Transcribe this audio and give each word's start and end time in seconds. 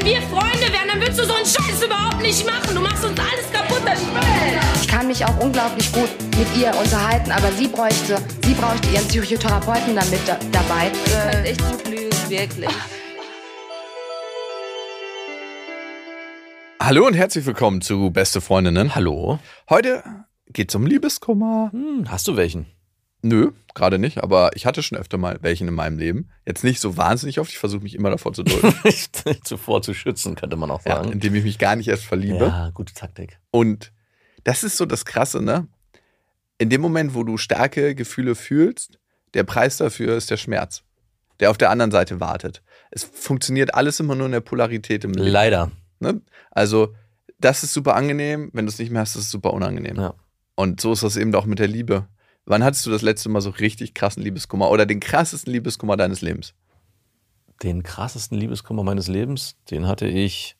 Wenn 0.00 0.06
wir 0.06 0.22
Freunde 0.22 0.72
wären, 0.72 0.88
dann 0.88 0.98
würdest 0.98 1.18
du 1.18 1.24
so 1.24 1.34
einen 1.34 1.44
Scheiß 1.44 1.84
überhaupt 1.84 2.22
nicht 2.22 2.46
machen. 2.46 2.74
Du 2.74 2.80
machst 2.80 3.04
uns 3.04 3.20
alles 3.20 3.52
kaputt, 3.52 3.82
das 3.84 4.00
Spiel. 4.00 4.58
Ich 4.80 4.88
kann 4.88 5.06
mich 5.06 5.22
auch 5.26 5.38
unglaublich 5.40 5.92
gut 5.92 6.08
mit 6.38 6.46
ihr 6.56 6.74
unterhalten, 6.74 7.30
aber 7.30 7.52
sie 7.52 7.68
bräuchte, 7.68 8.16
sie 8.42 8.54
bräuchte 8.54 8.88
ihren 8.88 9.06
Psychotherapeuten 9.08 9.94
damit 9.94 10.20
da, 10.26 10.38
dabei. 10.52 10.88
Du 10.88 11.10
kannst 11.12 11.46
echt 11.46 11.70
gut 11.70 11.86
lügen, 11.86 12.30
wirklich. 12.30 12.70
Hallo 16.80 17.06
und 17.06 17.12
herzlich 17.12 17.44
willkommen 17.44 17.82
zu 17.82 18.10
Beste 18.10 18.40
Freundinnen. 18.40 18.94
Hallo. 18.94 19.38
Heute 19.68 20.02
geht's 20.48 20.74
um 20.74 20.86
Liebeskummer. 20.86 21.68
Hm, 21.72 22.10
hast 22.10 22.26
du 22.26 22.36
welchen? 22.36 22.64
Nö, 23.22 23.52
gerade 23.74 23.98
nicht, 23.98 24.22
aber 24.22 24.50
ich 24.54 24.64
hatte 24.66 24.82
schon 24.82 24.96
öfter 24.96 25.18
mal 25.18 25.38
welchen 25.42 25.68
in 25.68 25.74
meinem 25.74 25.98
Leben. 25.98 26.30
Jetzt 26.46 26.64
nicht 26.64 26.80
so 26.80 26.96
wahnsinnig 26.96 27.38
oft, 27.38 27.50
ich 27.50 27.58
versuche 27.58 27.82
mich 27.82 27.94
immer 27.94 28.10
davor 28.10 28.32
zu 28.32 28.42
drücken. 28.42 28.74
Zuvor 29.44 29.82
zu 29.82 29.92
schützen, 29.92 30.36
könnte 30.36 30.56
man 30.56 30.70
auch 30.70 30.84
ja, 30.86 30.96
sagen. 30.96 31.12
indem 31.12 31.34
ich 31.34 31.44
mich 31.44 31.58
gar 31.58 31.76
nicht 31.76 31.88
erst 31.88 32.04
verliebe. 32.04 32.46
Ja, 32.46 32.70
gute 32.72 32.94
Taktik. 32.94 33.38
Und 33.50 33.92
das 34.44 34.64
ist 34.64 34.76
so 34.76 34.86
das 34.86 35.04
Krasse, 35.04 35.42
ne? 35.42 35.68
In 36.58 36.70
dem 36.70 36.80
Moment, 36.80 37.14
wo 37.14 37.24
du 37.24 37.36
starke 37.36 37.94
Gefühle 37.94 38.34
fühlst, 38.34 38.98
der 39.34 39.44
Preis 39.44 39.76
dafür 39.76 40.16
ist 40.16 40.30
der 40.30 40.36
Schmerz, 40.36 40.82
der 41.40 41.50
auf 41.50 41.58
der 41.58 41.70
anderen 41.70 41.90
Seite 41.90 42.20
wartet. 42.20 42.62
Es 42.90 43.04
funktioniert 43.04 43.74
alles 43.74 44.00
immer 44.00 44.14
nur 44.14 44.26
in 44.26 44.32
der 44.32 44.40
Polarität 44.40 45.04
im 45.04 45.12
Leben. 45.12 45.28
Leider. 45.28 45.70
Ne? 46.00 46.20
Also, 46.50 46.94
das 47.38 47.62
ist 47.62 47.72
super 47.72 47.94
angenehm, 47.94 48.50
wenn 48.52 48.66
du 48.66 48.70
es 48.70 48.78
nicht 48.78 48.90
mehr 48.90 49.02
hast, 49.02 49.16
ist 49.16 49.24
es 49.24 49.30
super 49.30 49.54
unangenehm. 49.54 49.96
Ja. 49.96 50.14
Und 50.54 50.80
so 50.80 50.92
ist 50.92 51.02
das 51.02 51.16
eben 51.16 51.34
auch 51.34 51.46
mit 51.46 51.58
der 51.58 51.68
Liebe. 51.68 52.06
Wann 52.50 52.64
hattest 52.64 52.84
du 52.84 52.90
das 52.90 53.02
letzte 53.02 53.28
Mal 53.28 53.42
so 53.42 53.50
richtig 53.50 53.94
krassen 53.94 54.24
Liebeskummer 54.24 54.72
oder 54.72 54.84
den 54.84 54.98
krassesten 54.98 55.52
Liebeskummer 55.52 55.96
deines 55.96 56.20
Lebens? 56.20 56.52
Den 57.62 57.84
krassesten 57.84 58.36
Liebeskummer 58.36 58.82
meines 58.82 59.06
Lebens, 59.06 59.54
den 59.70 59.86
hatte 59.86 60.08
ich 60.08 60.56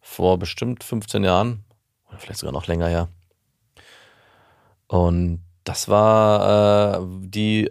vor 0.00 0.38
bestimmt 0.38 0.82
15 0.82 1.24
Jahren 1.24 1.62
oder 2.08 2.16
vielleicht 2.16 2.40
sogar 2.40 2.54
noch 2.54 2.68
länger 2.68 2.88
her. 2.88 3.08
Und 4.88 5.42
das 5.64 5.90
war 5.90 7.02
äh, 7.02 7.06
die 7.20 7.66
äh, 7.66 7.70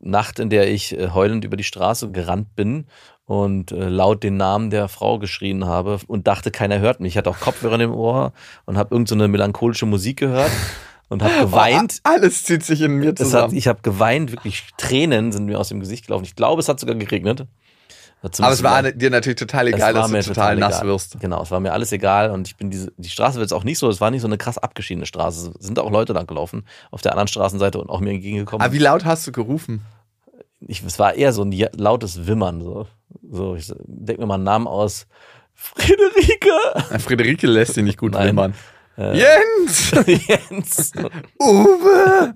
Nacht, 0.00 0.38
in 0.38 0.50
der 0.50 0.70
ich 0.70 0.94
äh, 0.94 1.08
heulend 1.08 1.46
über 1.46 1.56
die 1.56 1.64
Straße 1.64 2.10
gerannt 2.10 2.56
bin 2.56 2.88
und 3.24 3.72
äh, 3.72 3.88
laut 3.88 4.22
den 4.22 4.36
Namen 4.36 4.68
der 4.68 4.86
Frau 4.88 5.18
geschrien 5.18 5.64
habe 5.64 5.98
und 6.08 6.26
dachte, 6.26 6.50
keiner 6.50 6.78
hört 6.80 7.00
mich. 7.00 7.14
Ich 7.14 7.16
hatte 7.16 7.30
auch 7.30 7.40
Kopfhörer 7.40 7.80
im 7.80 7.94
Ohr 7.94 8.34
und 8.66 8.76
habe 8.76 8.94
irgendeine 8.94 9.24
so 9.24 9.28
melancholische 9.28 9.86
Musik 9.86 10.18
gehört 10.18 10.52
und 11.08 11.22
habe 11.22 11.46
geweint. 11.46 12.00
Oh, 12.04 12.10
alles 12.14 12.44
zieht 12.44 12.64
sich 12.64 12.80
in 12.82 12.96
mir 12.96 13.06
Es 13.14 13.20
hat, 13.20 13.26
zusammen. 13.26 13.56
ich 13.56 13.68
habe 13.68 13.80
geweint, 13.82 14.32
wirklich 14.32 14.64
Tränen 14.76 15.32
sind 15.32 15.46
mir 15.46 15.58
aus 15.58 15.68
dem 15.68 15.80
Gesicht 15.80 16.06
gelaufen. 16.06 16.24
Ich 16.24 16.36
glaube, 16.36 16.60
es 16.60 16.68
hat 16.68 16.80
sogar 16.80 16.96
geregnet. 16.96 17.46
Aber 18.20 18.50
es 18.50 18.62
war 18.64 18.82
dir 18.82 19.10
natürlich 19.10 19.38
total 19.38 19.68
es 19.68 19.74
egal, 19.74 19.94
war 19.94 20.02
dass 20.02 20.10
mir 20.10 20.22
du 20.22 20.28
total, 20.28 20.56
nass 20.56 20.78
egal. 20.78 20.88
wirst. 20.88 21.20
Genau, 21.20 21.40
es 21.40 21.52
war 21.52 21.60
mir 21.60 21.72
alles 21.72 21.92
egal 21.92 22.32
und 22.32 22.48
ich 22.48 22.56
bin 22.56 22.68
diese, 22.68 22.92
die 22.96 23.10
Straße 23.10 23.36
wird 23.36 23.44
jetzt 23.48 23.52
auch 23.52 23.62
nicht 23.62 23.78
so, 23.78 23.88
es 23.88 24.00
war 24.00 24.10
nicht 24.10 24.22
so 24.22 24.26
eine 24.26 24.38
krass 24.38 24.58
abgeschiedene 24.58 25.06
Straße. 25.06 25.52
Es 25.56 25.64
sind 25.64 25.78
auch 25.78 25.90
Leute 25.90 26.14
lang 26.14 26.26
gelaufen 26.26 26.64
auf 26.90 27.00
der 27.00 27.12
anderen 27.12 27.28
Straßenseite 27.28 27.80
und 27.80 27.90
auch 27.90 28.00
mir 28.00 28.10
entgegengekommen. 28.10 28.64
Aber 28.64 28.74
wie 28.74 28.78
laut 28.78 29.04
hast 29.04 29.24
du 29.28 29.32
gerufen? 29.32 29.82
ich, 30.60 30.82
es 30.82 30.98
war 30.98 31.14
eher 31.14 31.32
so 31.32 31.42
ein 31.42 31.52
lautes 31.76 32.26
Wimmern. 32.26 32.60
So, 32.60 32.86
so 33.30 33.54
ich 33.54 33.72
denke 33.86 34.20
mir 34.22 34.26
mal 34.26 34.34
einen 34.34 34.44
Namen 34.44 34.66
aus. 34.66 35.06
Friederike! 35.54 36.98
Friederike 37.00 37.46
lässt 37.46 37.76
dich 37.76 37.84
nicht 37.84 37.98
gut 37.98 38.14
wimmern. 38.14 38.54
Äh, 38.98 39.16
Jens! 39.16 39.92
Jens! 40.26 40.92
Uwe! 41.40 42.34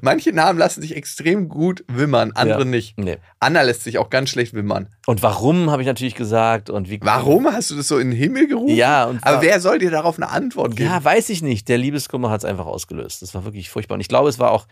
Manche 0.00 0.32
Namen 0.32 0.58
lassen 0.58 0.82
sich 0.82 0.96
extrem 0.96 1.48
gut 1.48 1.84
wimmern, 1.86 2.32
andere 2.34 2.60
Ja. 2.60 2.64
nicht. 2.64 2.98
Nee. 2.98 3.18
Anna 3.38 3.62
lässt 3.62 3.84
sich 3.84 3.98
auch 3.98 4.10
ganz 4.10 4.30
schlecht 4.30 4.54
wimmern. 4.54 4.88
Und 5.06 5.22
warum, 5.22 5.70
habe 5.70 5.82
ich 5.82 5.86
natürlich 5.86 6.16
gesagt. 6.16 6.68
Und 6.68 6.90
wie, 6.90 6.98
Warum 7.02 7.46
hast 7.46 7.70
du 7.70 7.76
das 7.76 7.86
so 7.86 7.98
in 7.98 8.10
den 8.10 8.18
Himmel 8.18 8.48
gerufen? 8.48 8.74
Ja, 8.74 9.04
und 9.04 9.24
Aber 9.24 9.40
wer 9.40 9.60
soll 9.60 9.78
dir 9.78 9.92
darauf 9.92 10.16
eine 10.16 10.30
Antwort 10.30 10.74
geben? 10.76 10.90
Ja, 10.90 11.02
weiß 11.04 11.28
ich 11.28 11.42
nicht. 11.42 11.68
Der 11.68 11.78
Liebeskummer 11.78 12.30
hat 12.30 12.40
es 12.40 12.44
einfach 12.44 12.66
ausgelöst. 12.66 13.22
Das 13.22 13.32
war 13.34 13.44
wirklich 13.44 13.70
furchtbar. 13.70 13.94
Und 13.94 14.00
ich 14.00 14.08
glaube, 14.08 14.28
es 14.28 14.40
war 14.40 14.50
auch, 14.50 14.66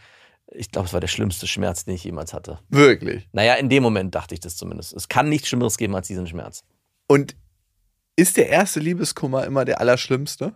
ich 0.52 0.72
glaube, 0.72 0.88
es 0.88 0.92
war 0.92 1.00
der 1.00 1.06
schlimmste 1.08 1.46
Schmerz, 1.46 1.84
den 1.84 1.94
ich 1.94 2.02
jemals 2.02 2.34
hatte. 2.34 2.58
Wirklich. 2.68 3.28
Naja, 3.32 3.54
in 3.54 3.68
dem 3.68 3.84
Moment 3.84 4.16
dachte 4.16 4.34
ich 4.34 4.40
das 4.40 4.56
zumindest. 4.56 4.92
Es 4.92 5.08
kann 5.08 5.28
nichts 5.28 5.46
Schlimmeres 5.46 5.78
geben 5.78 5.94
als 5.94 6.08
diesen 6.08 6.26
Schmerz. 6.26 6.64
Und 7.06 7.36
ist 8.16 8.36
der 8.36 8.48
erste 8.48 8.80
Liebeskummer 8.80 9.44
immer 9.44 9.64
der 9.64 9.80
allerschlimmste? 9.80 10.52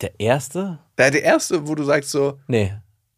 Der 0.00 0.18
erste? 0.18 0.78
Der, 0.98 1.10
der 1.10 1.22
erste, 1.22 1.66
wo 1.68 1.74
du 1.74 1.84
sagst 1.84 2.10
so, 2.10 2.38
Nee. 2.46 2.72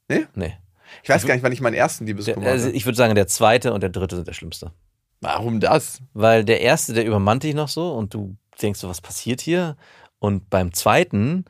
Nee? 0.08 0.26
Nee. 0.34 0.54
ich 1.02 1.08
weiß 1.08 1.26
gar 1.26 1.34
nicht, 1.34 1.42
wann 1.42 1.52
ich 1.52 1.60
meinen 1.62 1.74
ersten 1.74 2.06
Liebeskummer 2.06 2.46
also 2.46 2.66
hatte. 2.66 2.76
ich 2.76 2.84
würde 2.84 2.96
sagen, 2.96 3.14
der 3.14 3.26
zweite 3.26 3.72
und 3.72 3.82
der 3.82 3.90
dritte 3.90 4.16
sind 4.16 4.28
der 4.28 4.34
schlimmste. 4.34 4.72
Warum 5.20 5.60
das? 5.60 6.02
Weil 6.12 6.44
der 6.44 6.60
erste, 6.60 6.92
der 6.92 7.06
übermannt 7.06 7.42
dich 7.42 7.54
noch 7.54 7.68
so 7.68 7.94
und 7.94 8.12
du 8.12 8.36
denkst 8.60 8.80
so, 8.80 8.88
was 8.88 9.00
passiert 9.00 9.40
hier? 9.40 9.76
Und 10.18 10.50
beim 10.50 10.74
zweiten 10.74 11.46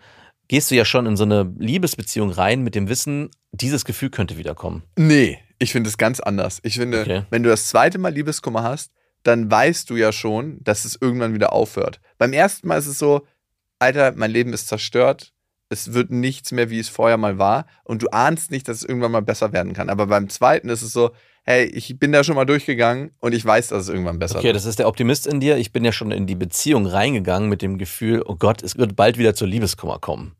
gehst 0.46 0.70
du 0.70 0.76
ja 0.76 0.84
schon 0.84 1.06
in 1.06 1.16
so 1.16 1.24
eine 1.24 1.52
Liebesbeziehung 1.58 2.30
rein 2.30 2.62
mit 2.62 2.74
dem 2.76 2.88
Wissen, 2.88 3.30
dieses 3.50 3.84
Gefühl 3.84 4.10
könnte 4.10 4.36
wiederkommen. 4.36 4.84
Nee, 4.96 5.38
ich 5.58 5.72
finde 5.72 5.88
es 5.88 5.98
ganz 5.98 6.20
anders. 6.20 6.60
Ich 6.62 6.76
finde, 6.76 7.00
Okay. 7.00 7.22
wenn 7.30 7.42
du 7.42 7.48
das 7.48 7.66
zweite 7.68 7.98
Mal 7.98 8.12
Liebeskummer 8.12 8.62
hast, 8.62 8.92
dann 9.24 9.50
weißt 9.50 9.88
du 9.90 9.96
ja 9.96 10.12
schon, 10.12 10.58
dass 10.62 10.84
es 10.84 10.96
irgendwann 11.00 11.34
wieder 11.34 11.52
aufhört. 11.52 12.00
Beim 12.18 12.32
ersten 12.32 12.68
Mal 12.68 12.76
ist 12.78 12.86
es 12.86 12.98
so, 12.98 13.26
Alter, 13.84 14.12
mein 14.16 14.30
Leben 14.30 14.52
ist 14.52 14.68
zerstört. 14.68 15.32
Es 15.68 15.92
wird 15.92 16.10
nichts 16.10 16.52
mehr, 16.52 16.70
wie 16.70 16.78
es 16.78 16.88
vorher 16.88 17.16
mal 17.16 17.38
war. 17.38 17.66
Und 17.84 18.02
du 18.02 18.08
ahnst 18.08 18.50
nicht, 18.50 18.68
dass 18.68 18.78
es 18.78 18.82
irgendwann 18.84 19.12
mal 19.12 19.22
besser 19.22 19.52
werden 19.52 19.72
kann. 19.72 19.88
Aber 19.90 20.06
beim 20.06 20.28
zweiten 20.28 20.68
ist 20.68 20.82
es 20.82 20.92
so, 20.92 21.10
hey, 21.44 21.64
ich 21.66 21.98
bin 21.98 22.12
da 22.12 22.24
schon 22.24 22.36
mal 22.36 22.44
durchgegangen 22.46 23.10
und 23.20 23.34
ich 23.34 23.44
weiß, 23.44 23.68
dass 23.68 23.84
es 23.84 23.88
irgendwann 23.88 24.18
besser 24.18 24.36
Okay, 24.38 24.46
wird. 24.48 24.56
das 24.56 24.64
ist 24.64 24.78
der 24.78 24.88
Optimist 24.88 25.26
in 25.26 25.40
dir. 25.40 25.56
Ich 25.56 25.72
bin 25.72 25.84
ja 25.84 25.92
schon 25.92 26.10
in 26.10 26.26
die 26.26 26.34
Beziehung 26.36 26.86
reingegangen 26.86 27.48
mit 27.48 27.60
dem 27.62 27.76
Gefühl, 27.78 28.22
oh 28.26 28.36
Gott, 28.36 28.62
es 28.62 28.76
wird 28.78 28.96
bald 28.96 29.18
wieder 29.18 29.34
zur 29.34 29.48
Liebeskummer 29.48 29.98
kommen. 29.98 30.34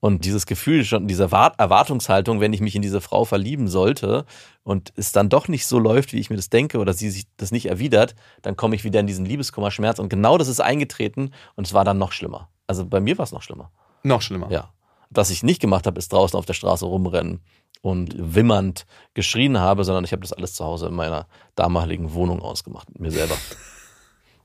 Und 0.00 0.24
dieses 0.24 0.46
Gefühl, 0.46 0.84
schon 0.84 1.06
diese 1.06 1.22
Erwart- 1.24 1.60
Erwartungshaltung, 1.60 2.40
wenn 2.40 2.52
ich 2.52 2.60
mich 2.60 2.74
in 2.74 2.82
diese 2.82 3.00
Frau 3.00 3.24
verlieben 3.24 3.68
sollte 3.68 4.24
und 4.64 4.92
es 4.96 5.12
dann 5.12 5.28
doch 5.28 5.46
nicht 5.46 5.64
so 5.64 5.78
läuft, 5.78 6.12
wie 6.12 6.18
ich 6.18 6.28
mir 6.28 6.34
das 6.36 6.50
denke, 6.50 6.78
oder 6.78 6.92
sie 6.92 7.08
sich 7.08 7.24
das 7.36 7.52
nicht 7.52 7.66
erwidert, 7.66 8.16
dann 8.42 8.56
komme 8.56 8.74
ich 8.74 8.82
wieder 8.82 8.98
in 8.98 9.06
diesen 9.06 9.24
Liebeskummerschmerz. 9.24 10.00
Und 10.00 10.08
genau 10.08 10.38
das 10.38 10.48
ist 10.48 10.60
eingetreten 10.60 11.30
und 11.54 11.68
es 11.68 11.72
war 11.72 11.84
dann 11.84 11.98
noch 11.98 12.10
schlimmer. 12.10 12.48
Also 12.72 12.86
bei 12.86 13.00
mir 13.00 13.18
war 13.18 13.24
es 13.24 13.32
noch 13.32 13.42
schlimmer. 13.42 13.70
Noch 14.02 14.22
schlimmer. 14.22 14.50
Ja. 14.50 14.70
Was 15.10 15.28
ich 15.28 15.42
nicht 15.42 15.60
gemacht 15.60 15.86
habe, 15.86 15.98
ist 15.98 16.10
draußen 16.10 16.38
auf 16.38 16.46
der 16.46 16.54
Straße 16.54 16.86
rumrennen 16.86 17.40
und 17.82 18.14
wimmernd 18.16 18.86
geschrien 19.12 19.58
habe, 19.60 19.84
sondern 19.84 20.04
ich 20.04 20.12
habe 20.12 20.22
das 20.22 20.32
alles 20.32 20.54
zu 20.54 20.64
Hause 20.64 20.86
in 20.86 20.94
meiner 20.94 21.26
damaligen 21.54 22.14
Wohnung 22.14 22.40
ausgemacht, 22.40 22.88
mit 22.90 23.00
mir 23.00 23.10
selber. 23.10 23.34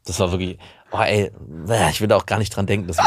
Das 0.06 0.22
war 0.22 0.32
wirklich, 0.32 0.58
oh 0.94 1.00
ey, 1.02 1.32
ich 1.92 2.00
will 2.00 2.08
da 2.08 2.16
auch 2.16 2.26
gar 2.26 2.40
nicht 2.40 2.56
dran 2.56 2.66
denken. 2.66 2.88
Das, 2.96 2.98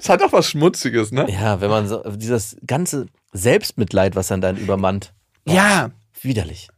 Es 0.00 0.08
hat 0.08 0.20
auch 0.24 0.32
was 0.32 0.48
Schmutziges, 0.50 1.12
ne? 1.12 1.30
ja, 1.30 1.60
wenn 1.60 1.70
man 1.70 1.86
so, 1.86 2.02
dieses 2.16 2.56
ganze 2.66 3.06
Selbstmitleid, 3.32 4.16
was 4.16 4.26
dann 4.26 4.40
dann 4.40 4.56
übermannt, 4.56 5.12
Ja. 5.44 5.90
widerlich. 6.20 6.68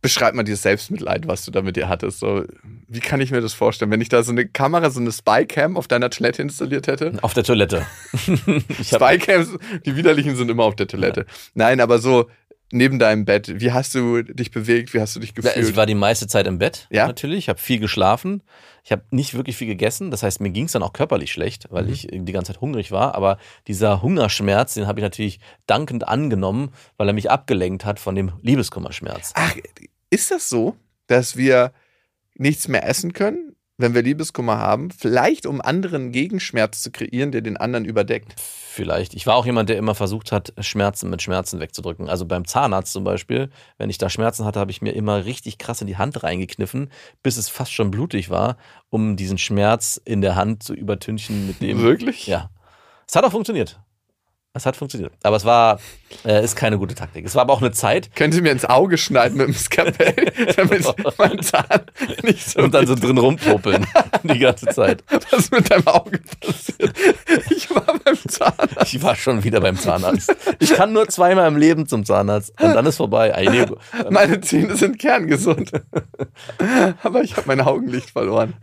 Beschreib 0.00 0.34
mal 0.34 0.44
dieses 0.44 0.62
Selbstmitleid, 0.62 1.26
was 1.26 1.44
du 1.44 1.50
da 1.50 1.60
mit 1.60 1.74
dir 1.76 1.88
hattest. 1.88 2.20
So, 2.20 2.44
wie 2.86 3.00
kann 3.00 3.20
ich 3.20 3.32
mir 3.32 3.40
das 3.40 3.52
vorstellen, 3.52 3.90
wenn 3.90 4.00
ich 4.00 4.08
da 4.08 4.22
so 4.22 4.30
eine 4.30 4.46
Kamera, 4.46 4.90
so 4.90 5.00
eine 5.00 5.10
Spycam 5.10 5.76
auf 5.76 5.88
deiner 5.88 6.08
Toilette 6.10 6.40
installiert 6.42 6.86
hätte? 6.86 7.14
Auf 7.22 7.34
der 7.34 7.42
Toilette. 7.44 7.84
Spycams, 8.82 9.56
die 9.84 9.96
widerlichen 9.96 10.36
sind 10.36 10.50
immer 10.50 10.64
auf 10.64 10.76
der 10.76 10.86
Toilette. 10.86 11.26
Nein, 11.54 11.80
aber 11.80 11.98
so, 11.98 12.28
neben 12.70 12.98
deinem 12.98 13.24
Bett? 13.24 13.60
Wie 13.60 13.72
hast 13.72 13.94
du 13.94 14.22
dich 14.22 14.50
bewegt? 14.50 14.94
Wie 14.94 15.00
hast 15.00 15.16
du 15.16 15.20
dich 15.20 15.30
Ja, 15.30 15.34
gefühlt? 15.42 15.68
Ich 15.70 15.76
war 15.76 15.86
die 15.86 15.94
meiste 15.94 16.26
Zeit 16.26 16.46
im 16.46 16.58
Bett, 16.58 16.86
Ja? 16.90 17.06
natürlich. 17.06 17.38
Ich 17.38 17.48
habe 17.48 17.58
viel 17.58 17.78
geschlafen. 17.80 18.42
Ich 18.84 18.92
habe 18.92 19.02
nicht 19.10 19.34
wirklich 19.34 19.56
viel 19.56 19.66
gegessen. 19.66 20.10
Das 20.10 20.22
heißt, 20.22 20.40
mir 20.40 20.50
ging 20.50 20.64
es 20.64 20.72
dann 20.72 20.82
auch 20.82 20.92
körperlich 20.94 21.30
schlecht, 21.32 21.66
weil 21.70 21.84
Mhm. 21.84 21.92
ich 21.92 22.08
die 22.10 22.32
ganze 22.32 22.52
Zeit 22.52 22.60
hungrig 22.60 22.90
war. 22.90 23.14
Aber 23.14 23.38
dieser 23.66 24.00
Hungerschmerz, 24.02 24.74
den 24.74 24.86
habe 24.86 25.00
ich 25.00 25.02
natürlich 25.02 25.40
dankend 25.66 26.08
angenommen, 26.08 26.70
weil 26.96 27.06
er 27.08 27.12
mich 27.12 27.30
abgelenkt 27.30 27.84
hat 27.84 27.98
von 28.00 28.14
dem 28.14 28.32
Liebeskummerschmerz. 28.42 29.32
Ach, 29.34 29.54
ist 30.10 30.30
das 30.30 30.48
so, 30.48 30.76
dass 31.06 31.36
wir 31.36 31.72
nichts 32.34 32.68
mehr 32.68 32.86
essen 32.86 33.12
können, 33.12 33.56
wenn 33.76 33.94
wir 33.94 34.02
Liebeskummer 34.02 34.58
haben? 34.58 34.90
Vielleicht 34.90 35.46
um 35.46 35.60
anderen 35.60 36.12
Gegenschmerz 36.12 36.82
zu 36.82 36.90
kreieren, 36.90 37.32
der 37.32 37.40
den 37.40 37.56
anderen 37.56 37.84
überdeckt. 37.84 38.34
Vielleicht. 38.38 39.14
Ich 39.14 39.26
war 39.26 39.34
auch 39.34 39.46
jemand, 39.46 39.68
der 39.68 39.76
immer 39.76 39.94
versucht 39.94 40.30
hat, 40.30 40.52
Schmerzen 40.60 41.10
mit 41.10 41.20
Schmerzen 41.22 41.60
wegzudrücken. 41.60 42.08
Also 42.08 42.26
beim 42.26 42.46
Zahnarzt 42.46 42.92
zum 42.92 43.04
Beispiel, 43.04 43.50
wenn 43.76 43.90
ich 43.90 43.98
da 43.98 44.08
Schmerzen 44.08 44.44
hatte, 44.44 44.60
habe 44.60 44.70
ich 44.70 44.82
mir 44.82 44.92
immer 44.92 45.24
richtig 45.24 45.58
krass 45.58 45.80
in 45.80 45.86
die 45.86 45.96
Hand 45.96 46.22
reingekniffen, 46.22 46.90
bis 47.22 47.36
es 47.36 47.48
fast 47.48 47.72
schon 47.72 47.90
blutig 47.90 48.30
war, 48.30 48.56
um 48.88 49.16
diesen 49.16 49.38
Schmerz 49.38 50.00
in 50.04 50.20
der 50.20 50.36
Hand 50.36 50.62
zu 50.62 50.74
übertünchen 50.74 51.46
mit 51.46 51.60
dem. 51.60 51.80
Wirklich? 51.80 52.26
Ja. 52.26 52.50
Es 53.06 53.16
hat 53.16 53.24
auch 53.24 53.32
funktioniert. 53.32 53.80
Es 54.58 54.66
hat 54.66 54.76
funktioniert. 54.76 55.12
Aber 55.22 55.36
es 55.36 55.44
war, 55.44 55.78
äh, 56.24 56.42
ist 56.42 56.56
keine 56.56 56.78
gute 56.78 56.96
Taktik. 56.96 57.24
Es 57.24 57.36
war 57.36 57.42
aber 57.42 57.52
auch 57.52 57.60
eine 57.60 57.70
Zeit. 57.70 58.14
Können 58.16 58.32
Sie 58.32 58.40
mir 58.42 58.50
ins 58.50 58.64
Auge 58.64 58.98
schneiden 58.98 59.38
mit 59.38 59.46
dem 59.46 59.54
Skalpell, 59.54 60.16
damit 60.56 60.84
mein 61.16 61.40
Zahn 61.42 61.82
nicht 62.24 62.50
so. 62.50 62.60
Und 62.60 62.74
dann 62.74 62.88
so 62.88 62.96
drin 62.96 63.18
rumpopeln. 63.18 63.86
die 64.24 64.38
ganze 64.40 64.66
Zeit. 64.66 65.04
was 65.08 65.44
ist 65.44 65.52
mit 65.52 65.70
deinem 65.70 65.86
Auge 65.86 66.18
passiert? 66.40 66.92
Ich 67.50 67.70
war 67.70 67.86
beim 68.04 68.16
Zahnarzt. 68.28 68.92
Ich 68.92 69.00
war 69.00 69.14
schon 69.14 69.44
wieder 69.44 69.60
beim 69.60 69.78
Zahnarzt. 69.78 70.34
Ich 70.58 70.74
kann 70.74 70.92
nur 70.92 71.06
zweimal 71.08 71.46
im 71.46 71.56
Leben 71.56 71.86
zum 71.86 72.04
Zahnarzt. 72.04 72.50
Und 72.60 72.74
dann 72.74 72.84
ist 72.86 72.96
vorbei. 72.96 73.28
Ey, 73.28 73.48
nee, 73.48 73.66
Meine 74.10 74.40
Zähne 74.40 74.74
sind 74.74 74.98
kerngesund. 74.98 75.70
Aber 77.04 77.22
ich 77.22 77.36
habe 77.36 77.46
mein 77.46 77.60
Augenlicht 77.60 78.10
verloren. 78.10 78.54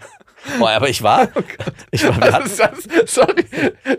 Boah, 0.59 0.71
aber 0.71 0.89
ich 0.89 1.01
war. 1.01 1.29
Ich 1.91 2.03
war 2.03 2.45
ist 2.45 2.59
das? 2.59 2.87
Sorry, 3.05 3.45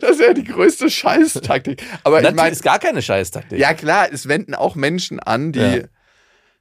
das 0.00 0.10
ist 0.12 0.20
ja 0.20 0.34
die 0.34 0.44
größte 0.44 0.90
Scheißtaktik. 0.90 1.82
Aber 2.04 2.18
ich 2.18 2.22
natürlich 2.24 2.36
meine, 2.36 2.52
ist 2.52 2.62
gar 2.62 2.78
keine 2.78 3.00
Scheißtaktik. 3.00 3.58
ja 3.58 3.72
klar, 3.72 4.08
es 4.12 4.28
wenden 4.28 4.54
auch 4.54 4.74
Menschen 4.74 5.18
an, 5.18 5.52
die 5.52 5.60
Ja. 5.60 5.82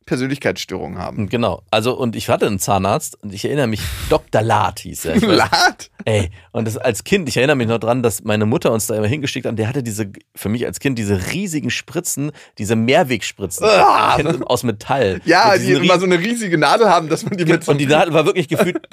Persönlichkeitsstörungen 0.05 0.99
haben. 0.99 1.29
Genau. 1.29 1.63
Also, 1.71 1.97
und 1.97 2.15
ich 2.15 2.29
hatte 2.29 2.45
einen 2.47 2.59
Zahnarzt 2.59 3.21
und 3.23 3.33
ich 3.33 3.45
erinnere 3.45 3.67
mich, 3.67 3.81
Dr. 4.09 4.41
Lad 4.41 4.79
hieß 4.79 5.05
er. 5.05 5.19
Lad? 5.19 5.89
Ey, 6.05 6.29
und 6.51 6.67
das 6.67 6.77
als 6.77 7.03
Kind, 7.03 7.27
ich 7.27 7.37
erinnere 7.37 7.55
mich 7.55 7.67
noch 7.67 7.79
dran, 7.79 8.03
dass 8.03 8.23
meine 8.23 8.45
Mutter 8.45 8.71
uns 8.71 8.85
da 8.85 8.95
immer 8.95 9.07
hingeschickt 9.07 9.47
hat 9.47 9.57
der 9.57 9.67
hatte 9.67 9.81
diese, 9.81 10.11
für 10.35 10.49
mich 10.49 10.65
als 10.65 10.79
Kind, 10.79 10.99
diese 10.99 11.31
riesigen 11.31 11.71
Spritzen, 11.71 12.31
diese 12.57 12.75
Mehrwegspritzen 12.75 13.65
Ah. 13.65 14.17
Aus 14.45 14.63
Metall. 14.63 15.21
Ja, 15.25 15.57
die 15.57 15.71
immer 15.71 15.97
so 15.99 16.05
eine 16.05 16.19
riesige 16.19 16.57
Nadel 16.57 16.89
haben, 16.89 17.09
dass 17.09 17.25
man 17.25 17.37
die 17.37 17.45
mit 17.45 17.63
so 17.63 17.71
und 17.71 17.79
die 17.79 17.87
Nadel 17.87 18.13
war 18.13 18.25
wirklich 18.25 18.47
gefühlt 18.47 18.87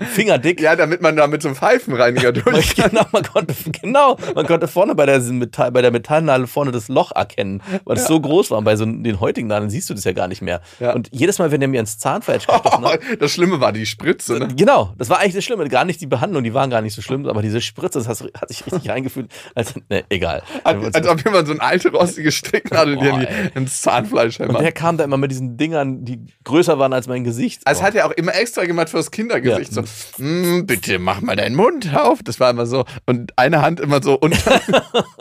Fingerdick. 0.00 0.60
Ja, 0.60 0.74
damit 0.74 1.02
man 1.02 1.14
da 1.16 1.26
mit 1.26 1.42
so 1.42 1.48
einem 1.48 1.56
Pfeifenreiniger 1.56 2.32
durch 2.32 2.74
kann. 2.76 2.90
Genau, 2.90 3.06
man 3.12 3.22
konnte, 3.22 3.54
genau, 3.80 4.16
man 4.34 4.46
konnte 4.46 4.66
vorne 4.68 4.94
bei 4.94 5.06
der, 5.06 5.20
Metall, 5.20 5.70
bei 5.70 5.82
der 5.82 5.90
Metallnadel 5.90 6.46
vorne 6.46 6.72
das 6.72 6.88
Loch 6.88 7.12
erkennen, 7.12 7.62
weil 7.84 7.96
es 7.96 8.06
so 8.06 8.20
groß 8.20 8.50
war. 8.50 8.58
Und 8.58 8.64
bei 8.64 8.76
so 8.76 8.84
den 8.84 9.20
heutigen 9.20 9.46
Nadeln 9.48 9.70
siehst 9.70 9.88
du 9.90 9.94
das 9.94 10.04
ja 10.04 10.12
gar 10.12 10.28
nicht 10.28 10.42
mehr. 10.42 10.55
Ja. 10.80 10.92
Und 10.94 11.08
jedes 11.12 11.38
Mal, 11.38 11.50
wenn 11.50 11.60
der 11.60 11.68
mir 11.68 11.80
ins 11.80 11.98
Zahnfleisch 11.98 12.46
gestochen 12.46 12.84
hat, 12.84 13.00
Das 13.20 13.32
Schlimme 13.32 13.60
war 13.60 13.72
die 13.72 13.86
Spritze. 13.86 14.38
Ne? 14.38 14.48
Genau, 14.56 14.92
das 14.98 15.08
war 15.10 15.18
eigentlich 15.20 15.34
das 15.34 15.44
Schlimme. 15.44 15.68
Gar 15.68 15.84
nicht 15.84 16.00
die 16.00 16.06
Behandlung, 16.06 16.44
die 16.44 16.54
waren 16.54 16.70
gar 16.70 16.80
nicht 16.82 16.94
so 16.94 17.02
schlimm, 17.02 17.26
aber 17.26 17.42
diese 17.42 17.60
Spritze, 17.60 17.98
das 17.98 18.08
hat, 18.08 18.16
sich 18.48 18.66
richtig 18.66 18.88
reingefühlt. 18.90 19.30
Als, 19.54 19.74
ne, 19.88 20.04
egal. 20.08 20.42
Als, 20.64 20.94
als 20.94 21.06
ob 21.08 21.24
jemand 21.24 21.46
so 21.46 21.52
eine 21.52 21.62
alte 21.62 21.90
rostige 21.90 22.30
Stricknadel 22.36 22.96
dir 22.96 23.28
in 23.54 23.62
ins 23.62 23.80
Zahnfleisch 23.82 24.38
und 24.40 24.46
hämmert. 24.46 24.62
der 24.62 24.72
kam 24.72 24.96
da 24.96 25.04
immer 25.04 25.16
mit 25.16 25.30
diesen 25.30 25.56
Dingern, 25.56 26.04
die 26.04 26.20
größer 26.44 26.78
waren 26.78 26.92
als 26.92 27.06
mein 27.08 27.24
Gesicht. 27.24 27.62
Also 27.64 27.82
hat 27.82 27.94
er 27.94 28.06
auch 28.06 28.12
immer 28.12 28.34
extra 28.34 28.64
gemacht 28.64 28.90
fürs 28.90 29.10
Kindergesicht. 29.10 29.72
Ja. 29.74 29.82
So, 29.84 30.22
"Mm, 30.22 30.66
bitte 30.66 30.98
mach 30.98 31.20
mal 31.20 31.36
deinen 31.36 31.54
Mund 31.56 31.94
auf. 31.96 32.22
Das 32.22 32.38
war 32.40 32.50
immer 32.50 32.66
so. 32.66 32.84
Und 33.06 33.32
eine 33.38 33.62
Hand 33.62 33.80
immer 33.80 34.02
so 34.02 34.14
unter. 34.18 34.60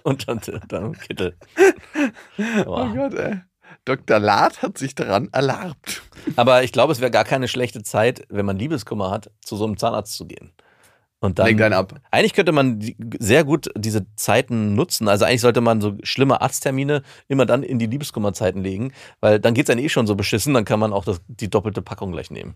und 0.04 0.28
dann, 0.28 0.42
dann 0.68 0.86
im 0.86 0.94
Kittel. 1.00 1.36
oh 2.60 2.64
Boah. 2.66 2.94
Gott, 2.96 3.14
ey. 3.16 3.38
Dr. 3.86 4.20
Lad 4.20 4.62
hat 4.62 4.78
sich 4.78 4.96
daran 4.96 5.30
erlabt. 5.32 6.02
Aber 6.36 6.64
ich 6.64 6.72
glaube, 6.72 6.92
es 6.92 7.02
wäre 7.02 7.12
gar 7.12 7.24
keine 7.24 7.48
schlechte 7.48 7.84
Zeit, 7.84 8.26
wenn 8.30 8.46
man 8.46 8.58
Liebeskummer 8.58 9.12
hat, 9.12 9.32
zu 9.42 9.56
so 9.56 9.66
einem 9.66 9.78
Zahnarzt 9.78 10.16
zu 10.16 10.26
gehen. 10.26 10.52
Und 11.20 11.40
dann, 11.40 11.48
Lenk 11.48 11.62
einen 11.62 11.74
ab. 11.74 12.00
Eigentlich 12.12 12.34
könnte 12.34 12.52
man 12.52 12.80
die, 12.80 12.96
sehr 13.20 13.44
gut 13.44 13.70
diese 13.76 14.06
Zeiten 14.16 14.76
nutzen. 14.76 15.08
Also 15.08 15.26
eigentlich 15.26 15.42
sollte 15.42 15.62
man 15.62 15.82
so 15.82 15.98
schlimme 16.04 16.42
Arzttermine 16.42 17.04
immer 17.28 17.46
dann 17.46 17.64
in 17.64 17.80
die 17.80 17.88
Liebeskummerzeiten 17.88 18.62
legen, 18.62 18.94
weil 19.22 19.40
dann 19.40 19.54
geht 19.54 19.68
es 19.68 19.70
einem 19.72 19.84
eh 19.84 19.90
schon 19.90 20.08
so 20.08 20.16
beschissen, 20.16 20.54
dann 20.54 20.66
kann 20.66 20.80
man 20.80 20.94
auch 20.94 21.06
das, 21.06 21.22
die 21.28 21.50
doppelte 21.50 21.82
Packung 21.82 22.12
gleich 22.12 22.32
nehmen. 22.32 22.56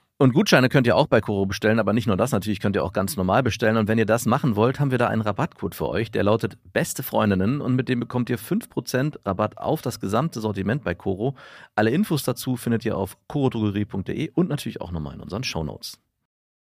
Und 0.21 0.33
Gutscheine 0.33 0.69
könnt 0.69 0.85
ihr 0.85 0.95
auch 0.95 1.07
bei 1.07 1.19
Koro 1.19 1.47
bestellen, 1.47 1.79
aber 1.79 1.93
nicht 1.93 2.05
nur 2.05 2.15
das, 2.15 2.31
natürlich 2.31 2.59
könnt 2.59 2.75
ihr 2.75 2.83
auch 2.83 2.93
ganz 2.93 3.17
normal 3.17 3.41
bestellen. 3.41 3.75
Und 3.77 3.87
wenn 3.87 3.97
ihr 3.97 4.05
das 4.05 4.27
machen 4.27 4.55
wollt, 4.55 4.79
haben 4.79 4.91
wir 4.91 4.99
da 4.99 5.07
einen 5.07 5.23
Rabattcode 5.23 5.73
für 5.73 5.89
euch, 5.89 6.11
der 6.11 6.21
lautet 6.23 6.57
Beste 6.73 7.01
Freundinnen 7.01 7.59
und 7.59 7.75
mit 7.75 7.89
dem 7.89 7.99
bekommt 7.99 8.29
ihr 8.29 8.37
5% 8.37 9.15
Rabatt 9.25 9.57
auf 9.57 9.81
das 9.81 9.99
gesamte 9.99 10.39
Sortiment 10.39 10.83
bei 10.83 10.93
Koro. 10.93 11.35
Alle 11.73 11.89
Infos 11.89 12.21
dazu 12.23 12.55
findet 12.55 12.85
ihr 12.85 12.95
auf 12.97 13.17
korodrogerie.de 13.27 14.29
und 14.35 14.47
natürlich 14.49 14.79
auch 14.79 14.91
nochmal 14.91 15.15
in 15.15 15.21
unseren 15.21 15.43
Shownotes. 15.43 15.97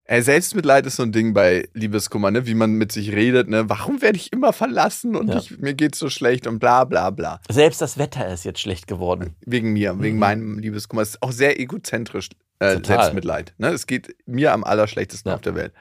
Ey, 0.10 0.22
Selbstmitleid 0.22 0.86
ist 0.86 0.98
so 0.98 1.04
ein 1.04 1.12
Ding 1.14 1.34
bei 1.34 1.70
Liebeskummer, 1.74 2.32
ne? 2.32 2.48
wie 2.48 2.54
man 2.54 2.72
mit 2.74 2.92
sich 2.92 3.14
redet. 3.14 3.48
Ne? 3.50 3.70
Warum 3.70 4.02
werde 4.02 4.18
ich 4.18 4.34
immer 4.34 4.52
verlassen 4.52 5.16
und 5.16 5.30
Ja. 5.30 5.38
ich, 5.38 5.58
mir 5.60 5.74
geht's 5.74 6.00
so 6.00 6.10
schlecht 6.10 6.48
und 6.48 6.60
bla 6.60 6.84
bla 6.84 7.12
bla. 7.12 7.40
Selbst 7.50 7.82
das 7.82 7.98
Wetter 7.98 8.28
ist 8.28 8.44
jetzt 8.44 8.60
schlecht 8.60 8.88
geworden. 8.88 9.36
Wegen 9.46 9.72
mir, 9.72 9.98
wegen 10.02 10.16
Mhm. 10.16 10.20
meinem 10.20 10.60
Liebeskummer. 10.60 11.02
Es 11.02 11.10
ist 11.12 11.24
auch 11.24 11.32
sehr 11.34 11.60
egozentrisch, 11.60 12.30
äh. 12.60 12.80
Selbstmitleid. 12.84 13.54
Ne? 13.58 13.70
Es 13.70 13.88
geht 13.88 14.16
mir 14.26 14.54
am 14.54 14.64
allerschlechtesten 14.64 15.30
Ja. 15.30 15.36
auf 15.36 15.42
der 15.42 15.56
Welt. 15.56 15.74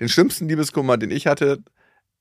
Den 0.00 0.08
schlimmsten 0.08 0.48
Liebeskummer, 0.48 0.96
den 0.96 1.10
ich 1.10 1.26
hatte, 1.26 1.62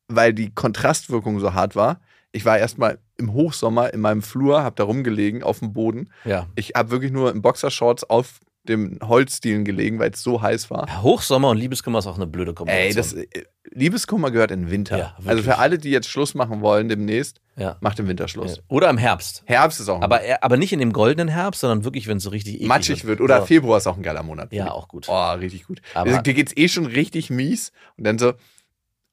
weil 0.08 0.34
die 0.34 0.54
Kontrastwirkung 0.54 1.40
so 1.40 1.54
hart 1.54 1.76
war, 1.76 2.02
ich 2.32 2.46
war 2.46 2.58
erstmal 2.58 3.00
im 3.18 3.34
Hochsommer 3.34 3.94
in 3.94 4.02
meinem 4.02 4.22
Flur, 4.22 4.64
hab 4.64 4.76
da 4.76 4.84
rumgelegen 4.84 5.44
auf 5.44 5.60
dem 5.60 5.74
Boden. 5.74 6.12
Ja. 6.26 6.48
Ich 6.56 6.72
habe 6.76 6.90
wirklich 6.92 7.12
nur 7.12 7.32
in 7.32 7.42
Boxershorts 7.42 8.04
auf 8.10 8.40
dem 8.68 8.98
Holzdielen 9.04 9.66
gelegen, 9.66 10.00
weil 10.00 10.12
es 10.12 10.24
so 10.24 10.42
heiß 10.42 10.70
war. 10.72 11.02
Hochsommer 11.02 11.50
und 11.50 11.58
Liebeskummer 11.58 12.00
ist 12.00 12.08
auch 12.08 12.16
eine 12.16 12.28
blöde 12.28 12.54
Kombination. 12.54 12.88
Ey, 12.88 12.94
das 12.94 13.14
äh, 13.14 13.28
Liebeskummer 13.72 14.32
gehört 14.32 14.52
in 14.52 14.72
Winter. 14.72 14.98
Ja, 14.98 15.18
also 15.26 15.44
für 15.44 15.58
alle, 15.58 15.78
die 15.78 15.90
jetzt 15.90 16.08
Schluss 16.08 16.34
machen 16.34 16.62
wollen 16.62 16.88
demnächst, 16.88 17.42
ja. 17.58 17.76
macht 17.82 18.00
im 18.00 18.08
Winter 18.08 18.28
Schluss. 18.28 18.58
Ja. 18.58 18.64
Oder 18.70 18.90
im 18.90 18.98
Herbst. 18.98 19.44
Herbst 19.46 19.80
ist 19.82 19.90
auch 19.90 19.98
ein 19.98 20.04
Aber, 20.04 20.22
aber 20.42 20.58
nicht 20.58 20.72
in 20.72 20.80
dem 20.80 20.94
goldenen 20.94 21.28
Herbst, 21.28 21.62
sondern 21.62 21.84
wirklich, 21.84 22.08
wenn 22.08 22.18
es 22.18 22.24
so 22.24 22.30
richtig 22.30 22.56
eklig 22.56 22.68
matschig 22.70 23.06
wird. 23.06 23.20
Oder 23.20 23.40
So. 23.42 23.46
Februar 23.48 23.78
ist 23.80 23.88
auch 23.88 23.98
ein 23.98 24.04
geiler 24.04 24.24
Monat. 24.24 24.54
Ja, 24.54 24.72
auch 24.72 24.88
gut. 24.88 25.08
Oh, 25.10 25.32
richtig 25.34 25.66
gut. 25.66 25.82
Aber- 25.94 26.10
Also, 26.10 26.22
dir 26.22 26.34
geht's 26.34 26.54
eh 26.56 26.68
schon 26.70 26.86
richtig 26.86 27.30
mies. 27.30 27.72
Und 27.98 28.06
dann 28.06 28.18
so, 28.18 28.34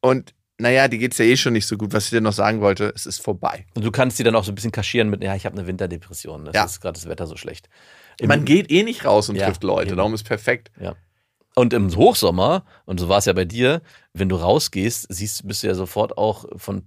und 0.00 0.34
naja, 0.58 0.88
dir 0.88 0.98
geht's 0.98 1.16
ja 1.18 1.24
eh 1.24 1.36
schon 1.36 1.54
nicht 1.54 1.66
so 1.66 1.76
gut. 1.78 1.92
Was 1.94 2.04
ich 2.04 2.10
dir 2.10 2.20
noch 2.20 2.34
sagen 2.34 2.60
wollte, 2.60 2.92
es 2.94 3.06
ist 3.06 3.22
vorbei. 3.22 3.64
Und 3.74 3.84
du 3.84 3.90
kannst 3.90 4.18
die 4.18 4.24
dann 4.24 4.36
auch 4.36 4.44
so 4.44 4.52
ein 4.52 4.54
bisschen 4.54 4.72
kaschieren 4.72 5.08
mit, 5.08 5.24
ja, 5.24 5.34
ich 5.34 5.46
habe 5.46 5.56
eine 5.58 5.66
Winterdepression. 5.66 6.44
Das 6.44 6.54
Ja. 6.54 6.64
ist 6.64 6.80
gerade 6.80 6.94
das 7.00 7.08
Wetter 7.08 7.26
so 7.26 7.36
schlecht. 7.36 7.68
Im- 8.20 8.28
Man 8.28 8.44
geht 8.44 8.70
eh 8.70 8.82
nicht 8.82 9.04
raus 9.04 9.28
und 9.28 9.36
Ja, 9.36 9.46
trifft 9.46 9.62
Leute. 9.64 9.88
eben. 9.88 9.96
Darum 9.96 10.14
ist 10.14 10.24
perfekt. 10.24 10.70
Ja. 10.80 10.94
Und 11.56 11.72
im 11.72 11.94
Hochsommer, 11.96 12.64
und 12.86 13.00
so 13.00 13.08
war 13.08 13.18
es 13.18 13.24
ja 13.24 13.32
bei 13.32 13.44
dir, 13.44 13.82
wenn 14.12 14.28
du 14.28 14.36
rausgehst, 14.36 15.06
siehst, 15.08 15.46
bist 15.46 15.62
du 15.62 15.66
ja 15.66 15.74
sofort 15.74 16.16
auch 16.16 16.44
von 16.56 16.86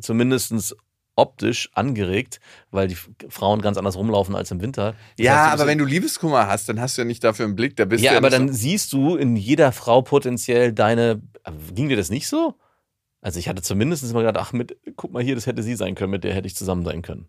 zumindest 0.00 0.76
optisch 1.16 1.70
angeregt, 1.74 2.40
weil 2.70 2.88
die 2.88 2.96
Frauen 3.28 3.60
ganz 3.60 3.76
anders 3.76 3.96
rumlaufen 3.96 4.34
als 4.34 4.50
im 4.50 4.60
Winter. 4.62 4.94
Das 5.16 5.24
ja, 5.26 5.44
heißt, 5.44 5.52
aber 5.54 5.66
wenn 5.66 5.78
du 5.78 5.84
Liebeskummer 5.84 6.46
hast, 6.46 6.68
dann 6.68 6.80
hast 6.80 6.96
du 6.96 7.02
ja 7.02 7.06
nicht 7.06 7.22
dafür 7.24 7.46
einen 7.46 7.56
Blick. 7.56 7.76
Da 7.76 7.84
bist 7.84 8.02
Ja, 8.04 8.12
du 8.12 8.16
aber 8.18 8.28
nicht 8.28 8.38
dann 8.38 8.48
so, 8.48 8.54
siehst 8.54 8.92
du 8.92 9.16
in 9.16 9.36
jeder 9.36 9.72
Frau 9.72 10.02
potenziell 10.02 10.72
deine. 10.72 11.20
Ging 11.74 11.88
dir 11.88 11.96
das 11.96 12.10
nicht 12.10 12.28
so? 12.28 12.54
Also 13.22 13.38
ich 13.38 13.48
hatte 13.48 13.60
zumindest 13.60 14.02
immer 14.10 14.20
gedacht, 14.22 14.36
ach, 14.48 14.52
mit, 14.52 14.78
guck 14.96 15.12
mal 15.12 15.22
hier, 15.22 15.34
das 15.34 15.46
hätte 15.46 15.62
sie 15.62 15.74
sein 15.74 15.94
können, 15.94 16.10
mit 16.10 16.24
der 16.24 16.34
hätte 16.34 16.46
ich 16.46 16.56
zusammen 16.56 16.84
sein 16.84 17.02
können. 17.02 17.28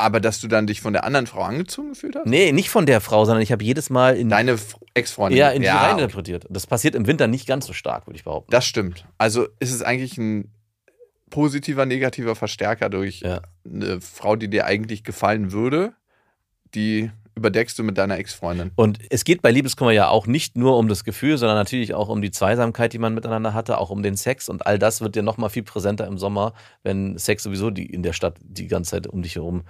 Aber 0.00 0.18
dass 0.18 0.40
du 0.40 0.48
dann 0.48 0.66
dich 0.66 0.80
von 0.80 0.92
der 0.94 1.04
anderen 1.04 1.26
Frau 1.26 1.42
angezogen 1.42 1.90
gefühlt 1.90 2.16
hast? 2.16 2.26
Nee, 2.26 2.52
nicht 2.52 2.70
von 2.70 2.86
der 2.86 3.00
Frau, 3.02 3.24
sondern 3.26 3.42
ich 3.42 3.52
habe 3.52 3.62
jedes 3.62 3.90
Mal 3.90 4.16
in, 4.16 4.30
Deine 4.30 4.56
Ex-Freundin. 4.94 5.38
ja, 5.38 5.50
in 5.50 5.60
die 5.60 5.66
ja, 5.66 5.76
rein 5.78 5.98
interpretiert. 5.98 6.46
Das 6.48 6.66
passiert 6.66 6.94
im 6.94 7.06
Winter 7.06 7.26
nicht 7.26 7.46
ganz 7.46 7.66
so 7.66 7.72
stark, 7.74 8.06
würde 8.06 8.16
ich 8.16 8.24
behaupten. 8.24 8.50
Das 8.50 8.64
stimmt. 8.64 9.04
Also 9.18 9.46
ist 9.58 9.72
es 9.72 9.82
eigentlich 9.82 10.16
ein 10.16 10.50
positiver, 11.28 11.84
negativer 11.86 12.34
Verstärker 12.34 12.88
durch 12.88 13.20
Ja. 13.20 13.42
eine 13.64 14.00
Frau, 14.00 14.36
die 14.36 14.48
dir 14.48 14.64
eigentlich 14.66 15.04
gefallen 15.04 15.52
würde, 15.52 15.92
die 16.74 17.10
überdeckst 17.34 17.78
du 17.78 17.82
mit 17.82 17.98
deiner 17.98 18.18
Ex-Freundin. 18.18 18.70
Und 18.76 18.98
es 19.10 19.24
geht 19.24 19.42
bei 19.42 19.50
Liebeskummer 19.50 19.92
ja 19.92 20.08
auch 20.08 20.26
nicht 20.26 20.56
nur 20.56 20.76
um 20.76 20.88
das 20.88 21.04
Gefühl, 21.04 21.38
sondern 21.38 21.56
natürlich 21.56 21.94
auch 21.94 22.08
um 22.08 22.22
die 22.22 22.30
Zweisamkeit, 22.30 22.92
die 22.92 22.98
man 22.98 23.14
miteinander 23.14 23.54
hatte, 23.54 23.78
auch 23.78 23.90
um 23.90 24.02
den 24.02 24.16
Sex. 24.16 24.48
Und 24.48 24.66
all 24.66 24.78
das 24.78 25.00
wird 25.00 25.14
dir 25.14 25.22
nochmal 25.22 25.50
viel 25.50 25.62
präsenter 25.62 26.06
im 26.06 26.18
Sommer, 26.18 26.54
wenn 26.82 27.18
Sex 27.18 27.42
sowieso 27.42 27.70
die, 27.70 27.86
in 27.86 28.02
der 28.02 28.12
Stadt 28.12 28.38
die 28.42 28.66
ganze 28.66 28.92
Zeit 28.92 29.06
um 29.06 29.22
dich 29.22 29.36
herum 29.36 29.62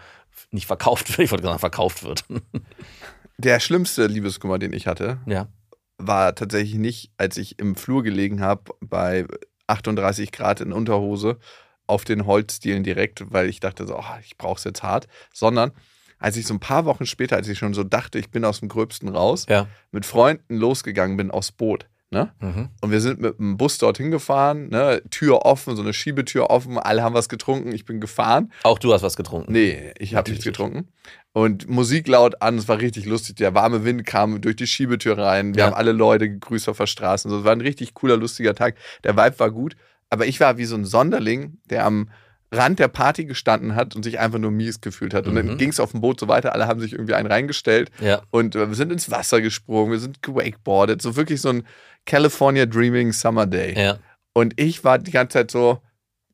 nicht 0.51 0.67
verkauft 0.67 1.09
wird. 1.09 1.19
Ich 1.31 1.31
wollte 1.31 1.43
gerade 1.43 1.55
sagen, 1.55 1.61
verkauft 1.61 2.03
wird. 2.03 2.25
Der 3.39 3.59
schlimmste 3.61 4.07
Liebeskummer, 4.07 4.59
den 4.59 4.75
ich 4.75 4.87
hatte, 4.87 5.19
ja. 5.27 5.49
war 5.97 6.35
tatsächlich 6.35 6.75
nicht, 6.75 7.11
als 7.17 7.39
ich 7.39 7.59
im 7.59 7.75
Flur 7.75 8.03
gelegen 8.03 8.41
habe 8.41 8.75
bei 8.81 9.27
38 9.67 10.31
Grad 10.31 10.61
in 10.61 10.73
Unterhose 10.73 11.39
auf 11.87 12.05
den 12.05 12.27
Holzdielen 12.27 12.85
direkt, 12.85 13.33
weil 13.33 13.49
ich 13.49 13.61
dachte 13.61 13.87
so, 13.87 13.99
oh, 13.99 14.19
ich 14.25 14.37
brauche 14.37 14.59
es 14.59 14.65
jetzt 14.65 14.83
hart, 14.83 15.09
sondern 15.33 15.73
als 16.21 16.37
ich 16.37 16.47
so 16.47 16.55
ein 16.55 16.61
paar 16.61 16.85
Wochen 16.85 17.07
später, 17.07 17.35
als 17.37 17.49
ich 17.49 17.59
schon 17.59 17.75
so 17.75 17.83
dachte, 17.83 18.19
ich 18.21 18.31
bin 18.31 18.45
aus 18.45 18.61
dem 18.61 18.69
Gröbsten 18.69 19.09
raus, 19.09 19.47
Ja. 19.49 19.67
mit 19.91 20.07
Freunden 20.07 20.57
losgegangen 20.57 21.17
bin 21.17 21.31
aufs 21.33 21.51
Boot. 21.51 21.87
Ne? 22.13 22.33
Mhm. 22.41 22.71
Und 22.81 22.91
wir 22.91 23.01
sind 23.01 23.21
mit 23.21 23.39
dem 23.39 23.57
Bus 23.57 23.79
dorthin 23.79 24.11
gefahren, 24.11 24.69
ne? 24.69 25.01
Tür 25.11 25.47
offen, 25.47 25.77
so 25.77 25.83
eine 25.83 25.93
Schiebetür 25.93 26.51
offen, 26.51 26.77
alle 26.77 27.05
haben 27.05 27.15
was 27.15 27.29
getrunken, 27.29 27.71
ich 27.73 27.85
bin 27.85 28.01
gefahren. 28.01 28.53
Auch 28.65 28.81
du 28.81 28.93
hast 28.93 29.03
was 29.03 29.15
getrunken. 29.17 29.53
Nee, 29.53 29.93
ich 29.97 30.17
habe 30.17 30.29
nichts 30.29 30.45
getrunken. 30.45 30.89
Und 31.33 31.69
Musik 31.69 32.09
laut 32.09 32.43
an, 32.43 32.59
es 32.59 32.67
war 32.67 32.81
richtig 32.81 33.07
lustig. 33.07 33.37
Der 33.37 33.55
warme 33.55 33.85
Wind 33.85 34.05
kam 34.07 34.41
durch 34.41 34.57
die 34.57 34.67
Schiebetür 34.67 35.19
rein. 35.19 35.55
Wir 35.55 35.61
Ja. 35.61 35.67
haben 35.67 35.75
alle 35.75 35.93
Leute 35.93 36.29
gegrüßt 36.29 36.69
auf 36.69 36.79
der 36.79 36.87
Straße. 36.89 37.29
So, 37.29 37.39
es 37.39 37.45
war 37.45 37.53
ein 37.53 37.61
richtig 37.61 37.95
cooler, 37.95 38.17
lustiger 38.17 38.57
Tag. 38.57 38.75
Der 39.05 39.17
Vibe 39.17 39.39
war 39.39 39.53
gut. 39.53 39.77
Aber 40.09 40.27
ich 40.27 40.41
war 40.41 40.59
wie 40.59 40.65
so 40.65 40.75
ein 40.75 40.85
Sonderling, 40.85 41.59
der 41.67 41.87
am 41.87 42.11
Rand 42.53 42.79
der 42.81 42.89
Party 42.89 43.25
gestanden 43.27 43.75
hat 43.77 43.95
und 43.95 44.03
sich 44.03 44.19
einfach 44.19 44.39
nur 44.39 44.51
mies 44.51 44.81
gefühlt 44.81 45.15
hat. 45.15 45.27
Und 45.29 45.37
dann 45.37 45.47
Mhm. 45.47 45.59
ging 45.59 45.71
es 45.71 45.79
auf 45.79 45.93
dem 45.93 46.01
Boot 46.01 46.19
so 46.19 46.27
weiter. 46.29 46.53
Alle 46.53 46.67
haben 46.67 46.81
sich 46.81 46.93
irgendwie 46.93 47.15
einen 47.15 47.29
reingestellt. 47.31 47.91
Ja. 48.01 48.23
Und 48.31 48.57
äh, 48.57 48.69
wir 48.69 48.75
sind 48.75 48.91
ins 48.93 49.11
Wasser 49.11 49.41
gesprungen, 49.41 49.93
wir 49.93 50.01
sind 50.01 50.23
gewakeboardet. 50.23 51.01
So 51.01 51.15
wirklich 51.17 51.41
so 51.41 51.51
ein 51.51 51.65
California 52.07 52.67
Dreaming 52.67 53.13
Summer 53.13 53.47
Day. 53.47 53.79
Ja. 53.81 53.99
Und 54.33 54.59
ich 54.61 54.83
war 54.85 54.99
die 54.99 55.11
ganze 55.13 55.35
Zeit 55.35 55.51
so, 55.53 55.81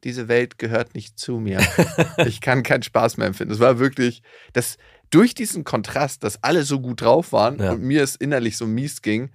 diese 0.04 0.28
Welt 0.28 0.58
gehört 0.58 0.94
nicht 0.94 1.18
zu 1.18 1.38
mir. 1.38 1.58
ich 2.26 2.40
kann 2.40 2.62
keinen 2.62 2.82
Spaß 2.82 3.16
mehr 3.18 3.26
empfinden. 3.26 3.52
Es 3.52 3.61
war 3.61 3.78
wirklich, 3.78 4.23
das, 4.54 4.78
durch 5.11 5.35
diesen 5.35 5.64
Kontrast, 5.64 6.25
dass 6.25 6.42
alle 6.42 6.62
so 6.62 6.80
gut 6.80 7.00
drauf 7.02 7.32
waren 7.32 7.58
Ja. 7.58 7.73
und 7.73 7.82
mir 7.82 8.02
es 8.02 8.16
innerlich 8.16 8.56
so 8.56 8.66
mies 8.66 9.02
ging, 9.02 9.30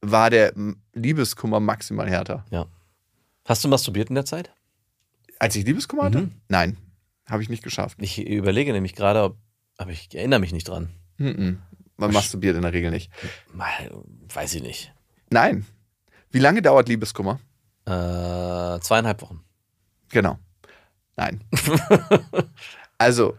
war 0.00 0.30
der 0.30 0.52
Liebeskummer 0.94 1.60
maximal 1.60 2.08
härter. 2.08 2.44
Hast 3.44 3.64
du 3.64 3.68
masturbiert 3.68 4.08
in 4.08 4.14
der 4.14 4.24
Zeit? 4.24 4.52
Als 5.42 5.56
ich 5.56 5.64
Liebeskummer 5.66 6.04
hatte? 6.04 6.20
Mhm. 6.20 6.32
Nein, 6.48 6.76
habe 7.28 7.42
ich 7.42 7.48
nicht 7.48 7.64
geschafft. 7.64 7.98
Ich 8.00 8.24
überlege 8.24 8.72
nämlich 8.72 8.94
gerade, 8.94 9.24
ob, 9.24 9.38
aber 9.76 9.90
ich 9.90 10.14
erinnere 10.14 10.38
mich 10.38 10.52
nicht 10.52 10.68
dran. 10.68 10.90
Mhm. 11.16 11.60
Man 11.96 12.12
masturbiert 12.12 12.54
in 12.54 12.62
der 12.62 12.72
Regel 12.72 12.92
nicht. 12.92 13.10
Mal, 13.52 13.90
Weiß 14.32 14.54
ich 14.54 14.62
nicht. 14.62 14.94
Nein. 15.30 15.66
Wie 16.30 16.38
lange 16.38 16.62
dauert 16.62 16.88
Liebeskummer? 16.88 17.40
Äh, 17.86 18.78
zweieinhalb 18.78 19.20
Wochen. 19.22 19.42
Genau. 20.10 20.38
Nein. 21.16 21.42
also, 22.98 23.36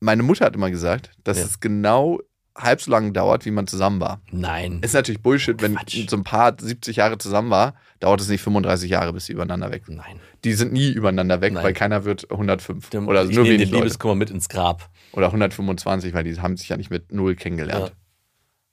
meine 0.00 0.22
Mutter 0.22 0.46
hat 0.46 0.54
immer 0.54 0.70
gesagt, 0.70 1.10
dass 1.24 1.36
Ja. 1.36 1.44
es 1.44 1.60
genau 1.60 2.20
halb 2.56 2.80
so 2.80 2.90
lange 2.90 3.12
dauert, 3.12 3.44
wie 3.44 3.50
man 3.50 3.66
zusammen 3.66 4.00
war. 4.00 4.20
Nein. 4.30 4.80
Ist 4.82 4.94
natürlich 4.94 5.22
Bullshit, 5.22 5.60
wenn 5.62 5.76
Quatsch. 5.76 6.08
so 6.08 6.16
ein 6.16 6.24
Paar 6.24 6.54
70 6.58 6.96
Jahre 6.96 7.18
zusammen 7.18 7.50
war, 7.50 7.74
dauert 8.00 8.20
es 8.20 8.28
nicht 8.28 8.42
35 8.42 8.90
Jahre, 8.90 9.12
bis 9.12 9.26
sie 9.26 9.32
übereinander 9.32 9.70
weg 9.70 9.86
sind. 9.86 9.96
Nein. 9.96 10.20
Die 10.44 10.52
sind 10.54 10.72
nie 10.72 10.90
übereinander 10.90 11.40
weg, 11.40 11.52
Nein. 11.52 11.64
weil 11.64 11.72
keiner 11.72 12.04
wird 12.04 12.30
105 12.30 12.90
Dem- 12.90 13.08
oder 13.08 13.24
ich 13.24 13.34
nur 13.34 13.44
nehme 13.44 13.54
wenig 13.56 13.70
den. 13.70 13.78
Liebeskummer 13.78 14.14
mit 14.14 14.30
ins 14.30 14.48
Grab. 14.48 14.90
Oder 15.12 15.26
125, 15.26 16.14
weil 16.14 16.24
die 16.24 16.40
haben 16.40 16.56
sich 16.56 16.68
ja 16.68 16.76
nicht 16.76 16.90
mit 16.90 17.12
null 17.12 17.36
kennengelernt. 17.36 17.92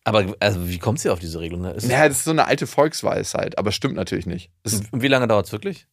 Aber 0.04 0.36
also, 0.40 0.70
wie 0.70 0.80
kommt 0.80 1.00
sie 1.00 1.10
auf 1.10 1.20
diese 1.20 1.40
Regelung? 1.40 1.66
Ist 1.66 1.90
Ja, 1.90 2.08
das 2.08 2.20
ist 2.20 2.24
so 2.24 2.32
eine 2.32 2.48
alte 2.48 2.66
Volksweisheit, 2.66 3.58
aber 3.58 3.74
stimmt 3.74 3.96
natürlich 3.96 4.26
nicht. 4.26 4.52
Und 4.92 5.02
wie 5.02 5.08
lange 5.10 5.28
dauert 5.28 5.48
es 5.48 5.52
wirklich? 5.52 5.88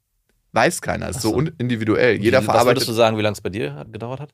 weiß 0.54 0.80
keiner, 0.80 1.08
das 1.08 1.16
ist 1.16 1.22
so 1.22 1.32
so. 1.32 1.40
individuell. 1.58 2.22
Jeder 2.22 2.38
wie, 2.38 2.46
was 2.46 2.52
verarbeitet 2.52 2.76
würdest 2.76 2.88
du 2.88 2.92
sagen, 2.92 3.18
wie 3.18 3.22
lange 3.22 3.34
es 3.34 3.40
bei 3.40 3.50
dir 3.50 3.84
gedauert 3.90 4.20
hat? 4.20 4.30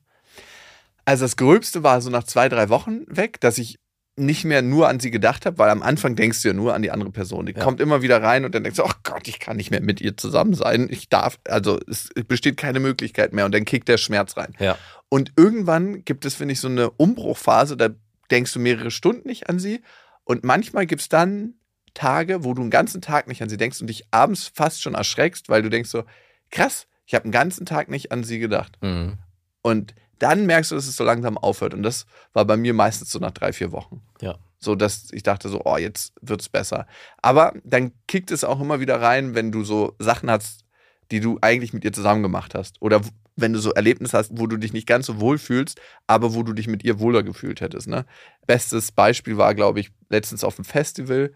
Also 1.05 1.25
das 1.25 1.35
Gröbste 1.35 1.83
war 1.83 2.01
so 2.01 2.09
nach 2.09 2.23
zwei, 2.23 2.49
drei 2.49 2.69
Wochen 2.69 3.01
weg, 3.07 3.39
dass 3.41 3.57
ich 3.57 3.77
nicht 4.17 4.43
mehr 4.43 4.61
nur 4.61 4.87
an 4.89 4.99
sie 4.99 5.09
gedacht 5.09 5.45
habe, 5.45 5.57
weil 5.57 5.69
am 5.69 5.81
Anfang 5.81 6.15
denkst 6.15 6.41
du 6.41 6.49
ja 6.49 6.53
nur 6.53 6.73
an 6.75 6.81
die 6.81 6.91
andere 6.91 7.11
Person. 7.11 7.45
Die 7.45 7.53
Ja. 7.53 7.63
kommt 7.63 7.79
immer 7.79 8.01
wieder 8.01 8.21
rein 8.21 8.43
und 8.45 8.53
dann 8.53 8.63
denkst 8.63 8.77
du, 8.77 8.83
ach 8.83 8.99
Gott, 9.03 9.27
ich 9.27 9.39
kann 9.39 9.57
nicht 9.57 9.71
mehr 9.71 9.81
mit 9.81 10.01
ihr 10.01 10.15
zusammen 10.17 10.53
sein. 10.53 10.87
Ich 10.91 11.09
darf, 11.09 11.39
also 11.47 11.79
es 11.87 12.09
besteht 12.27 12.57
keine 12.57 12.79
Möglichkeit 12.79 13.33
mehr 13.33 13.45
und 13.45 13.53
dann 13.55 13.65
kickt 13.65 13.87
der 13.87 13.97
Schmerz 13.97 14.35
rein. 14.37 14.53
Ja. 14.59 14.77
Und 15.09 15.31
irgendwann 15.37 16.03
gibt 16.03 16.25
es, 16.25 16.35
finde 16.35 16.53
ich, 16.53 16.59
so 16.59 16.67
eine 16.67 16.91
Umbruchphase, 16.91 17.77
da 17.77 17.89
denkst 18.29 18.53
du 18.53 18.59
mehrere 18.59 18.91
Stunden 18.91 19.27
nicht 19.27 19.49
an 19.49 19.59
sie 19.59 19.81
und 20.25 20.43
manchmal 20.43 20.85
gibt 20.85 21.01
es 21.01 21.09
dann 21.09 21.55
Tage, 21.93 22.43
wo 22.43 22.53
du 22.53 22.61
einen 22.61 22.69
ganzen 22.71 23.01
Tag 23.01 23.27
nicht 23.27 23.41
an 23.41 23.49
sie 23.49 23.57
denkst 23.57 23.81
und 23.81 23.87
dich 23.87 24.05
abends 24.11 24.51
fast 24.53 24.81
schon 24.81 24.93
erschreckst, 24.93 25.49
weil 25.49 25.61
du 25.61 25.69
denkst 25.69 25.89
so, 25.89 26.03
krass, 26.49 26.87
ich 27.05 27.13
habe 27.15 27.23
einen 27.23 27.31
ganzen 27.33 27.65
Tag 27.65 27.89
nicht 27.89 28.11
an 28.11 28.23
sie 28.23 28.39
gedacht. 28.39 28.77
Mhm. 28.81 29.17
Und 29.61 29.93
dann 30.21 30.45
merkst 30.45 30.71
du, 30.71 30.75
dass 30.75 30.87
es 30.87 30.95
so 30.95 31.03
langsam 31.03 31.37
aufhört. 31.37 31.73
Und 31.73 31.83
das 31.83 32.05
war 32.33 32.45
bei 32.45 32.55
mir 32.55 32.73
meistens 32.73 33.11
so 33.11 33.19
nach 33.19 33.31
drei, 33.31 33.53
vier 33.53 33.71
Wochen. 33.71 34.01
Ja. 34.21 34.37
So, 34.59 34.75
dass 34.75 35.11
ich 35.11 35.23
dachte 35.23 35.49
so, 35.49 35.61
oh, 35.65 35.77
jetzt 35.77 36.13
wird's 36.21 36.47
besser. 36.47 36.85
Aber 37.21 37.53
dann 37.63 37.93
kickt 38.07 38.29
es 38.29 38.43
auch 38.43 38.61
immer 38.61 38.79
wieder 38.79 39.01
rein, 39.01 39.33
wenn 39.33 39.51
du 39.51 39.63
so 39.63 39.95
Sachen 39.97 40.29
hast, 40.29 40.63
die 41.09 41.19
du 41.19 41.39
eigentlich 41.41 41.73
mit 41.73 41.83
ihr 41.83 41.91
zusammen 41.91 42.21
gemacht 42.21 42.53
hast. 42.53 42.79
Oder 42.81 43.01
wenn 43.35 43.53
du 43.53 43.59
so 43.59 43.71
Erlebnisse 43.71 44.15
hast, 44.15 44.37
wo 44.37 44.45
du 44.45 44.57
dich 44.57 44.73
nicht 44.73 44.85
ganz 44.85 45.07
so 45.07 45.19
wohl 45.19 45.39
fühlst, 45.39 45.81
aber 46.05 46.35
wo 46.35 46.43
du 46.43 46.53
dich 46.53 46.67
mit 46.67 46.83
ihr 46.83 46.99
wohler 46.99 47.23
gefühlt 47.23 47.59
hättest. 47.59 47.87
Ne? 47.87 48.05
Bestes 48.45 48.91
Beispiel 48.91 49.37
war, 49.37 49.55
glaube 49.55 49.79
ich, 49.79 49.91
letztens 50.09 50.43
auf 50.43 50.55
dem 50.55 50.65
Festival. 50.65 51.33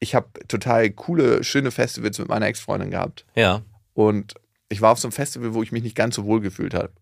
Ich 0.00 0.14
habe 0.14 0.28
total 0.48 0.90
coole, 0.90 1.44
schöne 1.44 1.70
Festivals 1.70 2.18
mit 2.18 2.28
meiner 2.28 2.46
Ex-Freundin 2.46 2.90
gehabt. 2.90 3.24
Ja. 3.34 3.62
Und 3.94 4.34
ich 4.68 4.82
war 4.82 4.92
auf 4.92 4.98
so 4.98 5.08
einem 5.08 5.12
Festival, 5.12 5.54
wo 5.54 5.62
ich 5.62 5.72
mich 5.72 5.82
nicht 5.82 5.96
ganz 5.96 6.16
so 6.16 6.24
wohl 6.24 6.40
gefühlt 6.40 6.74
habe. 6.74 6.92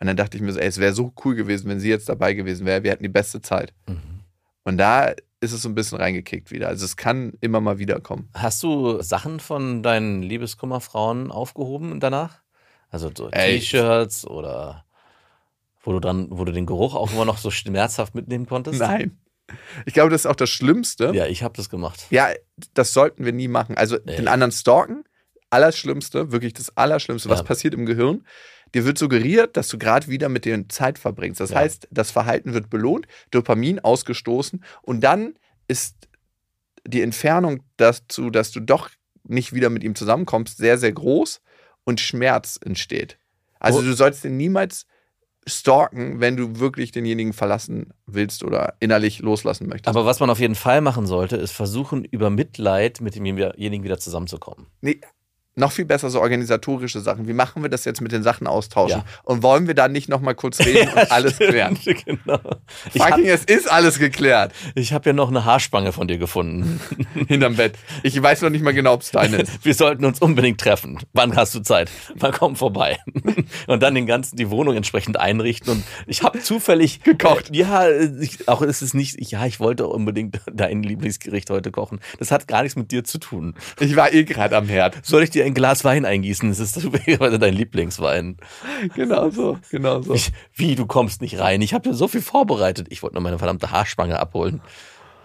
Und 0.00 0.06
dann 0.06 0.16
dachte 0.16 0.36
ich 0.36 0.42
mir 0.42 0.52
so, 0.52 0.58
ey, 0.58 0.66
es 0.66 0.78
wäre 0.78 0.94
so 0.94 1.12
cool 1.24 1.34
gewesen, 1.34 1.68
wenn 1.68 1.78
sie 1.78 1.90
jetzt 1.90 2.08
dabei 2.08 2.32
gewesen 2.34 2.66
wäre. 2.66 2.82
Wir 2.82 2.90
hätten 2.92 3.02
die 3.02 3.08
beste 3.10 3.40
Zeit. 3.42 3.74
Mhm. 3.86 4.00
Und 4.64 4.78
da 4.78 5.14
ist 5.40 5.52
es 5.52 5.62
so 5.62 5.68
ein 5.68 5.74
bisschen 5.74 5.98
reingekickt 5.98 6.50
wieder. 6.50 6.68
Also 6.68 6.84
es 6.84 6.96
kann 6.96 7.34
immer 7.40 7.60
mal 7.60 7.78
wieder 7.78 8.00
kommen. 8.00 8.28
Hast 8.34 8.62
du 8.62 9.00
Sachen 9.02 9.40
von 9.40 9.82
deinen 9.82 10.22
Liebeskummerfrauen 10.22 11.30
aufgehoben 11.30 12.00
danach? 12.00 12.40
Also 12.90 13.10
so. 13.16 13.28
T-Shirts 13.30 14.26
oder 14.26 14.84
wo 15.82 15.92
du 15.92 16.00
dann, 16.00 16.28
wo 16.30 16.44
du 16.44 16.52
den 16.52 16.66
Geruch 16.66 16.94
auch 16.94 17.12
immer 17.12 17.24
noch 17.24 17.38
so 17.38 17.50
schmerzhaft 17.50 18.14
mitnehmen 18.14 18.46
konntest? 18.46 18.80
Nein. 18.80 19.18
Ich 19.84 19.94
glaube, 19.94 20.10
das 20.10 20.22
ist 20.22 20.26
auch 20.26 20.36
das 20.36 20.50
Schlimmste. 20.50 21.10
Ja, 21.14 21.26
ich 21.26 21.42
habe 21.42 21.54
das 21.56 21.68
gemacht. 21.70 22.06
Ja, 22.10 22.28
das 22.74 22.92
sollten 22.92 23.24
wir 23.24 23.32
nie 23.32 23.48
machen. 23.48 23.76
Also 23.76 23.96
Nee. 24.04 24.16
den 24.16 24.28
anderen 24.28 24.52
stalken, 24.52 25.04
Allerschlimmste, 25.48 26.30
wirklich 26.32 26.52
das 26.54 26.76
Allerschlimmste, 26.76 27.28
was 27.28 27.40
Ja. 27.40 27.44
passiert 27.44 27.74
im 27.74 27.84
Gehirn. 27.86 28.24
Dir 28.74 28.84
wird 28.84 28.98
suggeriert, 28.98 29.56
dass 29.56 29.68
du 29.68 29.78
gerade 29.78 30.06
wieder 30.08 30.28
mit 30.28 30.44
denen 30.44 30.68
Zeit 30.70 30.98
verbringst. 30.98 31.40
Das 31.40 31.50
Ja. 31.50 31.58
heißt, 31.58 31.88
das 31.90 32.10
Verhalten 32.10 32.54
wird 32.54 32.70
belohnt, 32.70 33.06
Dopamin 33.30 33.80
ausgestoßen 33.80 34.62
und 34.82 35.00
dann 35.02 35.34
ist 35.68 36.08
die 36.86 37.02
Entfernung 37.02 37.62
dazu, 37.76 38.30
dass 38.30 38.50
du 38.52 38.60
doch 38.60 38.90
nicht 39.24 39.52
wieder 39.52 39.70
mit 39.70 39.84
ihm 39.84 39.94
zusammenkommst, 39.94 40.56
sehr, 40.56 40.78
sehr 40.78 40.92
groß 40.92 41.40
und 41.84 42.00
Schmerz 42.00 42.58
entsteht. 42.64 43.18
Also 43.58 43.80
Oh. 43.80 43.82
du 43.82 43.92
sollst 43.92 44.24
den 44.24 44.36
niemals 44.36 44.86
stalken, 45.46 46.20
wenn 46.20 46.36
du 46.36 46.58
wirklich 46.60 46.92
denjenigen 46.92 47.32
verlassen 47.32 47.92
willst 48.06 48.44
oder 48.44 48.74
innerlich 48.80 49.20
loslassen 49.20 49.68
möchtest. 49.68 49.88
Aber 49.88 50.06
was 50.06 50.20
man 50.20 50.30
auf 50.30 50.38
jeden 50.38 50.54
Fall 50.54 50.80
machen 50.80 51.06
sollte, 51.06 51.36
ist 51.36 51.52
versuchen, 51.52 52.04
über 52.04 52.30
Mitleid 52.30 53.00
mit 53.00 53.14
demjenigen 53.14 53.82
wieder 53.84 53.98
zusammenzukommen. 53.98 54.66
Nee, 54.80 55.00
Noch 55.60 55.72
viel 55.72 55.84
besser 55.84 56.08
so 56.08 56.22
organisatorische 56.22 57.00
Sachen. 57.00 57.28
Wie 57.28 57.34
machen 57.34 57.62
wir 57.62 57.68
das 57.68 57.84
jetzt 57.84 58.00
mit 58.00 58.12
den 58.12 58.22
Sachen 58.22 58.46
austauschen? 58.46 59.00
Ja. 59.00 59.22
Und 59.24 59.42
wollen 59.42 59.66
wir 59.66 59.74
da 59.74 59.88
nicht 59.88 60.08
nochmal 60.08 60.34
kurz 60.34 60.58
reden 60.60 60.88
und 60.94 61.12
alles 61.12 61.36
klären? 61.36 61.78
genau. 61.84 62.40
Ich 62.94 63.02
Fucking, 63.02 63.12
habe 63.12 63.28
es 63.28 63.44
ist 63.44 63.70
alles 63.70 63.98
geklärt. 63.98 64.52
hab 64.76 65.04
ja 65.04 65.12
noch 65.12 65.28
eine 65.28 65.44
Haarspange 65.44 65.92
von 65.92 66.08
dir 66.08 66.16
gefunden. 66.16 66.80
Hinterm 67.28 67.56
Bett. 67.56 67.74
Ich 68.02 68.20
weiß 68.20 68.40
noch 68.40 68.48
nicht 68.48 68.64
mal 68.64 68.72
genau, 68.72 68.94
ob 68.94 69.02
es 69.02 69.10
deine 69.10 69.36
ist. 69.36 69.62
Wir 69.62 69.74
sollten 69.74 70.06
uns 70.06 70.20
unbedingt 70.20 70.58
treffen. 70.58 70.98
Wann 71.12 71.36
hast 71.36 71.54
du 71.54 71.60
Zeit? 71.60 71.90
Mal 72.18 72.32
komm 72.32 72.56
vorbei. 72.56 72.98
Und 73.66 73.82
dann 73.82 73.94
den 73.94 74.06
ganzen, 74.06 74.36
die 74.36 74.48
Wohnung 74.48 74.76
entsprechend 74.76 75.20
einrichten. 75.20 75.72
Und 75.72 75.84
ich 76.06 76.22
habe 76.22 76.40
zufällig 76.40 77.02
Gekocht. 77.02 77.50
Äh, 77.50 77.58
ja, 77.58 77.90
ich, 77.90 78.48
auch 78.48 78.62
ist 78.62 78.80
es 78.80 78.94
nicht, 78.94 79.30
ja, 79.30 79.44
ich 79.44 79.60
wollte 79.60 79.86
unbedingt 79.86 80.40
dein 80.50 80.82
Lieblingsgericht 80.82 81.50
heute 81.50 81.70
kochen. 81.70 82.00
Das 82.18 82.30
hat 82.30 82.48
gar 82.48 82.62
nichts 82.62 82.76
mit 82.76 82.90
dir 82.92 83.04
zu 83.04 83.18
tun. 83.18 83.54
Ich 83.78 83.94
war 83.94 84.10
eh 84.12 84.24
gerade 84.24 84.56
am 84.56 84.68
Herd. 84.68 85.04
Soll 85.04 85.22
ich 85.22 85.30
dir 85.30 85.44
ein 85.50 85.54
Glas 85.54 85.84
Wein 85.84 86.04
eingießen? 86.04 86.48
Das 86.48 86.58
ist 86.60 86.76
dein 87.18 87.54
Lieblingswein. 87.54 88.36
Genau 88.94 89.30
so, 89.30 89.58
genau 89.70 90.00
so. 90.02 90.14
Ich, 90.14 90.32
wie, 90.54 90.74
du 90.74 90.86
kommst 90.86 91.20
nicht 91.20 91.38
rein? 91.38 91.60
Ich 91.62 91.74
habe 91.74 91.88
dir 91.88 91.94
so 91.94 92.08
viel 92.08 92.22
vorbereitet. 92.22 92.86
Ich 92.90 93.02
wollte 93.02 93.14
nur 93.16 93.22
meine 93.22 93.38
verdammte 93.38 93.70
Haarspange 93.70 94.18
abholen. 94.18 94.60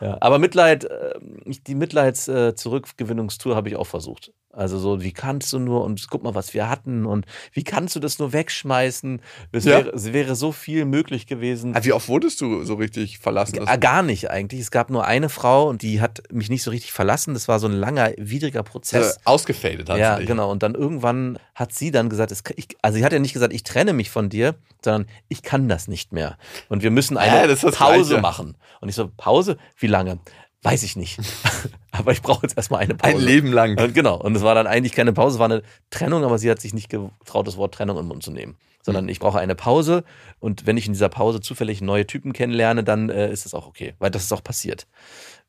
Ja, 0.01 0.17
aber 0.19 0.39
Mitleid, 0.39 0.83
äh, 0.83 1.13
ich- 1.45 1.63
die 1.63 1.75
Mitleids-Zurückgewinnungstour 1.75 3.55
habe 3.55 3.69
ich 3.69 3.75
auch 3.77 3.87
versucht. 3.87 4.33
Also 4.55 4.79
so, 4.79 5.01
wie 5.01 5.11
kannst 5.11 5.51
du 5.51 5.59
nur 5.59 5.83
und 5.83 6.07
guck 6.09 6.23
mal, 6.23 6.33
was 6.33 6.53
wir 6.53 6.69
hatten 6.69 7.05
und 7.05 7.25
wie 7.51 7.63
kannst 7.63 7.95
du 7.95 7.99
das 7.99 8.19
nur 8.19 8.31
wegschmeißen? 8.31 9.21
Es, 9.51 9.65
Ja. 9.65 9.77
wäre, 9.79 9.89
es 9.89 10.13
wäre 10.13 10.35
so 10.35 10.51
viel 10.53 10.85
möglich 10.85 11.27
gewesen. 11.27 11.75
Ah, 11.75 11.83
Wie 11.83 11.91
oft 11.91 12.07
wurdest 12.07 12.39
du 12.39 12.63
so 12.63 12.75
richtig 12.75 13.19
verlassen? 13.19 13.59
Ah, 13.67 13.75
Gar 13.75 14.01
nicht 14.03 14.29
eigentlich. 14.31 14.61
Es 14.61 14.71
gab 14.71 14.89
nur 14.89 15.05
eine 15.05 15.27
Frau 15.29 15.67
und 15.67 15.81
die 15.81 15.99
hat 15.99 16.23
mich 16.31 16.49
nicht 16.49 16.63
so 16.63 16.71
richtig 16.71 16.93
verlassen. 16.93 17.33
Das 17.33 17.47
war 17.47 17.59
so 17.59 17.67
ein 17.67 17.73
langer, 17.73 18.11
widriger 18.17 18.61
äh, 18.61 18.63
Prozess. 18.63 19.19
ausgefadet 19.25 19.89
hat 19.89 19.97
Ja, 19.97 20.19
genau. 20.19 20.49
Und 20.51 20.63
dann 20.63 20.73
irgendwann 20.73 21.37
hat 21.53 21.73
sie 21.73 21.91
dann 21.91 22.09
gesagt, 22.09 22.31
es, 22.31 22.41
ich, 22.55 22.67
also 22.81 22.97
sie 22.97 23.03
hat 23.03 23.11
ja 23.11 23.19
nicht 23.19 23.33
gesagt, 23.33 23.53
ich 23.53 23.63
trenne 23.63 23.91
mich 23.93 24.09
von 24.09 24.29
dir, 24.29 24.55
sondern 24.83 25.07
ich 25.27 25.43
kann 25.43 25.67
das 25.67 25.87
nicht 25.89 26.13
mehr. 26.13 26.37
Und 26.69 26.81
wir 26.81 26.91
müssen 26.91 27.17
eine 27.17 27.47
das 27.47 27.59
Pause 27.61 27.75
Gleiche. 28.09 28.21
machen. 28.21 28.55
Und 28.79 28.89
ich 28.89 28.95
so, 28.95 29.11
Pause? 29.17 29.57
Wie 29.77 29.87
lange? 29.87 30.19
Weiß 30.65 30.81
ich 30.81 30.95
nicht. 30.95 31.19
aber 31.91 32.11
ich 32.11 32.23
brauche 32.23 32.41
jetzt 32.41 32.57
erstmal 32.57 32.81
eine 32.81 32.95
Pause. 32.95 33.17
Ein 33.17 33.21
Leben 33.21 33.53
lang. 33.53 33.79
Und 33.79 33.93
genau. 33.93 34.19
Und 34.19 34.35
es 34.35 34.41
war 34.41 34.55
dann 34.55 34.65
eigentlich 34.65 34.93
keine 34.93 35.13
Pause, 35.13 35.35
es 35.35 35.39
war 35.39 35.45
eine 35.45 35.61
Trennung, 35.91 36.23
aber 36.23 36.39
sie 36.39 36.49
hat 36.49 36.59
sich 36.59 36.73
nicht 36.73 36.89
getraut, 36.89 37.47
das 37.47 37.55
Wort 37.55 37.75
Trennung 37.75 37.97
in 37.97 38.03
den 38.03 38.07
Mund 38.07 38.23
zu 38.23 38.31
nehmen. 38.31 38.53
Hm. 38.53 38.57
Sondern 38.81 39.07
ich 39.07 39.19
brauche 39.19 39.37
eine 39.37 39.53
Pause 39.53 40.03
und 40.39 40.65
wenn 40.65 40.75
ich 40.75 40.87
in 40.87 40.93
dieser 40.93 41.09
Pause 41.09 41.39
zufällig 41.39 41.81
neue 41.81 42.07
Typen 42.07 42.33
kennenlerne, 42.33 42.83
dann 42.83 43.09
äh, 43.09 43.31
ist 43.31 43.45
es 43.45 43.53
auch 43.53 43.67
okay. 43.67 43.93
Weil 43.99 44.09
das 44.09 44.23
ist 44.23 44.33
auch 44.33 44.43
passiert. 44.43 44.87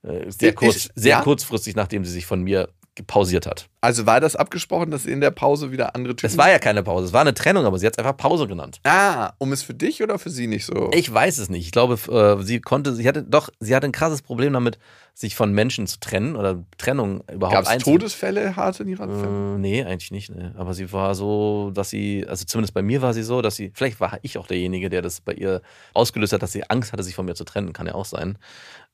Äh, 0.03 0.31
sehr, 0.31 0.53
kurz, 0.53 0.91
sehr 0.95 1.11
ja? 1.11 1.23
kurzfristig, 1.23 1.77
nachdem 1.77 2.05
sie 2.05 2.13
sich 2.13 2.27
von 2.27 2.43
mir 2.43 2.69
pausiert 3.07 3.47
hat. 3.47 3.69
Also 3.81 4.07
war 4.07 4.21
das 4.21 4.37
abgesprochen, 4.37 4.91
dass 4.91 5.07
in 5.07 5.21
der 5.21 5.31
Pause 5.31 5.71
wieder 5.71 5.95
andere 5.95 6.17
Typen. 6.17 6.31
Es 6.31 6.39
war 6.39 6.51
ja 6.51 6.59
keine 6.59 6.83
Pause, 6.83 7.07
es 7.07 7.13
war 7.13 7.21
eine 7.21 7.35
Trennung, 7.35 7.67
aber 7.67 7.79
sie 7.79 7.87
hat 7.87 7.95
es 7.95 7.99
einfach 7.99 8.17
Pause 8.17 8.49
genannt. 8.49 8.81
Ah, 8.85 9.33
um 9.39 9.53
es 9.53 9.63
für 9.63 9.75
dich 9.75 10.03
oder 10.03 10.19
für 10.19 10.31
sie 10.31 10.47
nicht 10.47 10.65
so? 10.65 10.91
Ich 10.93 11.13
weiß 11.13 11.39
es 11.39 11.49
nicht. 11.49 11.67
Ich 11.67 11.73
glaube, 11.73 11.95
äh, 12.11 12.43
sie 12.43 12.61
konnte, 12.61 12.95
sie 12.95 13.07
hatte 13.07 13.23
doch, 13.23 13.51
sie 13.61 13.75
hatte 13.75 13.87
ein 13.87 13.93
krasses 13.93 14.23
Problem 14.23 14.53
damit, 14.53 14.79
sich 15.15 15.35
von 15.35 15.53
Menschen 15.53 15.87
zu 15.87 15.99
trennen 15.99 16.37
oder 16.37 16.63
Trennung 16.77 17.23
überhaupt 17.33 17.67
Gab 17.67 17.77
es 17.77 17.83
Todesfälle, 17.83 18.55
harte 18.55 18.83
in 18.83 18.91
ihrer? 18.91 19.05
Äh, 19.05 19.59
nee, 19.59 19.83
eigentlich 19.83 20.11
nicht. 20.11 20.35
Ne. 20.35 20.55
Aber 20.59 20.75
sie 20.75 20.93
war 20.93 21.15
so, 21.15 21.71
dass 21.73 21.89
sie, 21.89 22.27
also 22.29 22.45
zumindest 22.45 22.75
bei 22.75 22.83
mir 22.83 23.01
war 23.01 23.15
sie 23.15 23.23
so, 23.23 23.41
dass 23.41 23.57
sie, 23.57 23.73
vielleicht 23.75 23.99
war 23.99 24.19
ich 24.23 24.37
auch 24.37 24.47
derjenige, 24.47 24.91
der 24.91 25.01
das 25.01 25.21
bei 25.21 25.33
ihr 25.33 25.63
ausgelöst 25.95 26.35
hat, 26.35 26.43
dass 26.43 26.53
sie 26.53 26.69
Angst 26.69 26.93
hatte, 26.93 27.03
sich 27.03 27.15
von 27.15 27.25
mir 27.25 27.35
zu 27.35 27.45
trennen. 27.45 27.73
Kann 27.73 27.87
ja 27.87 27.95
auch 27.95 28.05
sein. 28.05 28.37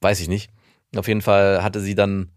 Weiß 0.00 0.20
ich 0.20 0.28
nicht. 0.28 0.50
Auf 0.96 1.08
jeden 1.08 1.22
Fall 1.22 1.62
hatte 1.62 1.80
sie 1.80 1.94
dann 1.94 2.30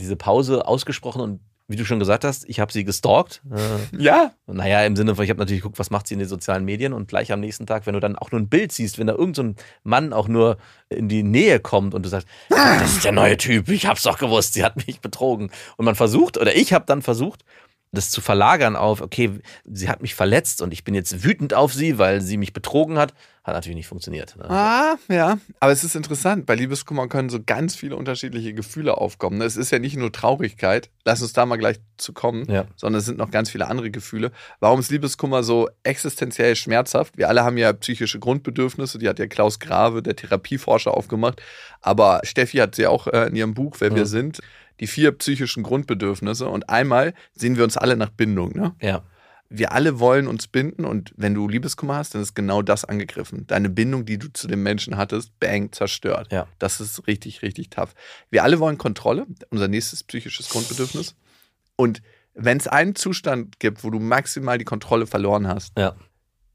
diese 0.00 0.16
Pause 0.16 0.66
ausgesprochen 0.66 1.20
und 1.20 1.40
wie 1.68 1.76
du 1.76 1.84
schon 1.84 2.00
gesagt 2.00 2.24
hast, 2.24 2.48
ich 2.48 2.58
habe 2.58 2.72
sie 2.72 2.82
gestalkt. 2.84 3.42
Äh, 3.48 4.02
Ja. 4.02 4.32
naja, 4.48 4.84
im 4.84 4.96
Sinne 4.96 5.14
von, 5.14 5.22
ich 5.24 5.30
habe 5.30 5.38
natürlich 5.38 5.62
geguckt, 5.62 5.78
was 5.78 5.90
macht 5.90 6.08
sie 6.08 6.14
in 6.14 6.18
den 6.18 6.28
sozialen 6.28 6.64
Medien 6.64 6.92
und 6.92 7.06
gleich 7.06 7.30
am 7.30 7.38
nächsten 7.38 7.64
Tag, 7.64 7.86
wenn 7.86 7.94
du 7.94 8.00
dann 8.00 8.16
auch 8.16 8.32
nur 8.32 8.40
ein 8.40 8.48
Bild 8.48 8.72
siehst, 8.72 8.98
wenn 8.98 9.06
da 9.06 9.12
irgendein 9.12 9.54
so 9.56 9.64
Mann 9.84 10.12
auch 10.12 10.26
nur 10.26 10.56
in 10.88 11.08
die 11.08 11.22
Nähe 11.22 11.60
kommt 11.60 11.94
und 11.94 12.04
du 12.04 12.08
sagst, 12.08 12.26
das 12.48 12.94
ist 12.96 13.04
der 13.04 13.12
neue 13.12 13.36
Typ, 13.36 13.68
ich 13.68 13.86
hab's 13.86 14.02
doch 14.02 14.18
gewusst, 14.18 14.54
sie 14.54 14.64
hat 14.64 14.84
mich 14.84 15.00
betrogen. 15.00 15.52
Und 15.76 15.84
man 15.84 15.94
versucht, 15.94 16.38
oder 16.38 16.56
ich 16.56 16.72
habe 16.72 16.86
dann 16.86 17.02
versucht, 17.02 17.44
das 17.92 18.10
zu 18.10 18.20
verlagern 18.20 18.76
auf, 18.76 19.00
okay, 19.00 19.40
sie 19.64 19.88
hat 19.88 20.00
mich 20.02 20.14
verletzt 20.14 20.62
und 20.62 20.72
ich 20.72 20.84
bin 20.84 20.94
jetzt 20.94 21.24
wütend 21.24 21.54
auf 21.54 21.74
sie, 21.74 21.98
weil 21.98 22.20
sie 22.20 22.36
mich 22.36 22.52
betrogen 22.52 22.98
hat. 22.98 23.12
Hat 23.42 23.54
natürlich 23.54 23.76
nicht 23.76 23.86
funktioniert. 23.88 24.36
Ne? 24.36 24.48
Ah, 24.50 24.96
ja. 25.08 25.38
Aber 25.60 25.72
es 25.72 25.82
ist 25.82 25.96
interessant. 25.96 26.44
Bei 26.44 26.54
Liebeskummer 26.54 27.08
können 27.08 27.30
so 27.30 27.40
ganz 27.42 27.74
viele 27.74 27.96
unterschiedliche 27.96 28.52
Gefühle 28.52 28.98
aufkommen. 28.98 29.38
ne? 29.38 29.44
Es 29.44 29.56
ist 29.56 29.72
ja 29.72 29.78
nicht 29.78 29.96
nur 29.96 30.12
Traurigkeit, 30.12 30.90
lass 31.06 31.22
uns 31.22 31.32
da 31.32 31.46
mal 31.46 31.56
gleich 31.56 31.78
zu 31.96 32.12
kommen, 32.12 32.44
Ja. 32.50 32.66
sondern 32.76 33.00
es 33.00 33.06
sind 33.06 33.16
noch 33.18 33.30
ganz 33.30 33.50
viele 33.50 33.66
andere 33.66 33.90
Gefühle. 33.90 34.30
Warum 34.60 34.78
ist 34.80 34.90
Liebeskummer 34.90 35.42
so 35.42 35.68
existenziell 35.82 36.54
schmerzhaft? 36.54 37.16
Wir 37.16 37.28
alle 37.28 37.42
haben 37.42 37.56
ja 37.56 37.72
psychische 37.72 38.18
Grundbedürfnisse, 38.20 38.98
die 38.98 39.08
hat 39.08 39.18
ja 39.18 39.26
Klaus 39.26 39.58
Grave, 39.58 40.02
der 40.02 40.14
Therapieforscher, 40.16 40.94
aufgemacht. 40.94 41.40
Aber 41.80 42.20
Steffi 42.24 42.58
hat 42.58 42.74
sie 42.76 42.86
auch 42.86 43.06
äh, 43.08 43.26
in 43.28 43.36
ihrem 43.36 43.54
Buch, 43.54 43.76
Wer 43.80 43.94
wir 43.94 44.02
Mhm. 44.02 44.06
sind, 44.06 44.40
die 44.80 44.86
vier 44.86 45.12
psychischen 45.12 45.62
Grundbedürfnisse. 45.62 46.48
Und 46.48 46.68
einmal 46.68 47.14
sehen 47.34 47.56
wir 47.56 47.64
uns 47.64 47.76
alle 47.76 47.96
nach 47.96 48.10
Bindung. 48.10 48.52
Ne? 48.56 48.74
Ja. 48.80 49.02
wir 49.52 49.72
alle 49.72 49.98
wollen 49.98 50.26
uns 50.28 50.46
binden 50.46 50.84
und 50.84 51.12
wenn 51.16 51.34
du 51.34 51.48
Liebeskummer 51.48 51.96
hast, 51.96 52.14
dann 52.14 52.22
ist 52.22 52.34
genau 52.34 52.62
das 52.62 52.84
angegriffen. 52.84 53.46
Deine 53.48 53.68
Bindung, 53.68 54.06
die 54.06 54.16
du 54.16 54.32
zu 54.32 54.46
dem 54.46 54.62
Menschen 54.62 54.96
hattest, 54.96 55.38
bang, 55.40 55.72
zerstört. 55.72 56.30
Ja. 56.30 56.46
Das 56.60 56.80
ist 56.80 57.06
richtig, 57.08 57.42
richtig 57.42 57.68
tough. 57.70 57.94
Wir 58.30 58.44
alle 58.44 58.60
wollen 58.60 58.78
Kontrolle, 58.78 59.26
unser 59.50 59.66
nächstes 59.68 60.04
psychisches 60.04 60.48
Grundbedürfnis. 60.50 61.16
Und 61.76 62.00
wenn 62.34 62.58
es 62.58 62.68
einen 62.68 62.94
Zustand 62.94 63.58
gibt, 63.58 63.82
wo 63.82 63.90
du 63.90 63.98
maximal 63.98 64.56
die 64.56 64.64
Kontrolle 64.64 65.06
verloren 65.06 65.48
hast, 65.48 65.76
Ja. 65.76 65.96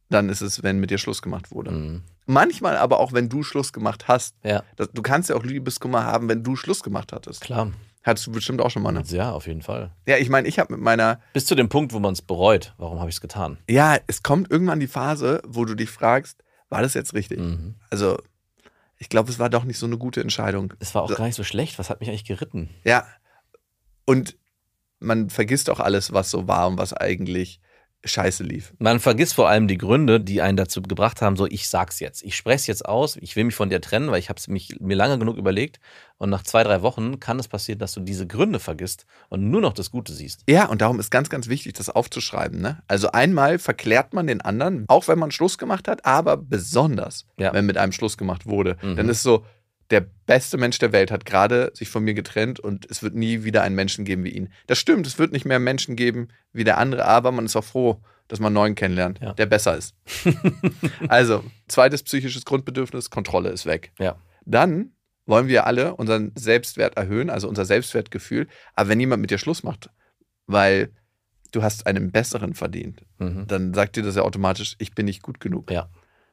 dann 0.10 0.30
ist 0.30 0.40
es, 0.42 0.64
wenn 0.64 0.80
mit 0.80 0.90
dir 0.90 0.98
Schluss 0.98 1.22
gemacht 1.22 1.52
wurde. 1.52 1.72
Mhm. 1.72 2.04
Manchmal 2.28 2.78
aber 2.78 3.00
auch, 3.02 3.12
wenn 3.12 3.28
du 3.28 3.44
Schluss 3.44 3.74
gemacht 3.74 4.08
hast. 4.08 4.36
Ja, 4.44 4.64
Das, 4.78 4.90
du 4.94 5.02
kannst 5.02 5.30
ja 5.30 5.36
auch 5.36 5.44
Liebeskummer 5.44 6.06
haben, 6.06 6.30
wenn 6.30 6.44
du 6.44 6.56
Schluss 6.56 6.82
gemacht 6.82 7.12
hattest. 7.12 7.42
klar. 7.42 7.72
Hattest 8.06 8.28
du 8.28 8.32
bestimmt 8.32 8.62
auch 8.62 8.70
schon 8.70 8.84
mal. 8.84 8.92
Ne? 8.92 9.02
Ja, 9.08 9.32
auf 9.32 9.48
jeden 9.48 9.64
Fall. 9.64 9.92
Ja, 10.06 10.18
ich 10.18 10.30
meine, 10.30 10.48
ich 10.48 10.60
habe 10.60 10.74
mit 10.74 10.82
meiner 10.82 11.20
Bis 11.34 11.46
zu 11.48 11.56
dem 11.56 11.70
Punkt, 11.70 11.92
wo 11.92 12.00
man 12.00 12.14
es 12.14 12.22
bereut. 12.22 12.74
Warum 12.78 13.00
habe 13.00 13.10
ich 13.10 13.16
es 13.16 13.22
getan? 13.22 13.58
Ja, 13.68 13.98
es 14.06 14.22
kommt 14.22 14.52
irgendwann 14.52 14.80
die 14.80 14.88
Phase, 14.88 15.42
wo 15.48 15.66
du 15.66 15.74
dich 15.74 15.90
fragst, 15.90 16.44
war 16.70 16.84
das 16.84 16.94
jetzt 16.94 17.16
richtig? 17.16 17.40
Mhm. 17.40 17.76
Also, 17.90 18.18
ich 18.98 19.10
glaube, 19.10 19.32
es 19.32 19.40
war 19.40 19.50
doch 19.50 19.64
nicht 19.64 19.80
so 19.80 19.88
eine 19.88 19.98
gute 19.98 20.22
Entscheidung. 20.22 20.74
Es 20.80 20.94
war 20.94 21.02
auch 21.02 21.10
So. 21.10 21.16
gar 21.16 21.26
nicht 21.26 21.36
so 21.36 21.44
schlecht. 21.44 21.80
Was 21.80 21.90
hat 21.90 22.00
mich 22.00 22.10
eigentlich 22.10 22.26
geritten? 22.26 22.70
Ja. 22.84 23.06
Und 24.06 24.38
man 25.00 25.30
vergisst 25.32 25.70
auch 25.72 25.80
alles, 25.80 26.14
was 26.14 26.30
so 26.30 26.48
war 26.48 26.68
und 26.68 26.78
was 26.78 26.94
eigentlich 26.94 27.60
scheiße 28.06 28.44
lief. 28.44 28.74
Man 28.80 29.00
vergisst 29.00 29.34
vor 29.34 29.50
allem 29.50 29.68
die 29.68 29.78
Gründe, 29.78 30.20
die 30.22 30.42
einen 30.42 30.58
dazu 30.58 30.82
gebracht 30.82 31.22
haben, 31.22 31.36
so 31.36 31.46
ich 31.48 31.68
sag's 31.68 32.00
jetzt. 32.00 32.24
Ich 32.24 32.36
spreche 32.36 32.56
es 32.58 32.68
jetzt 32.68 32.86
aus, 32.86 33.18
ich 33.18 33.36
will 33.36 33.44
mich 33.44 33.56
von 33.56 33.70
dir 33.70 33.82
trennen, 33.82 34.12
weil 34.12 34.20
ich 34.20 34.30
habe 34.30 34.38
es 34.40 34.48
mich 34.48 34.78
mir 34.80 34.96
lange 34.96 35.18
genug 35.20 35.38
überlegt. 35.38 35.80
Und 36.18 36.30
nach 36.30 36.44
zwei, 36.44 36.64
drei 36.64 36.82
Wochen 36.82 37.20
kann 37.20 37.40
es 37.40 37.48
passieren, 37.48 37.80
dass 37.80 37.94
du 37.94 38.00
diese 38.00 38.26
Gründe 38.26 38.60
vergisst 38.60 39.06
und 39.30 39.50
nur 39.50 39.60
noch 39.60 39.74
das 39.74 39.92
Gute 39.92 40.14
siehst. 40.14 40.44
Ja, 40.48 40.68
und 40.68 40.82
darum 40.82 41.00
ist 41.00 41.10
ganz, 41.12 41.30
ganz 41.30 41.50
wichtig, 41.50 41.74
das 41.74 41.90
aufzuschreiben. 41.90 42.62
Ne? 42.62 42.82
Also 42.88 43.12
einmal 43.12 43.60
verklärt 43.60 44.14
man 44.14 44.28
den 44.28 44.40
anderen, 44.42 44.86
auch 44.88 45.08
wenn 45.08 45.20
man 45.20 45.32
Schluss 45.32 45.58
gemacht 45.58 45.88
hat, 45.88 46.06
aber 46.06 46.38
besonders, 46.38 47.26
Ja. 47.38 47.54
wenn 47.54 47.66
mit 47.66 47.78
einem 47.78 47.92
Schluss 47.92 48.18
gemacht 48.18 48.46
wurde. 48.46 48.78
Mhm. 48.82 48.96
Dann 48.96 49.10
ist 49.10 49.24
so, 49.24 49.46
der 49.92 50.02
beste 50.26 50.58
Mensch 50.58 50.80
der 50.80 50.92
Welt 50.92 51.12
hat 51.12 51.26
gerade 51.26 51.72
sich 51.76 51.90
von 51.90 52.04
mir 52.04 52.14
getrennt 52.16 52.60
und 52.60 52.90
es 52.90 53.04
wird 53.04 53.14
nie 53.14 53.44
wieder 53.44 53.62
einen 53.62 53.76
Menschen 53.76 54.04
geben 54.06 54.24
wie 54.24 54.30
ihn. 54.32 54.50
Das 54.68 54.80
stimmt, 54.80 55.06
es 55.06 55.20
wird 55.20 55.32
nicht 55.32 55.46
mehr 55.46 55.60
Menschen 55.60 55.96
geben 55.96 56.30
wie 56.54 56.64
der 56.64 56.78
andere, 56.80 57.06
aber 57.06 57.32
man 57.32 57.46
ist 57.46 57.56
auch 57.56 57.64
froh, 57.64 58.02
dass 58.28 58.40
man 58.40 58.48
einen 58.48 58.56
neuen 58.56 58.76
kennenlernt, 58.76 59.20
Ja. 59.22 59.34
der 59.34 59.46
besser 59.46 59.78
ist. 59.78 59.94
also, 61.08 61.44
zweites 61.68 62.04
psychisches 62.04 62.46
Grundbedürfnis, 62.46 63.10
Kontrolle 63.10 63.50
ist 63.50 63.66
weg. 63.66 63.92
Ja. 64.00 64.16
Dann 64.46 64.92
wollen 65.28 65.48
wir 65.48 65.66
alle 65.68 65.96
unseren 65.96 66.32
Selbstwert 66.36 66.98
erhöhen, 66.98 67.30
also 67.30 67.48
unser 67.48 67.66
Selbstwertgefühl. 67.66 68.48
Aber 68.74 68.90
wenn 68.90 69.00
jemand 69.00 69.22
mit 69.22 69.32
dir 69.32 69.38
Schluss 69.38 69.64
macht, 69.64 69.90
weil 70.48 70.92
du 71.52 71.64
hast 71.64 71.88
einen 71.88 72.12
besseren 72.12 72.54
verdient, 72.54 73.02
Mhm. 73.20 73.46
dann 73.48 73.74
sagt 73.74 73.96
dir 73.96 74.04
das 74.04 74.16
ja 74.16 74.24
automatisch, 74.24 74.76
ich 74.80 74.94
bin 74.94 75.06
nicht 75.06 75.22
gut 75.24 75.40
genug. 75.40 75.72
Ja, 75.72 75.90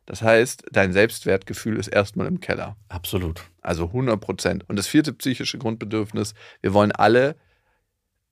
Das 0.07 0.23
heißt, 0.23 0.65
dein 0.73 0.93
Selbstwertgefühl 0.93 1.77
ist 1.77 1.89
erstmal 1.89 2.27
im 2.27 2.41
Keller. 2.41 2.77
absolut. 2.89 3.43
Also 3.61 3.87
100 3.87 4.21
Prozent. 4.21 4.69
Und 4.69 4.77
das 4.77 4.89
vierte 4.89 5.13
psychische 5.13 5.59
Grundbedürfnis, 5.59 6.35
wir 6.61 6.75
wollen 6.75 6.91
alle 6.91 7.37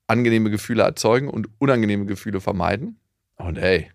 angenehme 0.07 0.49
Gefühle 0.49 0.83
erzeugen 0.83 1.29
und 1.29 1.47
unangenehme 1.59 2.05
Gefühle 2.05 2.41
vermeiden. 2.41 2.99
Und 3.37 3.57
ey, 3.57 3.89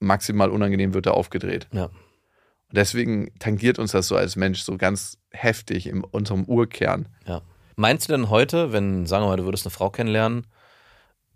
maximal 0.00 0.50
unangenehm 0.50 0.94
wird 0.94 1.06
er 1.06 1.14
aufgedreht. 1.14 1.68
Ja. 1.72 1.84
Und 1.84 2.76
deswegen 2.76 3.30
tangiert 3.38 3.78
uns 3.78 3.92
das 3.92 4.08
so 4.08 4.16
als 4.16 4.36
Mensch 4.36 4.62
so 4.62 4.76
ganz 4.78 5.18
heftig 5.30 5.86
in 5.86 6.04
unserem 6.04 6.44
Urkern. 6.44 7.08
Ja. 7.26 7.42
Meinst 7.76 8.08
du 8.08 8.12
denn 8.12 8.30
heute, 8.30 8.72
wenn, 8.72 9.06
sagen 9.06 9.24
wir 9.24 9.28
mal, 9.28 9.36
du 9.36 9.44
würdest 9.44 9.66
eine 9.66 9.70
Frau 9.70 9.90
kennenlernen 9.90 10.46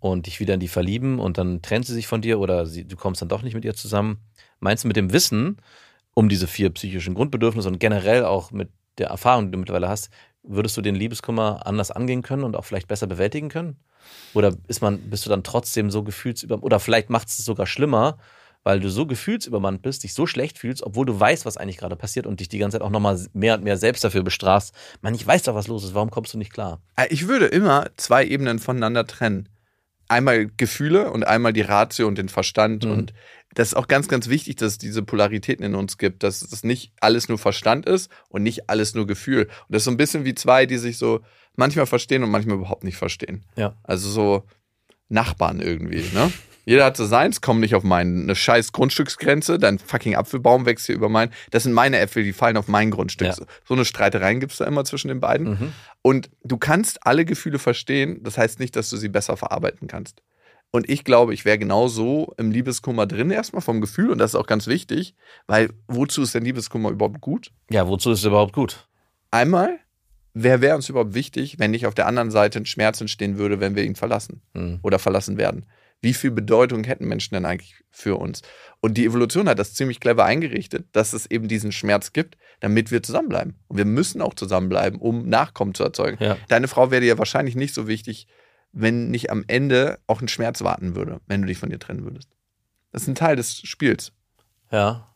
und 0.03 0.25
dich 0.25 0.41
wieder 0.41 0.55
in 0.55 0.59
die 0.59 0.67
verlieben 0.67 1.17
und 1.17 1.37
dann 1.37 1.61
trennt 1.61 1.85
sie 1.85 1.93
sich 1.93 2.07
von 2.07 2.21
dir 2.21 2.39
oder 2.39 2.65
sie, 2.65 2.85
du 2.85 2.97
kommst 2.97 3.21
dann 3.21 3.29
doch 3.29 3.41
nicht 3.41 3.53
mit 3.53 3.63
ihr 3.63 3.73
zusammen, 3.73 4.17
meinst 4.59 4.83
du 4.83 4.89
mit 4.89 4.97
dem 4.97 5.13
Wissen 5.13 5.57
um 6.13 6.27
diese 6.27 6.45
vier 6.45 6.69
psychischen 6.71 7.13
Grundbedürfnisse 7.13 7.69
und 7.69 7.79
generell 7.79 8.25
auch 8.25 8.51
mit 8.51 8.69
der 8.97 9.07
Erfahrung, 9.07 9.45
die 9.45 9.51
du 9.51 9.59
mittlerweile 9.59 9.87
hast, 9.87 10.09
würdest 10.43 10.75
du 10.75 10.81
den 10.81 10.95
Liebeskummer 10.95 11.65
anders 11.65 11.89
angehen 11.89 12.21
können 12.21 12.43
und 12.43 12.57
auch 12.57 12.65
vielleicht 12.65 12.89
besser 12.89 13.07
bewältigen 13.07 13.47
können? 13.47 13.77
Oder 14.33 14.53
ist 14.67 14.81
man, 14.81 15.09
bist 15.09 15.25
du 15.25 15.29
dann 15.29 15.41
trotzdem 15.43 15.89
so 15.89 16.03
gefühlsüber 16.03 16.61
oder 16.61 16.81
vielleicht 16.81 17.09
macht 17.09 17.29
es 17.29 17.37
sogar 17.37 17.65
schlimmer, 17.65 18.17
weil 18.65 18.81
du 18.81 18.89
so 18.89 19.05
gefühlsübermannt 19.05 19.81
bist, 19.81 20.03
dich 20.03 20.13
so 20.13 20.27
schlecht 20.27 20.57
fühlst, 20.57 20.83
obwohl 20.83 21.05
du 21.05 21.17
weißt, 21.17 21.45
was 21.45 21.55
eigentlich 21.55 21.77
gerade 21.77 21.95
passiert 21.95 22.27
und 22.27 22.41
dich 22.41 22.49
die 22.49 22.57
ganze 22.57 22.75
Zeit 22.77 22.85
auch 22.85 22.89
nochmal 22.89 23.19
mehr 23.31 23.55
und 23.55 23.63
mehr 23.63 23.77
selbst 23.77 24.03
dafür 24.03 24.23
bestrafst. 24.23 24.73
Man, 25.01 25.15
ich 25.15 25.25
weiß 25.25 25.43
doch, 25.43 25.55
was 25.55 25.67
los 25.67 25.85
ist, 25.85 25.93
warum 25.93 26.11
kommst 26.11 26.33
du 26.33 26.37
nicht 26.37 26.51
klar? 26.53 26.81
Äh, 26.97 27.07
Ich 27.09 27.27
würde 27.27 27.45
immer 27.45 27.87
zwei 27.95 28.25
Ebenen 28.25 28.59
voneinander 28.59 29.07
trennen. 29.07 29.49
Einmal 30.13 30.47
Gefühle 30.57 31.11
und 31.11 31.25
einmal 31.25 31.53
die 31.53 31.61
Ratio 31.61 32.07
und 32.07 32.17
den 32.17 32.29
Verstand. 32.29 32.85
Mhm. 32.85 32.91
Und 32.91 33.13
das 33.55 33.69
ist 33.69 33.73
auch 33.73 33.87
ganz, 33.87 34.07
ganz 34.07 34.29
wichtig, 34.29 34.57
dass 34.57 34.73
es 34.73 34.77
diese 34.77 35.01
Polaritäten 35.01 35.65
in 35.65 35.75
uns 35.75 35.97
gibt, 35.97 36.23
dass 36.23 36.41
es 36.41 36.63
nicht 36.63 36.91
alles 36.99 37.29
nur 37.29 37.37
Verstand 37.37 37.85
ist 37.87 38.11
und 38.29 38.43
nicht 38.43 38.69
alles 38.69 38.93
nur 38.93 39.07
Gefühl. 39.07 39.43
Und 39.43 39.69
das 39.69 39.81
ist 39.81 39.85
so 39.85 39.91
ein 39.91 39.97
bisschen 39.97 40.23
wie 40.25 40.35
zwei, 40.35 40.65
die 40.65 40.77
sich 40.77 40.97
so 40.97 41.21
manchmal 41.55 41.85
verstehen 41.85 42.23
und 42.23 42.29
manchmal 42.29 42.57
überhaupt 42.57 42.83
nicht 42.83 42.97
verstehen. 42.97 43.43
Ja. 43.55 43.75
Also 43.83 44.09
so 44.09 44.43
Nachbarn 45.09 45.59
irgendwie, 45.59 46.03
ne? 46.13 46.31
Jeder 46.65 46.85
hat 46.85 46.95
so 46.97 47.05
seins, 47.05 47.41
komm 47.41 47.59
nicht 47.59 47.75
auf 47.75 47.83
meine 47.83 48.35
scheiß 48.35 48.71
Grundstücksgrenze, 48.71 49.59
dein 49.59 49.79
fucking 49.79 50.15
Apfelbaum 50.15 50.65
wächst 50.65 50.85
hier 50.85 50.95
über 50.95 51.09
mein. 51.09 51.29
Das 51.51 51.63
sind 51.63 51.73
meine 51.73 51.99
Äpfel, 51.99 52.23
die 52.23 52.33
fallen 52.33 52.55
auf 52.57 52.67
mein 52.67 52.89
Grundstück. 52.91 53.27
Ja. 53.27 53.33
So, 53.33 53.45
so 53.65 53.73
eine 53.73 53.85
Streitereien 53.85 54.39
gibt 54.39 54.53
es 54.53 54.59
da 54.59 54.65
immer 54.65 54.85
zwischen 54.85 55.09
den 55.09 55.19
beiden. 55.19 55.49
Mhm. 55.49 55.73
Und 56.01 56.29
du 56.43 56.57
kannst 56.57 57.05
alle 57.05 57.25
Gefühle 57.25 57.59
verstehen, 57.59 58.19
das 58.23 58.37
heißt 58.37 58.59
nicht, 58.59 58.75
dass 58.75 58.89
du 58.89 58.97
sie 58.97 59.09
besser 59.09 59.35
verarbeiten 59.37 59.87
kannst. 59.87 60.21
Und 60.71 60.89
ich 60.89 61.03
glaube, 61.03 61.33
ich 61.35 61.45
wäre 61.45 61.59
genauso 61.59 62.33
im 62.37 62.49
Liebeskummer 62.49 63.05
drin, 63.05 63.29
erstmal 63.29 63.61
vom 63.61 63.79
Gefühl, 63.79 64.09
und 64.09 64.17
das 64.17 64.31
ist 64.31 64.35
auch 64.35 64.47
ganz 64.47 64.65
wichtig, 64.65 65.13
weil 65.45 65.69
wozu 65.87 66.23
ist 66.23 66.33
denn 66.33 66.43
Liebeskummer 66.45 66.89
überhaupt 66.89 67.21
gut? 67.21 67.51
Ja, 67.69 67.87
wozu 67.87 68.11
ist 68.11 68.19
es 68.19 68.25
überhaupt 68.25 68.53
gut? 68.53 68.87
Einmal, 69.29 69.77
wer 70.33 70.61
wäre 70.61 70.75
uns 70.75 70.89
überhaupt 70.89 71.13
wichtig, 71.13 71.59
wenn 71.59 71.71
nicht 71.71 71.85
auf 71.85 71.93
der 71.93 72.07
anderen 72.07 72.31
Seite 72.31 72.59
ein 72.59 72.65
Schmerz 72.65 72.99
entstehen 73.01 73.37
würde, 73.37 73.59
wenn 73.59 73.75
wir 73.75 73.83
ihn 73.83 73.95
verlassen 73.95 74.41
Mhm. 74.53 74.79
oder 74.81 74.97
verlassen 74.97 75.37
werden? 75.37 75.65
Wie 76.03 76.13
viel 76.13 76.31
Bedeutung 76.31 76.83
hätten 76.83 77.07
Menschen 77.07 77.33
denn 77.33 77.45
eigentlich 77.45 77.81
für 77.89 78.17
uns? 78.17 78.41
Und 78.81 78.97
die 78.97 79.05
Evolution 79.05 79.47
hat 79.47 79.57
das 79.57 79.73
ziemlich 79.73 80.01
clever 80.01 80.25
eingerichtet, 80.25 80.85
dass 80.91 81.13
es 81.13 81.31
eben 81.31 81.47
diesen 81.47 81.71
Schmerz 81.71 82.11
gibt, 82.11 82.37
damit 82.59 82.91
wir 82.91 83.01
zusammenbleiben. 83.01 83.55
Und 83.69 83.77
wir 83.77 83.85
müssen 83.85 84.21
auch 84.21 84.33
zusammenbleiben, 84.33 84.99
um 84.99 85.29
Nachkommen 85.29 85.73
zu 85.73 85.83
erzeugen. 85.83 86.21
Ja. 86.21 86.37
Deine 86.49 86.67
Frau 86.67 86.91
wäre 86.91 87.01
dir 87.01 87.17
wahrscheinlich 87.17 87.55
nicht 87.55 87.73
so 87.73 87.87
wichtig, 87.87 88.27
wenn 88.73 89.11
nicht 89.11 89.29
am 89.31 89.45
Ende 89.47 89.99
auch 90.05 90.21
ein 90.21 90.27
Schmerz 90.27 90.61
warten 90.61 90.95
würde, 90.95 91.21
wenn 91.27 91.41
du 91.41 91.47
dich 91.47 91.57
von 91.57 91.71
ihr 91.71 91.79
trennen 91.79 92.03
würdest. 92.03 92.27
Das 92.91 93.03
ist 93.03 93.07
ein 93.07 93.15
Teil 93.15 93.37
des 93.37 93.61
Spiels. 93.61 94.11
Ja. 94.71 95.07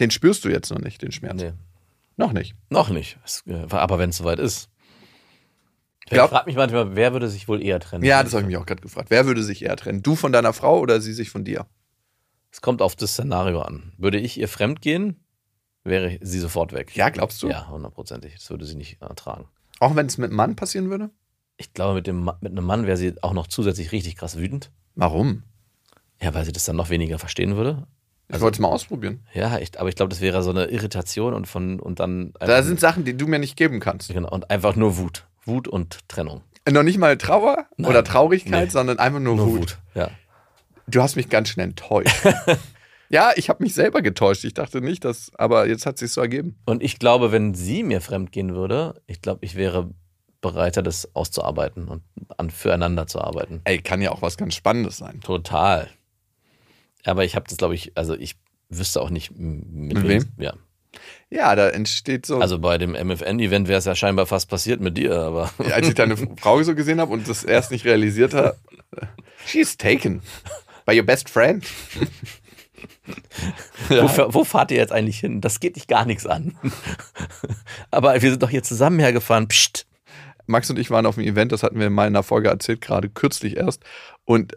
Den 0.00 0.10
spürst 0.10 0.44
du 0.44 0.48
jetzt 0.48 0.70
noch 0.70 0.80
nicht, 0.80 1.00
den 1.00 1.12
Schmerz. 1.12 1.40
Nee. 1.40 1.52
Noch 2.16 2.32
nicht. 2.32 2.56
Noch 2.70 2.88
nicht. 2.88 3.18
Äh, 3.46 3.66
Aber 3.70 4.00
wenn 4.00 4.10
es 4.10 4.16
soweit 4.16 4.40
ist. 4.40 4.68
Ich 6.10 6.18
frage 6.18 6.46
mich 6.46 6.56
manchmal, 6.56 6.96
wer 6.96 7.12
würde 7.12 7.28
sich 7.28 7.48
wohl 7.48 7.62
eher 7.62 7.80
trennen? 7.80 8.04
Ja, 8.04 8.22
das 8.22 8.32
habe 8.32 8.42
ich 8.42 8.48
mich 8.48 8.56
auch 8.56 8.66
gerade 8.66 8.82
gefragt. 8.82 9.10
Wer 9.10 9.26
würde 9.26 9.42
sich 9.42 9.62
eher 9.64 9.76
trennen? 9.76 10.02
Du 10.02 10.16
von 10.16 10.32
deiner 10.32 10.52
Frau 10.52 10.78
oder 10.80 11.00
sie 11.00 11.12
sich 11.14 11.30
von 11.30 11.44
dir? 11.44 11.66
Es 12.52 12.60
kommt 12.60 12.82
auf 12.82 12.94
das 12.94 13.12
Szenario 13.12 13.62
an. 13.62 13.92
Würde 13.98 14.18
ich 14.18 14.38
ihr 14.38 14.48
fremd 14.48 14.80
gehen, 14.82 15.24
wäre 15.82 16.18
sie 16.20 16.38
sofort 16.40 16.72
weg. 16.72 16.94
Ja, 16.94 17.08
glaubst 17.08 17.42
du? 17.42 17.48
Ja, 17.48 17.68
hundertprozentig. 17.68 18.34
Das 18.34 18.50
würde 18.50 18.66
sie 18.66 18.76
nicht 18.76 19.00
ertragen. 19.00 19.48
Auch 19.80 19.96
wenn 19.96 20.06
es 20.06 20.18
mit 20.18 20.28
einem 20.28 20.36
Mann 20.36 20.56
passieren 20.56 20.90
würde? 20.90 21.10
Ich 21.56 21.72
glaube, 21.72 21.94
mit, 21.94 22.06
dem, 22.06 22.24
mit 22.40 22.52
einem 22.52 22.64
Mann 22.64 22.86
wäre 22.86 22.96
sie 22.96 23.14
auch 23.22 23.32
noch 23.32 23.46
zusätzlich 23.46 23.92
richtig 23.92 24.16
krass 24.16 24.36
wütend. 24.38 24.70
Warum? 24.94 25.42
Ja, 26.20 26.34
weil 26.34 26.44
sie 26.44 26.52
das 26.52 26.64
dann 26.64 26.76
noch 26.76 26.90
weniger 26.90 27.18
verstehen 27.18 27.56
würde. 27.56 27.86
Ich 28.28 28.40
wollte 28.40 28.56
es 28.56 28.60
mal 28.60 28.68
ausprobieren. 28.68 29.20
Ja, 29.34 29.58
ich, 29.58 29.78
aber 29.78 29.88
ich 29.88 29.96
glaube, 29.96 30.08
das 30.10 30.20
wäre 30.20 30.42
so 30.42 30.50
eine 30.50 30.66
Irritation 30.66 31.34
und 31.34 31.46
von 31.46 31.78
und 31.78 32.00
dann 32.00 32.32
Da 32.40 32.62
sind 32.62 32.80
Sachen, 32.80 33.04
die 33.04 33.16
du 33.16 33.26
mir 33.26 33.38
nicht 33.38 33.56
geben 33.56 33.80
kannst. 33.80 34.08
genau, 34.08 34.30
und 34.30 34.50
einfach 34.50 34.76
nur 34.76 34.96
Wut. 34.96 35.26
Wut 35.46 35.68
und 35.68 36.08
Trennung. 36.08 36.42
Noch 36.70 36.82
nicht 36.82 36.98
mal 36.98 37.16
Trauer 37.18 37.66
Nein. 37.76 37.90
oder 37.90 38.04
Traurigkeit, 38.04 38.64
Nee. 38.66 38.70
sondern 38.70 38.98
einfach 38.98 39.20
nur, 39.20 39.36
Nur 39.36 39.46
Wut. 39.48 39.60
Wut. 39.60 39.78
Ja. 39.94 40.10
Du 40.86 41.02
hast 41.02 41.16
mich 41.16 41.28
ganz 41.28 41.48
schnell 41.50 41.68
enttäuscht. 41.68 42.14
ja, 43.08 43.32
ich 43.36 43.48
habe 43.48 43.62
mich 43.62 43.74
selber 43.74 44.02
getäuscht. 44.02 44.44
Ich 44.44 44.54
dachte 44.54 44.80
nicht, 44.80 45.04
dass, 45.04 45.32
aber 45.36 45.66
jetzt 45.66 45.86
hat 45.86 45.94
es 45.96 46.00
sich 46.00 46.12
so 46.12 46.20
ergeben. 46.20 46.58
Und 46.66 46.82
ich 46.82 46.98
glaube, 46.98 47.32
wenn 47.32 47.54
sie 47.54 47.82
mir 47.82 48.00
fremd 48.00 48.32
gehen 48.32 48.54
würde, 48.54 49.00
ich 49.06 49.20
glaube, 49.22 49.44
ich 49.44 49.54
wäre 49.54 49.90
bereiter, 50.40 50.82
das 50.82 51.14
auszuarbeiten 51.14 51.88
und 51.88 52.02
an, 52.36 52.50
füreinander 52.50 53.06
zu 53.06 53.20
arbeiten. 53.20 53.62
Ey, 53.64 53.78
kann 53.78 54.02
ja 54.02 54.10
auch 54.10 54.20
was 54.20 54.36
ganz 54.36 54.54
Spannendes 54.54 54.98
sein. 54.98 55.20
Total. 55.20 55.88
Aber 57.04 57.24
ich 57.24 57.34
habe 57.36 57.46
das, 57.48 57.56
glaube 57.56 57.74
ich, 57.74 57.92
also 57.96 58.14
ich 58.14 58.36
wüsste 58.68 59.00
auch 59.00 59.10
nicht, 59.10 59.30
mit, 59.38 59.94
Mit 59.94 60.08
wem. 60.08 60.24
Ja. 60.38 60.54
Ja, 61.30 61.54
da 61.56 61.68
entsteht 61.70 62.26
so. 62.26 62.38
Also 62.38 62.58
bei 62.58 62.78
dem 62.78 62.92
MFN-Event 62.92 63.66
wäre 63.68 63.78
es 63.78 63.84
ja 63.86 63.94
scheinbar 63.94 64.26
fast 64.26 64.48
passiert 64.48 64.80
mit 64.80 64.96
dir, 64.96 65.14
aber 65.18 65.50
als 65.72 65.88
ich 65.88 65.94
deine 65.94 66.16
Frau 66.16 66.62
so 66.62 66.74
gesehen 66.74 67.00
habe 67.00 67.12
und 67.12 67.28
das 67.28 67.44
erst 67.44 67.70
nicht 67.70 67.84
realisiert 67.84 68.34
habe, 68.34 68.56
she's 69.46 69.76
taken 69.76 70.22
by 70.86 70.96
your 70.98 71.04
best 71.06 71.28
friend. 71.30 71.64
wo, 73.88 74.08
fa- 74.08 74.32
wo 74.32 74.44
fahrt 74.44 74.70
ihr 74.70 74.76
jetzt 74.78 74.92
eigentlich 74.92 75.18
hin? 75.20 75.40
Das 75.40 75.60
geht 75.60 75.76
dich 75.76 75.86
gar 75.86 76.04
nichts 76.04 76.26
an. 76.26 76.56
aber 77.90 78.20
wir 78.20 78.30
sind 78.30 78.42
doch 78.42 78.50
hier 78.50 78.62
zusammen 78.62 78.98
hergefahren. 78.98 79.48
Psst. 79.48 79.86
Max 80.46 80.68
und 80.70 80.78
ich 80.78 80.90
waren 80.90 81.06
auf 81.06 81.16
einem 81.16 81.26
Event, 81.26 81.52
das 81.52 81.62
hatten 81.62 81.78
wir 81.78 81.86
in 81.86 81.98
einer 81.98 82.22
Folge 82.22 82.48
erzählt, 82.50 82.80
gerade 82.82 83.08
kürzlich 83.08 83.56
erst. 83.56 83.82
Und 84.24 84.56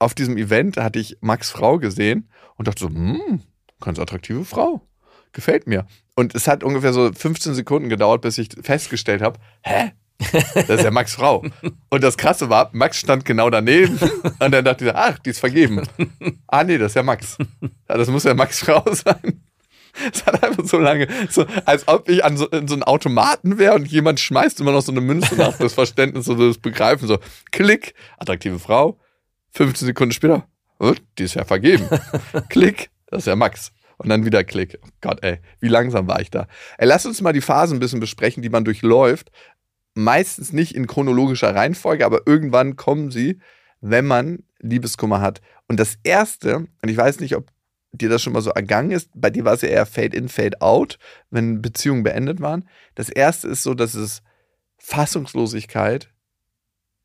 auf 0.00 0.14
diesem 0.14 0.36
Event 0.36 0.76
hatte 0.76 0.98
ich 0.98 1.16
Max 1.20 1.50
Frau 1.50 1.78
gesehen 1.78 2.28
und 2.56 2.66
dachte 2.68 2.80
so, 2.80 2.88
hm, 2.88 3.42
ganz 3.80 3.98
attraktive 4.00 4.44
Frau. 4.44 4.82
Gefällt 5.32 5.66
mir. 5.66 5.86
Und 6.14 6.34
es 6.34 6.48
hat 6.48 6.64
ungefähr 6.64 6.92
so 6.92 7.12
15 7.12 7.54
Sekunden 7.54 7.88
gedauert, 7.88 8.22
bis 8.22 8.38
ich 8.38 8.48
festgestellt 8.62 9.22
habe, 9.22 9.38
hä? 9.62 9.92
Das 10.54 10.68
ist 10.68 10.84
ja 10.84 10.90
Max 10.90 11.14
Frau. 11.14 11.44
Und 11.90 12.02
das 12.02 12.16
Krasse 12.16 12.50
war, 12.50 12.70
Max 12.72 12.98
stand 12.98 13.24
genau 13.24 13.50
daneben 13.50 13.98
und 14.40 14.50
dann 14.52 14.64
dachte 14.64 14.86
ich, 14.86 14.94
ach, 14.94 15.18
die 15.20 15.30
ist 15.30 15.38
vergeben. 15.38 15.82
Ah, 16.48 16.64
nee, 16.64 16.76
das 16.76 16.92
ist 16.92 16.96
ja 16.96 17.02
Max. 17.02 17.38
Das 17.86 18.08
muss 18.08 18.24
ja 18.24 18.34
Max 18.34 18.60
Frau 18.60 18.82
sein. 18.92 19.44
Es 20.12 20.26
hat 20.26 20.42
einfach 20.42 20.64
so 20.64 20.78
lange, 20.78 21.08
so, 21.30 21.44
als 21.64 21.88
ob 21.88 22.08
ich 22.08 22.24
an 22.24 22.36
so, 22.36 22.46
in 22.48 22.68
so 22.68 22.74
einem 22.74 22.84
Automaten 22.84 23.58
wäre 23.58 23.74
und 23.74 23.88
jemand 23.88 24.20
schmeißt 24.20 24.60
immer 24.60 24.72
noch 24.72 24.82
so 24.82 24.92
eine 24.92 25.00
Münze 25.00 25.34
nach 25.36 25.56
das 25.58 25.74
Verständnis 25.74 26.28
oder 26.28 26.48
das 26.48 26.58
Begreifen. 26.58 27.08
So, 27.08 27.18
Klick, 27.50 27.94
attraktive 28.18 28.58
Frau. 28.58 28.98
15 29.52 29.86
Sekunden 29.86 30.12
später, 30.12 30.46
die 31.18 31.24
ist 31.24 31.34
ja 31.34 31.44
vergeben. 31.44 31.88
Klick, 32.48 32.90
das 33.06 33.20
ist 33.20 33.26
ja 33.26 33.36
Max. 33.36 33.72
Und 33.98 34.08
dann 34.08 34.24
wieder 34.24 34.44
Klick. 34.44 34.78
Oh 34.82 34.88
Gott, 35.00 35.22
ey, 35.22 35.40
wie 35.60 35.68
langsam 35.68 36.06
war 36.06 36.20
ich 36.20 36.30
da. 36.30 36.46
Ey, 36.78 36.86
lass 36.86 37.04
uns 37.04 37.20
mal 37.20 37.32
die 37.32 37.40
Phasen 37.40 37.76
ein 37.76 37.80
bisschen 37.80 38.00
besprechen, 38.00 38.42
die 38.42 38.48
man 38.48 38.64
durchläuft. 38.64 39.30
Meistens 39.94 40.52
nicht 40.52 40.74
in 40.74 40.86
chronologischer 40.86 41.54
Reihenfolge, 41.54 42.06
aber 42.06 42.20
irgendwann 42.24 42.76
kommen 42.76 43.10
sie, 43.10 43.40
wenn 43.80 44.06
man 44.06 44.44
Liebeskummer 44.60 45.20
hat. 45.20 45.40
Und 45.66 45.80
das 45.80 45.98
Erste, 46.04 46.56
und 46.56 46.88
ich 46.88 46.96
weiß 46.96 47.20
nicht, 47.20 47.36
ob 47.36 47.50
dir 47.92 48.08
das 48.08 48.22
schon 48.22 48.32
mal 48.32 48.42
so 48.42 48.50
ergangen 48.50 48.90
ist, 48.90 49.10
bei 49.14 49.30
dir 49.30 49.44
war 49.44 49.54
es 49.54 49.62
ja 49.62 49.68
eher 49.68 49.86
Fade 49.86 50.16
in, 50.16 50.28
Fade 50.28 50.60
out, 50.60 50.98
wenn 51.30 51.62
Beziehungen 51.62 52.02
beendet 52.02 52.40
waren. 52.40 52.68
Das 52.94 53.08
Erste 53.08 53.48
ist 53.48 53.62
so, 53.62 53.74
dass 53.74 53.94
es 53.94 54.22
Fassungslosigkeit, 54.78 56.10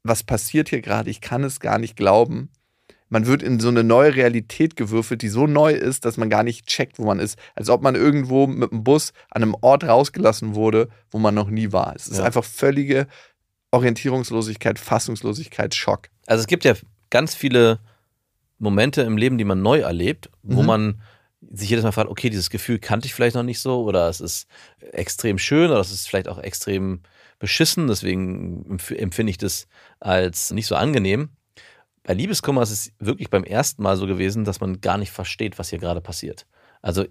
was 0.03 0.23
passiert 0.23 0.69
hier 0.69 0.81
gerade, 0.81 1.09
ich 1.09 1.21
kann 1.21 1.43
es 1.43 1.59
gar 1.59 1.79
nicht 1.79 1.95
glauben. 1.95 2.49
Man 3.13 3.27
wird 3.27 3.43
in 3.43 3.59
so 3.59 3.67
eine 3.67 3.83
neue 3.83 4.15
Realität 4.15 4.75
gewürfelt, 4.75 5.21
die 5.21 5.27
so 5.29 5.45
neu 5.45 5.71
ist, 5.71 6.03
dass 6.03 6.17
man 6.17 6.31
gar 6.31 6.41
nicht 6.41 6.65
checkt, 6.65 6.97
wo 6.97 7.05
man 7.05 7.19
ist. 7.19 7.37
Als 7.53 7.69
ob 7.69 7.83
man 7.83 7.93
irgendwo 7.93 8.47
mit 8.47 8.71
dem 8.71 8.83
Bus 8.83 9.13
an 9.29 9.43
einem 9.43 9.55
Ort 9.61 9.83
rausgelassen 9.83 10.55
wurde, 10.55 10.89
wo 11.11 11.19
man 11.19 11.35
noch 11.35 11.47
nie 11.51 11.71
war. 11.71 11.93
Es 11.95 12.07
ist 12.07 12.17
Ja. 12.17 12.23
einfach 12.23 12.43
völlige 12.43 13.05
Orientierungslosigkeit, 13.69 14.79
Fassungslosigkeit, 14.79 15.75
Schock. 15.75 16.09
Also 16.25 16.41
es 16.41 16.47
gibt 16.47 16.63
ja 16.65 16.73
ganz 17.11 17.35
viele 17.35 17.79
Momente 18.57 19.03
im 19.03 19.17
Leben, 19.17 19.37
die 19.37 19.43
man 19.45 19.61
neu 19.61 19.79
erlebt, 19.81 20.29
wo 20.41 20.61
Mhm. 20.61 20.67
man 20.67 21.01
sich 21.51 21.69
jedes 21.69 21.83
Mal 21.83 21.91
fragt, 21.91 22.09
okay, 22.09 22.29
dieses 22.31 22.49
Gefühl 22.49 22.79
kannte 22.79 23.05
ich 23.05 23.13
vielleicht 23.13 23.35
noch 23.35 23.43
nicht 23.43 23.59
so 23.59 23.83
oder 23.83 24.09
es 24.09 24.21
ist 24.21 24.47
extrem 24.91 25.37
schön 25.37 25.69
oder 25.69 25.81
es 25.81 25.91
ist 25.91 26.07
vielleicht 26.07 26.29
auch 26.29 26.39
extrem 26.39 27.01
beschissen, 27.37 27.87
deswegen 27.87 28.65
empf- 28.77 28.95
empfinde 28.95 29.29
ich 29.29 29.37
das 29.37 29.67
als 29.99 30.51
nicht 30.51 30.65
so 30.67 30.75
angenehm. 30.75 31.29
Bei 32.03 32.13
Liebeskummer 32.13 32.61
ist 32.61 32.71
es 32.71 32.91
wirklich 32.99 33.29
beim 33.29 33.43
ersten 33.43 33.81
Mal 33.81 33.95
so 33.95 34.05
gewesen, 34.07 34.43
dass 34.43 34.59
man 34.59 34.81
gar 34.81 34.97
nicht 34.97 35.11
versteht, 35.11 35.57
was 35.57 35.69
hier 35.69 35.79
gerade 35.79 36.01
passiert. 36.01 36.45
Also 36.81 37.05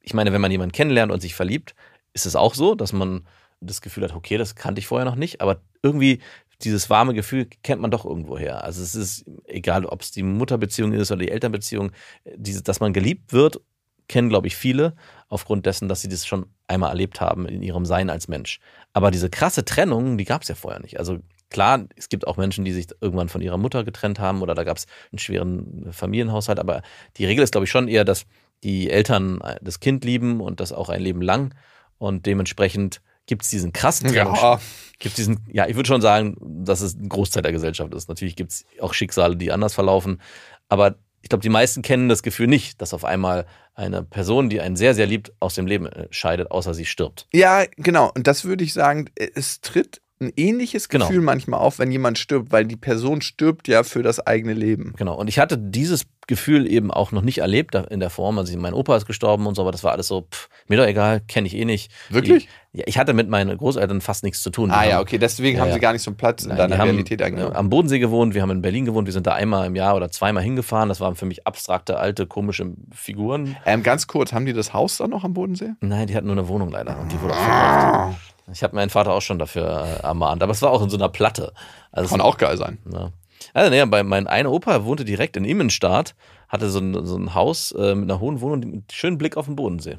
ich 0.00 0.14
meine, 0.14 0.32
wenn 0.32 0.40
man 0.40 0.50
jemanden 0.50 0.72
kennenlernt 0.72 1.12
und 1.12 1.20
sich 1.20 1.34
verliebt, 1.34 1.74
ist 2.12 2.26
es 2.26 2.36
auch 2.36 2.54
so, 2.54 2.74
dass 2.74 2.92
man 2.92 3.26
das 3.60 3.80
Gefühl 3.80 4.02
hat, 4.04 4.14
okay, 4.14 4.36
das 4.36 4.56
kannte 4.56 4.80
ich 4.80 4.88
vorher 4.88 5.04
noch 5.04 5.14
nicht, 5.14 5.40
aber 5.40 5.62
irgendwie 5.82 6.20
dieses 6.62 6.90
warme 6.90 7.14
Gefühl 7.14 7.48
kennt 7.62 7.80
man 7.80 7.90
doch 7.90 8.04
irgendwo 8.04 8.38
her. 8.38 8.64
Also 8.64 8.82
es 8.82 8.94
ist 8.94 9.24
egal, 9.46 9.84
ob 9.86 10.02
es 10.02 10.10
die 10.10 10.22
Mutterbeziehung 10.22 10.92
ist 10.92 11.10
oder 11.10 11.20
die 11.20 11.30
Elternbeziehung, 11.30 11.92
diese, 12.36 12.62
dass 12.62 12.80
man 12.80 12.92
geliebt 12.92 13.32
wird, 13.32 13.60
kennen, 14.08 14.28
glaube 14.28 14.46
ich, 14.46 14.56
viele, 14.56 14.94
aufgrund 15.28 15.66
dessen, 15.66 15.88
dass 15.88 16.02
sie 16.02 16.08
das 16.08 16.26
schon 16.26 16.46
einmal 16.66 16.90
erlebt 16.90 17.20
haben 17.20 17.46
in 17.46 17.62
ihrem 17.62 17.84
Sein 17.84 18.10
als 18.10 18.28
Mensch. 18.28 18.60
Aber 18.92 19.10
diese 19.10 19.30
krasse 19.30 19.64
Trennung, 19.64 20.18
die 20.18 20.24
gab 20.24 20.42
es 20.42 20.48
ja 20.48 20.54
vorher 20.54 20.80
nicht. 20.80 20.98
Also 20.98 21.18
klar, 21.52 21.84
es 21.96 22.08
gibt 22.08 22.26
auch 22.26 22.36
Menschen, 22.36 22.64
die 22.64 22.72
sich 22.72 22.88
irgendwann 23.00 23.28
von 23.28 23.40
ihrer 23.40 23.58
Mutter 23.58 23.84
getrennt 23.84 24.18
haben 24.18 24.42
oder 24.42 24.54
da 24.54 24.64
gab 24.64 24.76
es 24.76 24.86
einen 25.12 25.18
schweren 25.18 25.92
Familienhaushalt, 25.92 26.58
aber 26.58 26.82
die 27.16 27.24
Regel 27.24 27.44
ist, 27.44 27.52
glaube 27.52 27.64
ich, 27.64 27.70
schon 27.70 27.88
eher, 27.88 28.04
dass 28.04 28.26
die 28.64 28.90
Eltern 28.90 29.40
das 29.60 29.80
Kind 29.80 30.04
lieben 30.04 30.40
und 30.40 30.60
das 30.60 30.72
auch 30.72 30.88
ein 30.88 31.02
Leben 31.02 31.22
lang 31.22 31.54
und 31.98 32.26
dementsprechend 32.26 33.00
gibt 33.26 33.42
es 33.42 33.50
diesen 33.50 33.72
krassen 33.72 34.10
Trennung. 34.10 34.34
Ja. 34.34 34.60
Gibt 34.98 35.16
diesen, 35.16 35.40
ja, 35.52 35.66
ich 35.66 35.76
würde 35.76 35.86
schon 35.86 36.00
sagen, 36.00 36.36
dass 36.64 36.80
es 36.80 36.94
ein 36.94 37.08
Großteil 37.08 37.42
der 37.42 37.52
Gesellschaft 37.52 37.94
ist. 37.94 38.08
Natürlich 38.08 38.36
gibt 38.36 38.52
es 38.52 38.64
auch 38.80 38.94
Schicksale, 38.94 39.36
die 39.36 39.52
anders 39.52 39.74
verlaufen. 39.74 40.20
Aber 40.68 40.96
ich 41.22 41.28
glaube, 41.28 41.42
die 41.42 41.48
meisten 41.48 41.82
kennen 41.82 42.08
das 42.08 42.22
Gefühl 42.22 42.48
nicht, 42.48 42.82
dass 42.82 42.92
auf 42.92 43.04
einmal 43.04 43.46
eine 43.74 44.02
Person, 44.02 44.50
die 44.50 44.60
einen 44.60 44.76
sehr, 44.76 44.94
sehr 44.94 45.06
liebt, 45.06 45.32
aus 45.40 45.54
dem 45.54 45.66
Leben 45.66 45.86
äh, 45.86 46.08
scheidet, 46.10 46.50
außer 46.50 46.74
sie 46.74 46.84
stirbt. 46.84 47.26
Ja, 47.32 47.64
genau. 47.76 48.10
Und 48.14 48.26
das 48.26 48.44
würde 48.44 48.64
ich 48.64 48.72
sagen, 48.72 49.08
es 49.14 49.60
tritt 49.60 50.01
ein 50.22 50.32
ähnliches 50.36 50.88
Genau. 50.88 51.06
Gefühl 51.06 51.22
manchmal 51.22 51.60
auf, 51.60 51.78
wenn 51.78 51.90
jemand 51.90 52.18
stirbt, 52.18 52.52
weil 52.52 52.64
die 52.64 52.76
Person 52.76 53.20
stirbt 53.20 53.68
ja 53.68 53.82
für 53.82 54.02
das 54.02 54.20
eigene 54.20 54.54
Leben. 54.54 54.94
Genau. 54.96 55.16
Und 55.18 55.28
ich 55.28 55.38
hatte 55.38 55.58
dieses 55.58 56.04
Gefühl 56.28 56.70
eben 56.70 56.90
auch 56.90 57.10
noch 57.12 57.22
nicht 57.22 57.38
erlebt 57.38 57.74
in 57.74 58.00
der 58.00 58.10
Form. 58.10 58.38
Also 58.38 58.56
mein 58.58 58.74
Opa 58.74 58.96
ist 58.96 59.06
gestorben 59.06 59.46
und 59.46 59.54
so, 59.56 59.62
aber 59.62 59.72
das 59.72 59.82
war 59.84 59.92
alles 59.92 60.06
so, 60.08 60.22
pff, 60.30 60.48
mir 60.68 60.76
doch 60.78 60.86
egal, 60.86 61.20
kenne 61.20 61.46
ich 61.48 61.56
eh 61.56 61.64
nicht. 61.64 61.90
Wirklich? 62.10 62.44
Ich, 62.72 62.78
ja, 62.80 62.84
ich 62.86 62.96
hatte 62.98 63.12
mit 63.12 63.28
meinen 63.28 63.56
Großeltern 63.58 64.00
fast 64.00 64.22
nichts 64.24 64.42
zu 64.42 64.50
tun. 64.50 64.70
Die 64.70 64.74
Ah 64.74 64.84
ja, 64.84 64.92
haben- 64.94 65.02
okay, 65.02 65.18
deswegen 65.18 65.56
Ja, 65.56 65.62
haben 65.62 65.68
ja. 65.68 65.74
sie 65.74 65.80
gar 65.80 65.92
nicht 65.92 66.02
so 66.02 66.10
einen 66.10 66.16
Platz 66.16 66.44
in 66.44 66.50
deiner 66.50 66.68
die 66.76 66.80
haben, 66.80 66.88
Realität 66.90 67.20
äh, 67.20 67.24
eingenommen. 67.24 67.56
am 67.56 67.68
Bodensee 67.70 67.98
gewohnt, 67.98 68.34
wir 68.34 68.42
haben 68.42 68.50
in 68.50 68.62
Berlin 68.62 68.84
gewohnt, 68.84 69.06
wir 69.06 69.12
sind 69.12 69.26
da 69.26 69.34
einmal 69.34 69.66
im 69.66 69.74
Jahr 69.76 69.96
oder 69.96 70.10
zweimal 70.10 70.42
hingefahren. 70.42 70.88
Das 70.88 71.00
waren 71.00 71.16
für 71.16 71.26
mich 71.26 71.46
abstrakte, 71.46 71.98
alte, 71.98 72.26
komische 72.26 72.72
Figuren. 72.94 73.56
Ähm, 73.66 73.82
ganz 73.82 74.06
kurz, 74.06 74.32
haben 74.32 74.46
die 74.46 74.52
das 74.52 74.72
Haus 74.72 74.96
da 74.98 75.08
noch 75.08 75.24
am 75.24 75.34
Bodensee? 75.34 75.72
Nein, 75.80 76.06
die 76.06 76.14
hatten 76.16 76.26
nur 76.28 76.36
eine 76.36 76.48
Wohnung 76.48 76.70
leider 76.70 76.98
und 76.98 77.10
die 77.12 77.20
wurde 77.20 77.34
auch 77.34 77.38
verkauft. 77.38 78.18
Ich 78.52 78.62
habe 78.62 78.74
meinen 78.74 78.90
Vater 78.90 79.12
auch 79.12 79.22
schon 79.22 79.38
dafür 79.38 79.84
äh, 80.02 80.06
ermahnt, 80.06 80.42
aber 80.42 80.52
es 80.52 80.62
war 80.62 80.70
auch 80.70 80.82
in 80.82 80.90
so 80.90 80.96
einer 80.96 81.08
Platte. 81.08 81.52
Also, 81.90 82.10
Kann 82.10 82.20
auch 82.20 82.38
geil 82.38 82.56
sein. 82.56 82.78
ja. 82.92 83.10
Also, 83.54 83.70
naja, 83.70 83.84
bei 83.86 84.02
mein 84.02 84.26
einer 84.26 84.50
Opa 84.50 84.84
wohnte 84.84 85.04
direkt 85.04 85.36
in 85.36 85.44
Immenstadt, 85.44 86.14
hatte 86.48 86.70
so 86.70 86.78
ein, 86.80 87.06
so 87.06 87.16
ein 87.16 87.34
Haus 87.34 87.72
äh, 87.72 87.94
mit 87.94 88.10
einer 88.10 88.20
hohen 88.20 88.40
Wohnung 88.40 88.60
mit 88.60 88.68
einem 88.68 88.84
schönen 88.90 89.18
Blick 89.18 89.36
auf 89.36 89.46
den 89.46 89.56
Bodensee. 89.56 89.98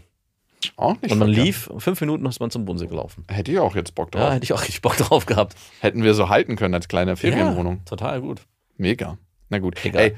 Auch 0.77 0.93
nicht 1.01 1.11
Und 1.11 1.19
man 1.19 1.27
verkehrt. 1.27 1.45
lief, 1.45 1.69
fünf 1.77 1.99
Minuten 1.99 2.25
ist 2.25 2.39
man 2.39 2.49
zum 2.49 2.63
Bodensee 2.65 2.87
gelaufen. 2.87 3.25
Hätte 3.29 3.51
ich 3.51 3.59
auch 3.59 3.75
jetzt 3.75 3.95
Bock 3.95 4.11
drauf. 4.11 4.21
Ja, 4.21 4.31
hätte 4.33 4.45
ich 4.45 4.53
auch 4.53 4.61
richtig 4.61 4.81
Bock 4.81 4.95
drauf 4.97 5.25
gehabt. 5.25 5.55
Hätten 5.81 6.03
wir 6.03 6.13
so 6.13 6.29
halten 6.29 6.55
können 6.55 6.73
als 6.73 6.87
kleine 6.87 7.17
Ferienwohnung. 7.17 7.77
Ja, 7.77 7.83
total 7.85 8.21
gut. 8.21 8.41
Mega. 8.77 9.17
Na 9.49 9.59
gut. 9.59 9.83
Egal. 9.83 10.01
Ey, 10.03 10.15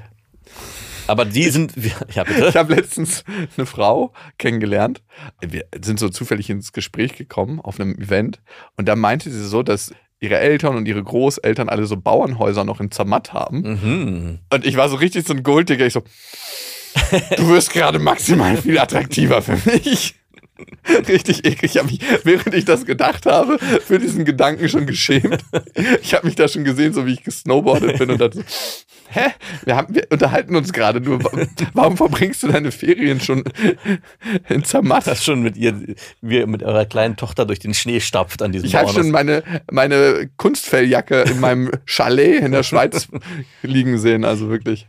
Aber 1.07 1.25
die 1.25 1.49
sind, 1.49 1.73
ja 2.13 2.23
bitte. 2.23 2.47
ich 2.47 2.55
habe 2.55 2.75
letztens 2.75 3.23
eine 3.57 3.65
Frau 3.65 4.13
kennengelernt. 4.37 5.01
Wir 5.41 5.65
sind 5.83 5.99
so 5.99 6.09
zufällig 6.09 6.49
ins 6.49 6.73
Gespräch 6.73 7.15
gekommen 7.15 7.59
auf 7.59 7.79
einem 7.79 7.95
Event 7.95 8.41
und 8.77 8.87
da 8.87 8.95
meinte 8.95 9.29
sie 9.31 9.43
so, 9.47 9.63
dass 9.63 9.93
ihre 10.19 10.39
Eltern 10.39 10.75
und 10.75 10.87
ihre 10.87 11.03
Großeltern 11.03 11.69
alle 11.69 11.85
so 11.85 11.97
Bauernhäuser 11.97 12.63
noch 12.63 12.79
in 12.79 12.91
Zermatt 12.91 13.33
haben. 13.33 13.61
Mhm. 13.61 14.39
Und 14.51 14.65
ich 14.65 14.77
war 14.77 14.89
so 14.89 14.95
richtig 14.95 15.27
so 15.27 15.33
ein 15.33 15.43
Golddigger. 15.43 15.85
Ich 15.85 15.93
so, 15.93 16.03
du 17.37 17.49
wirst 17.49 17.71
gerade 17.73 17.99
maximal 17.99 18.57
viel 18.57 18.79
attraktiver 18.79 19.41
für 19.41 19.57
mich. 19.69 20.15
Richtig 21.07 21.45
eklig. 21.45 21.75
Ich 21.75 21.77
habe 21.77 21.87
mich, 21.91 21.99
während 22.23 22.53
ich 22.53 22.65
das 22.65 22.85
gedacht 22.85 23.25
habe, 23.25 23.59
für 23.59 23.99
diesen 23.99 24.25
Gedanken 24.25 24.69
schon 24.69 24.85
geschämt. 24.85 25.43
Ich 26.01 26.13
habe 26.13 26.25
mich 26.25 26.35
da 26.35 26.47
schon 26.47 26.63
gesehen, 26.63 26.93
so 26.93 27.05
wie 27.05 27.13
ich 27.13 27.23
gesnowboardet 27.23 27.97
bin 27.97 28.09
und 28.11 28.21
dachte, 28.21 28.37
so, 28.37 28.43
hä? 29.09 29.31
Wir, 29.65 29.75
haben, 29.75 29.93
wir 29.93 30.07
unterhalten 30.09 30.55
uns 30.55 30.71
gerade 30.71 31.01
nur. 31.01 31.19
Warum 31.73 31.97
verbringst 31.97 32.43
du 32.43 32.47
deine 32.47 32.71
Ferien 32.71 33.19
schon 33.19 33.43
in 34.49 34.63
Zermatt? 34.63 35.07
Das 35.07 35.23
schon 35.23 35.41
mit 35.41 35.57
ihr, 35.57 35.81
wie 36.21 36.37
ihr 36.37 36.47
mit 36.47 36.63
eurer 36.63 36.85
kleinen 36.85 37.15
Tochter 37.17 37.45
durch 37.45 37.59
den 37.59 37.73
Schnee 37.73 37.99
stapft 37.99 38.41
an 38.41 38.51
diesem 38.51 38.67
Ich 38.67 38.75
habe 38.75 38.91
schon 38.91 39.11
meine, 39.11 39.43
meine 39.69 40.29
Kunstfelljacke 40.37 41.21
in 41.21 41.39
meinem 41.39 41.71
Chalet 41.85 42.41
in 42.41 42.51
der 42.51 42.63
Schweiz 42.63 43.07
liegen 43.61 43.97
sehen. 43.97 44.23
Also 44.23 44.49
wirklich. 44.49 44.87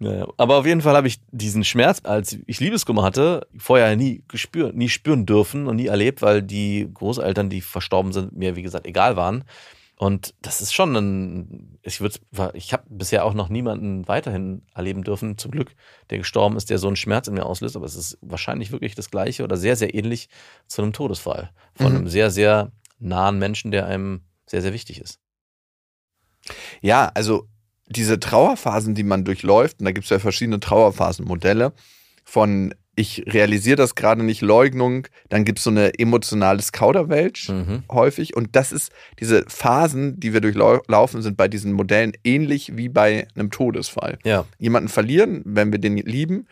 Ja, 0.00 0.28
aber 0.36 0.56
auf 0.58 0.66
jeden 0.66 0.80
Fall 0.80 0.94
habe 0.94 1.08
ich 1.08 1.18
diesen 1.32 1.64
Schmerz, 1.64 2.00
als 2.04 2.38
ich 2.46 2.60
Liebeskummer 2.60 3.02
hatte, 3.02 3.48
vorher 3.56 3.96
nie 3.96 4.22
gespürt, 4.28 4.76
nie 4.76 4.88
spüren 4.88 5.26
dürfen 5.26 5.66
und 5.66 5.76
nie 5.76 5.86
erlebt, 5.86 6.22
weil 6.22 6.40
die 6.40 6.88
Großeltern, 6.92 7.50
die 7.50 7.60
verstorben 7.60 8.12
sind, 8.12 8.32
mir 8.32 8.54
wie 8.54 8.62
gesagt 8.62 8.86
egal 8.86 9.16
waren. 9.16 9.42
Und 9.96 10.34
das 10.40 10.60
ist 10.60 10.72
schon 10.72 10.94
ein, 10.94 11.78
ich 11.82 12.00
würde, 12.00 12.20
ich 12.54 12.72
habe 12.72 12.84
bisher 12.88 13.24
auch 13.24 13.34
noch 13.34 13.48
niemanden 13.48 14.06
weiterhin 14.06 14.62
erleben 14.72 15.02
dürfen, 15.02 15.36
zum 15.36 15.50
Glück, 15.50 15.74
der 16.10 16.18
gestorben 16.18 16.56
ist, 16.56 16.70
der 16.70 16.78
so 16.78 16.86
einen 16.86 16.94
Schmerz 16.94 17.26
in 17.26 17.34
mir 17.34 17.44
auslöst. 17.44 17.74
Aber 17.74 17.86
es 17.86 17.96
ist 17.96 18.16
wahrscheinlich 18.20 18.70
wirklich 18.70 18.94
das 18.94 19.10
Gleiche 19.10 19.42
oder 19.42 19.56
sehr, 19.56 19.74
sehr 19.74 19.92
ähnlich 19.96 20.28
zu 20.68 20.82
einem 20.82 20.92
Todesfall 20.92 21.50
von 21.74 21.90
Mhm. 21.90 21.96
einem 21.98 22.08
sehr, 22.08 22.30
sehr 22.30 22.70
nahen 23.00 23.40
Menschen, 23.40 23.72
der 23.72 23.86
einem 23.86 24.22
sehr, 24.46 24.62
sehr 24.62 24.72
wichtig 24.72 25.00
ist. 25.00 25.18
Ja, 26.80 27.10
also 27.14 27.48
diese 27.88 28.20
Trauerphasen, 28.20 28.94
die 28.94 29.04
man 29.04 29.24
durchläuft, 29.24 29.80
und 29.80 29.86
da 29.86 29.92
gibt 29.92 30.04
es 30.04 30.10
ja 30.10 30.18
verschiedene 30.18 30.60
Trauerphasenmodelle, 30.60 31.72
von 32.24 32.74
ich 32.94 33.24
realisiere 33.28 33.76
das 33.76 33.94
gerade 33.94 34.24
nicht, 34.24 34.40
Leugnung, 34.42 35.06
dann 35.28 35.44
gibt 35.44 35.58
es 35.58 35.64
so 35.64 35.70
eine 35.70 35.96
emotionales 35.98 36.72
Kauderwelsch 36.72 37.48
Mhm. 37.48 37.84
häufig. 37.90 38.36
Und 38.36 38.56
das 38.56 38.72
ist, 38.72 38.90
diese 39.20 39.44
Phasen, 39.46 40.18
die 40.18 40.32
wir 40.32 40.40
durchlaufen, 40.40 41.22
sind 41.22 41.36
bei 41.36 41.46
diesen 41.46 41.72
Modellen 41.72 42.12
ähnlich 42.24 42.76
wie 42.76 42.88
bei 42.88 43.28
einem 43.36 43.52
Todesfall. 43.52 44.18
Ja, 44.24 44.46
Jemanden 44.58 44.88
verlieren, 44.88 45.42
wenn 45.44 45.70
wir 45.70 45.78
den 45.78 45.96
lieben, 45.96 46.48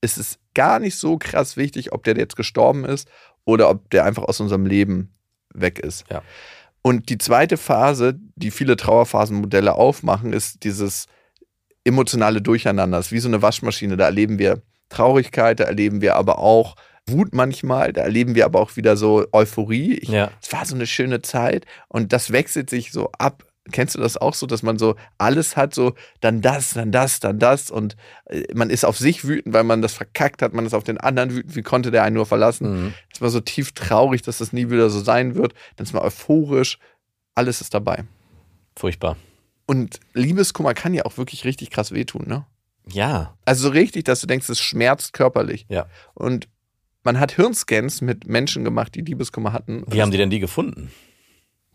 ist 0.00 0.16
es 0.16 0.38
gar 0.54 0.78
nicht 0.78 0.96
so 0.96 1.18
krass 1.18 1.58
wichtig, 1.58 1.92
ob 1.92 2.04
der 2.04 2.16
jetzt 2.16 2.34
gestorben 2.36 2.86
ist 2.86 3.06
oder 3.44 3.68
ob 3.68 3.90
der 3.90 4.06
einfach 4.06 4.22
aus 4.24 4.40
unserem 4.40 4.64
Leben 4.64 5.12
weg 5.52 5.78
ist. 5.78 6.04
Ja. 6.10 6.22
Und 6.82 7.08
die 7.08 7.18
zweite 7.18 7.56
Phase, 7.56 8.18
die 8.36 8.50
viele 8.50 8.76
Trauerphasenmodelle 8.76 9.74
aufmachen, 9.74 10.32
ist 10.32 10.64
dieses 10.64 11.06
emotionale 11.84 12.40
Durcheinander. 12.40 12.98
Das 12.98 13.06
ist 13.06 13.12
wie 13.12 13.20
so 13.20 13.28
eine 13.28 13.42
Waschmaschine. 13.42 13.96
Da 13.96 14.06
erleben 14.06 14.38
wir 14.38 14.62
Traurigkeit, 14.88 15.60
da 15.60 15.64
erleben 15.64 16.00
wir 16.00 16.16
aber 16.16 16.38
auch 16.38 16.76
Wut 17.06 17.34
manchmal, 17.34 17.92
da 17.92 18.02
erleben 18.02 18.34
wir 18.34 18.44
aber 18.44 18.60
auch 18.60 18.76
wieder 18.76 18.96
so 18.96 19.26
Euphorie. 19.32 19.94
Ich, 19.94 20.08
ja. 20.08 20.30
es 20.42 20.52
war 20.52 20.64
so 20.64 20.74
eine 20.74 20.86
schöne 20.86 21.22
Zeit 21.22 21.66
und 21.88 22.12
das 22.12 22.32
wechselt 22.32 22.70
sich 22.70 22.92
so 22.92 23.10
ab. 23.18 23.46
Kennst 23.70 23.94
du 23.94 24.00
das 24.00 24.16
auch 24.16 24.34
so, 24.34 24.46
dass 24.46 24.62
man 24.62 24.78
so 24.78 24.96
alles 25.18 25.56
hat, 25.56 25.74
so 25.74 25.94
dann 26.20 26.40
das, 26.40 26.74
dann 26.74 26.92
das, 26.92 27.20
dann 27.20 27.38
das 27.38 27.70
und 27.70 27.96
äh, 28.26 28.44
man 28.54 28.70
ist 28.70 28.84
auf 28.84 28.98
sich 28.98 29.26
wütend, 29.26 29.54
weil 29.54 29.64
man 29.64 29.82
das 29.82 29.94
verkackt 29.94 30.42
hat, 30.42 30.52
man 30.52 30.66
ist 30.66 30.74
auf 30.74 30.84
den 30.84 30.98
anderen 30.98 31.34
wütend, 31.34 31.56
wie 31.56 31.62
konnte 31.62 31.90
der 31.90 32.04
einen 32.04 32.14
nur 32.14 32.26
verlassen? 32.26 32.84
Mhm. 32.84 32.94
Ist 33.12 33.20
man 33.20 33.30
so 33.30 33.40
tief 33.40 33.72
traurig, 33.72 34.22
dass 34.22 34.38
das 34.38 34.52
nie 34.52 34.70
wieder 34.70 34.90
so 34.90 35.00
sein 35.00 35.34
wird, 35.34 35.54
dann 35.76 35.84
ist 35.84 35.92
man 35.92 36.02
euphorisch, 36.02 36.78
alles 37.34 37.60
ist 37.60 37.74
dabei. 37.74 38.04
Furchtbar. 38.76 39.16
Und 39.66 40.00
Liebeskummer 40.14 40.74
kann 40.74 40.94
ja 40.94 41.04
auch 41.04 41.16
wirklich 41.16 41.44
richtig 41.44 41.70
krass 41.70 41.92
wehtun, 41.92 42.26
ne? 42.26 42.44
Ja. 42.88 43.36
Also 43.44 43.68
so 43.68 43.68
richtig, 43.68 44.04
dass 44.04 44.20
du 44.20 44.26
denkst, 44.26 44.48
es 44.48 44.60
schmerzt 44.60 45.12
körperlich. 45.12 45.66
Ja. 45.68 45.86
Und 46.14 46.48
man 47.04 47.18
hat 47.18 47.32
Hirnscans 47.32 48.00
mit 48.00 48.26
Menschen 48.26 48.64
gemacht, 48.64 48.94
die 48.94 49.00
Liebeskummer 49.00 49.52
hatten. 49.52 49.84
Wie 49.86 50.02
haben 50.02 50.10
die 50.10 50.18
denn 50.18 50.30
die 50.30 50.40
gefunden? 50.40 50.90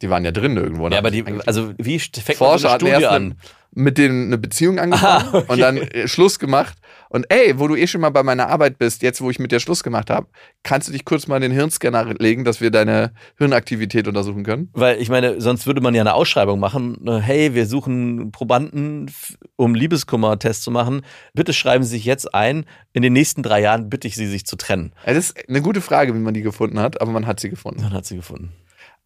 Die 0.05 0.09
waren 0.11 0.23
ja 0.23 0.31
drin 0.31 0.55
irgendwo. 0.55 0.87
ne? 0.87 0.93
Ja, 0.95 0.99
aber 0.99 1.09
die, 1.11 1.23
also 1.47 1.73
wie 1.77 1.97
fängt 1.99 2.37
Forscher 2.37 2.69
man 2.69 2.79
so 2.79 2.85
eine 2.85 2.95
Studie 2.95 3.05
an? 3.07 3.35
mit 3.77 3.97
denen 3.97 4.27
eine 4.27 4.37
Beziehung 4.37 4.79
angefangen 4.79 5.27
Ah, 5.33 5.37
okay. 5.37 5.51
und 5.51 5.59
dann 5.59 5.77
äh, 5.77 6.07
Schluss 6.07 6.39
gemacht. 6.39 6.77
Und 7.09 7.25
ey, 7.27 7.59
wo 7.59 7.67
du 7.67 7.75
eh 7.75 7.87
schon 7.87 7.99
mal 7.99 8.09
bei 8.09 8.23
meiner 8.23 8.47
Arbeit 8.47 8.77
bist, 8.77 9.01
jetzt 9.01 9.19
wo 9.19 9.29
ich 9.29 9.37
mit 9.37 9.51
dir 9.51 9.59
Schluss 9.59 9.83
gemacht 9.83 10.09
habe, 10.09 10.27
kannst 10.63 10.87
du 10.87 10.93
dich 10.93 11.03
kurz 11.03 11.27
mal 11.27 11.35
in 11.35 11.41
den 11.41 11.51
Hirnscanner 11.51 12.13
legen, 12.17 12.45
dass 12.45 12.61
wir 12.61 12.71
deine 12.71 13.11
Hirnaktivität 13.37 14.07
untersuchen 14.07 14.43
können? 14.43 14.69
Weil 14.73 15.01
ich 15.01 15.09
meine, 15.09 15.41
sonst 15.41 15.67
würde 15.67 15.81
man 15.81 15.93
ja 15.93 16.01
eine 16.01 16.13
Ausschreibung 16.13 16.57
machen. 16.59 17.05
äh, 17.05 17.19
Hey, 17.19 17.53
wir 17.53 17.65
suchen 17.65 18.31
Probanden, 18.31 19.11
um 19.57 19.75
Liebeskummer-Test 19.75 20.63
zu 20.63 20.71
machen. 20.71 21.01
Bitte 21.33 21.51
schreiben 21.51 21.83
Sie 21.83 21.91
sich 21.97 22.05
jetzt 22.05 22.33
ein. 22.33 22.65
In 22.93 23.01
den 23.01 23.11
nächsten 23.11 23.43
drei 23.43 23.59
Jahren 23.61 23.89
bitte 23.89 24.07
ich 24.07 24.15
Sie, 24.15 24.27
sich 24.27 24.45
zu 24.45 24.55
trennen. 24.55 24.93
Das 25.05 25.17
ist 25.17 25.49
eine 25.49 25.61
gute 25.61 25.81
Frage, 25.81 26.15
wie 26.15 26.19
man 26.19 26.33
die 26.33 26.43
gefunden 26.43 26.79
hat, 26.79 27.01
aber 27.01 27.11
man 27.11 27.27
hat 27.27 27.41
sie 27.41 27.49
gefunden. 27.49 27.81
Dann 27.81 27.91
hat 27.93 28.05
sie 28.05 28.15
gefunden. 28.15 28.53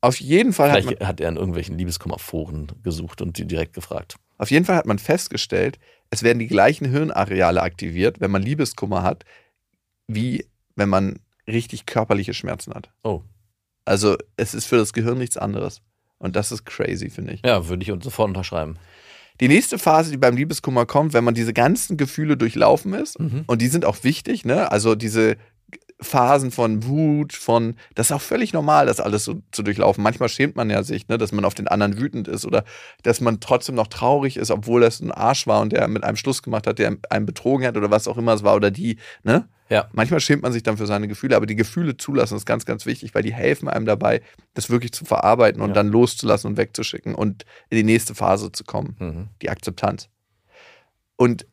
Auf 0.02 0.20
jeden 0.20 0.54
Fall 0.54 0.72
hat 0.72 0.84
man, 0.86 0.94
Vielleicht 0.96 1.08
hat 1.08 1.20
er 1.22 1.30
in 1.30 1.36
irgendwelchen 1.36 1.78
Liebeskummerforen 1.78 2.72
gesucht 2.84 3.22
und 3.22 3.38
die 3.38 3.46
direkt 3.46 3.74
gefragt. 3.74 4.16
auf 4.38 4.50
jeden 4.52 4.66
Fall 4.66 4.76
hat 4.78 4.86
man 4.86 5.00
festgestellt, 5.00 5.78
es 6.10 6.24
werden 6.24 6.40
die 6.40 6.48
gleichen 6.48 6.86
Hirnareale 6.90 7.62
aktiviert, 7.62 8.20
wenn 8.22 8.32
man 8.32 8.42
Liebeskummer 8.42 9.04
hat, 9.04 9.26
wie 10.08 10.46
wenn 10.76 10.90
man 10.90 11.20
richtig 11.48 11.86
körperliche 11.86 12.34
Schmerzen 12.34 12.74
hat. 12.74 12.90
Oh. 13.04 13.22
Also 13.86 14.16
es 14.38 14.54
ist 14.54 14.66
für 14.66 14.78
das 14.78 14.94
Gehirn 14.94 15.18
nichts 15.18 15.38
anderes. 15.38 15.82
Und 16.18 16.36
das 16.36 16.52
ist 16.52 16.66
crazy, 16.66 17.10
finde 17.10 17.34
ich. 17.34 17.42
Ja, 17.46 17.68
würde 17.68 17.84
ich 17.84 17.92
uns 17.92 18.04
sofort 18.04 18.28
unterschreiben. 18.30 18.78
Die 19.40 19.48
nächste 19.48 19.80
Phase, 19.80 20.12
die 20.12 20.18
beim 20.18 20.36
Liebeskummer 20.36 20.86
kommt, 20.86 21.14
wenn 21.14 21.24
man 21.24 21.34
diese 21.34 21.54
ganzen 21.54 21.96
Gefühle 21.98 22.36
durchlaufen 22.38 22.94
ist, 22.94 23.20
Mhm. 23.20 23.44
und 23.48 23.62
die 23.62 23.68
sind 23.68 23.86
auch 23.86 24.04
wichtig, 24.04 24.44
ne? 24.46 24.72
Also 24.72 24.96
diese 24.96 25.38
Phasen 26.02 26.52
von 26.52 26.86
Wut, 26.86 27.34
von, 27.34 27.76
das 27.96 28.08
ist 28.08 28.12
auch 28.14 28.22
völlig 28.22 28.54
normal, 28.54 28.86
das 28.86 29.02
alles 29.02 29.26
so 29.26 29.42
zu 29.52 29.64
durchlaufen. 29.64 30.02
Manchmal 30.02 30.30
schämt 30.30 30.56
man 30.56 30.70
ja 30.70 30.82
sich, 30.84 31.10
ne, 31.10 31.18
dass 31.18 31.34
man 31.34 31.44
auf 31.44 31.56
den 31.56 31.68
anderen 31.68 32.00
wütend 32.00 32.28
ist 32.30 32.46
oder 32.46 32.64
dass 33.04 33.20
man 33.20 33.42
trotzdem 33.42 33.76
noch 33.76 33.88
traurig 33.88 34.38
ist, 34.38 34.50
obwohl 34.50 34.80
das 34.80 35.02
ein 35.02 35.12
Arsch 35.12 35.46
war 35.46 35.60
und 35.62 35.74
der 35.74 35.88
mit 35.90 36.06
einem 36.06 36.16
Schluss 36.16 36.42
gemacht 36.42 36.68
hat, 36.68 36.80
der 36.80 36.96
einen 37.10 37.26
betrogen 37.26 37.66
hat 37.68 37.76
oder 37.76 37.92
was 37.92 38.08
auch 38.08 38.18
immer 38.18 38.34
es 38.34 38.44
war 38.44 38.56
oder 38.56 38.72
die, 38.72 38.98
ne? 39.24 39.50
Ja. 39.68 39.88
Manchmal 39.92 40.20
schämt 40.20 40.42
man 40.42 40.52
sich 40.52 40.64
dann 40.64 40.78
für 40.78 40.88
seine 40.88 41.08
Gefühle, 41.08 41.36
aber 41.36 41.46
die 41.46 41.56
Gefühle 41.56 41.96
zulassen 41.96 42.36
ist 42.38 42.48
ganz, 42.48 42.66
ganz 42.66 42.88
wichtig, 42.88 43.14
weil 43.14 43.22
die 43.22 43.34
helfen 43.34 43.68
einem 43.68 43.86
dabei, 43.86 44.22
das 44.56 44.72
wirklich 44.72 44.94
zu 44.94 45.06
verarbeiten 45.06 45.62
und 45.62 45.70
Ja. 45.70 45.74
dann 45.76 45.90
loszulassen 45.90 46.50
und 46.50 46.58
wegzuschicken 46.58 47.14
und 47.14 47.46
in 47.70 47.78
die 47.78 47.84
nächste 47.84 48.16
Phase 48.16 48.52
zu 48.52 48.64
kommen 48.64 48.96
Mhm. 49.00 49.28
die 49.44 49.50
Akzeptanz. 49.50 50.10
Und 51.18 51.46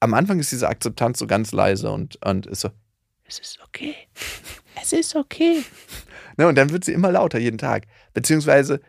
am 0.00 0.12
Anfang 0.14 0.38
ist 0.40 0.50
diese 0.52 0.68
Akzeptanz 0.68 1.18
so 1.20 1.26
ganz 1.26 1.52
leise 1.52 1.90
und, 1.90 2.18
und 2.26 2.46
ist 2.46 2.60
so, 2.60 2.70
es 3.32 3.38
ist 3.38 3.58
okay. 3.62 3.94
es 4.80 4.92
ist 4.92 5.16
okay. 5.16 5.62
Ne, 6.38 6.48
und 6.48 6.54
dann 6.56 6.70
wird 6.70 6.82
sie 6.82 6.94
immer 6.94 7.12
lauter 7.12 7.38
jeden 7.38 7.58
Tag. 7.58 7.86
Beziehungsweise 8.14 8.80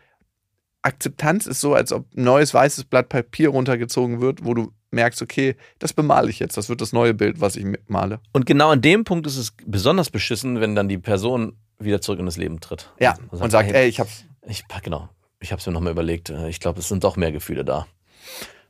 Akzeptanz 0.80 1.46
ist 1.46 1.60
so, 1.60 1.74
als 1.74 1.92
ob 1.92 2.06
ein 2.16 2.24
neues 2.24 2.54
weißes 2.54 2.84
Blatt 2.84 3.10
Papier 3.10 3.50
runtergezogen 3.50 4.22
wird, 4.22 4.46
wo 4.46 4.54
du 4.54 4.72
merkst, 4.92 5.20
okay, 5.20 5.54
das 5.78 5.92
bemale 5.92 6.30
ich 6.30 6.38
jetzt, 6.38 6.56
das 6.56 6.70
wird 6.70 6.80
das 6.80 6.94
neue 6.94 7.12
Bild, 7.12 7.42
was 7.42 7.56
ich 7.56 7.66
male. 7.86 8.20
Und 8.32 8.46
genau 8.46 8.70
an 8.70 8.80
dem 8.80 9.04
Punkt 9.04 9.26
ist 9.26 9.36
es 9.36 9.52
besonders 9.66 10.08
beschissen, 10.08 10.58
wenn 10.62 10.74
dann 10.74 10.88
die 10.88 10.96
Person 10.96 11.58
wieder 11.78 12.00
zurück 12.00 12.20
in 12.20 12.24
das 12.24 12.38
Leben 12.38 12.60
tritt. 12.60 12.90
Ja, 12.98 13.18
und 13.30 13.50
sagt, 13.50 13.70
ey, 13.70 13.88
ich 13.88 14.00
hab's. 14.00 14.24
Ich, 14.46 14.64
genau, 14.82 15.10
ich 15.38 15.52
hab's 15.52 15.66
mir 15.66 15.72
nochmal 15.74 15.92
überlegt. 15.92 16.30
Ich 16.48 16.60
glaube, 16.60 16.80
es 16.80 16.88
sind 16.88 17.04
doch 17.04 17.16
mehr 17.16 17.30
Gefühle 17.30 17.66
da. 17.66 17.86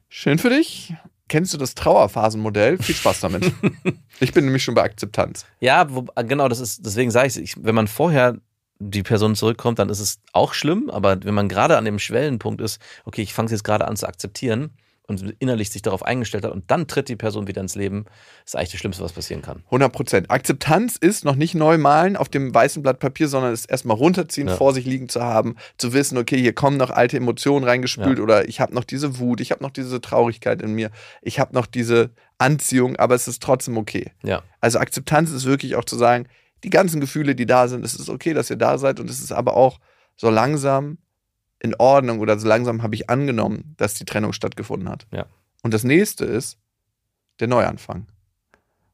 Schön 0.08 0.38
für 0.38 0.50
dich. 0.50 0.94
Kennst 1.28 1.54
du 1.54 1.58
das 1.58 1.74
Trauerphasenmodell? 1.74 2.78
Viel 2.78 2.94
Spaß 2.94 3.20
damit. 3.20 3.50
ich 4.20 4.32
bin 4.32 4.44
nämlich 4.44 4.62
schon 4.62 4.74
bei 4.74 4.82
Akzeptanz. 4.82 5.46
Ja, 5.60 5.87
wo, 5.94 6.06
genau, 6.16 6.48
das 6.48 6.60
ist, 6.60 6.84
deswegen 6.84 7.10
sage 7.10 7.40
ich, 7.40 7.56
wenn 7.64 7.74
man 7.74 7.88
vorher 7.88 8.37
die 8.78 9.02
Person 9.02 9.34
zurückkommt, 9.34 9.78
dann 9.78 9.88
ist 9.88 10.00
es 10.00 10.20
auch 10.32 10.52
schlimm, 10.52 10.90
aber 10.90 11.22
wenn 11.24 11.34
man 11.34 11.48
gerade 11.48 11.78
an 11.78 11.84
dem 11.84 11.98
Schwellenpunkt 11.98 12.60
ist, 12.60 12.80
okay, 13.04 13.22
ich 13.22 13.32
fange 13.32 13.46
es 13.46 13.52
jetzt 13.52 13.64
gerade 13.64 13.87
an 13.87 13.96
zu 13.96 14.06
akzeptieren, 14.06 14.70
und 15.06 15.34
innerlich 15.38 15.70
sich 15.70 15.82
darauf 15.82 16.02
eingestellt 16.02 16.44
hat 16.44 16.52
und 16.52 16.70
dann 16.70 16.86
tritt 16.86 17.08
die 17.08 17.16
Person 17.16 17.46
wieder 17.46 17.60
ins 17.60 17.74
Leben, 17.74 18.06
ist 18.44 18.56
eigentlich 18.56 18.70
das 18.70 18.80
Schlimmste, 18.80 19.04
was 19.04 19.12
passieren 19.12 19.42
kann. 19.42 19.62
100 19.66 19.92
Prozent. 19.92 20.30
Akzeptanz 20.30 20.96
ist 20.96 21.24
noch 21.24 21.34
nicht 21.34 21.54
neu 21.54 21.76
malen 21.76 22.16
auf 22.16 22.30
dem 22.30 22.54
weißen 22.54 22.82
Blatt 22.82 23.00
Papier, 23.00 23.28
sondern 23.28 23.52
es 23.52 23.66
erstmal 23.66 23.96
runterziehen, 23.96 24.48
ja. 24.48 24.56
vor 24.56 24.72
sich 24.72 24.86
liegen 24.86 25.10
zu 25.10 25.22
haben, 25.22 25.56
zu 25.76 25.92
wissen, 25.92 26.16
okay, 26.16 26.38
hier 26.38 26.54
kommen 26.54 26.78
noch 26.78 26.90
alte 26.90 27.18
Emotionen 27.18 27.66
reingespült 27.66 28.18
ja. 28.18 28.24
oder 28.24 28.48
ich 28.48 28.60
habe 28.60 28.74
noch 28.74 28.84
diese 28.84 29.18
Wut, 29.18 29.40
ich 29.40 29.50
habe 29.50 29.62
noch 29.62 29.70
diese 29.70 30.00
Traurigkeit 30.00 30.62
in 30.62 30.72
mir, 30.72 30.90
ich 31.20 31.38
habe 31.38 31.54
noch 31.54 31.66
diese 31.66 32.10
Anziehung, 32.38 32.96
aber 32.96 33.14
es 33.14 33.28
ist 33.28 33.42
trotzdem 33.42 33.76
okay. 33.76 34.10
Ja. 34.22 34.42
Also 34.60 34.78
Akzeptanz 34.78 35.30
ist 35.30 35.44
wirklich 35.44 35.76
auch 35.76 35.84
zu 35.84 35.96
sagen, 35.96 36.28
die 36.64 36.70
ganzen 36.70 37.00
Gefühle, 37.00 37.34
die 37.34 37.46
da 37.46 37.68
sind, 37.68 37.84
es 37.84 37.94
ist 37.94 38.08
okay, 38.08 38.32
dass 38.32 38.48
ihr 38.48 38.56
da 38.56 38.78
seid 38.78 39.00
und 39.00 39.10
es 39.10 39.20
ist 39.20 39.32
aber 39.32 39.54
auch 39.54 39.80
so 40.16 40.30
langsam 40.30 40.96
in 41.64 41.74
Ordnung 41.77 42.20
oder 42.20 42.38
so 42.38 42.46
langsam 42.46 42.83
habe 42.83 42.94
ich 42.94 43.09
angenommen, 43.09 43.74
dass 43.79 43.94
die 43.94 44.05
Trennung 44.05 44.35
stattgefunden 44.35 44.87
hat. 44.87 45.07
Ja. 45.11 45.24
Und 45.62 45.72
das 45.72 45.83
nächste 45.83 46.27
ist 46.27 46.59
der 47.40 47.48
Neuanfang. 47.48 48.07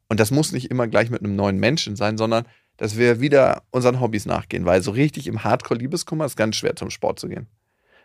Und 0.09 0.21
das 0.21 0.31
muss 0.31 0.53
nicht 0.53 0.71
immer 0.71 0.87
gleich 0.87 1.11
mit 1.11 1.21
einem 1.21 1.35
neuen 1.35 1.59
Menschen 1.59 1.97
sein, 1.97 2.17
sondern 2.17 2.45
dass 2.77 2.97
wir 2.97 3.21
wieder 3.21 3.65
unseren 3.71 4.01
Hobbys 4.01 4.25
nachgehen, 4.25 4.67
weil 4.67 4.83
so 4.83 4.93
richtig 4.93 5.27
im 5.27 5.43
Hardcore-Liebeskummer 5.43 6.25
ist 6.25 6.37
ganz 6.37 6.55
schwer 6.55 6.77
zum 6.77 6.91
Sport 6.91 7.19
zu 7.19 7.29
gehen. 7.29 7.49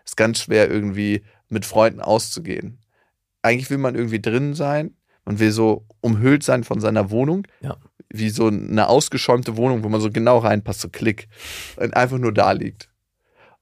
Ist 0.04 0.18
ganz 0.18 0.40
schwer 0.40 0.70
irgendwie 0.70 1.24
mit 1.48 1.64
Freunden 1.64 2.02
auszugehen. 2.02 2.80
Eigentlich 3.44 3.70
will 3.70 3.78
man 3.78 3.94
irgendwie 3.94 4.20
drin 4.20 4.56
sein, 4.56 4.96
man 5.26 5.38
will 5.38 5.52
so 5.52 5.86
umhüllt 6.02 6.42
sein 6.42 6.64
von 6.64 6.82
seiner 6.82 7.12
Wohnung, 7.12 7.48
ja. 7.62 7.78
wie 8.10 8.30
so 8.32 8.48
eine 8.48 8.88
ausgeschäumte 8.90 9.58
Wohnung, 9.58 9.84
wo 9.84 9.90
man 9.90 10.02
so 10.02 10.10
genau 10.10 10.40
reinpasst, 10.40 10.82
so 10.82 10.90
klick, 10.90 11.28
und 11.78 11.96
einfach 11.96 12.18
nur 12.18 12.34
da 12.34 12.52
liegt. 12.52 12.90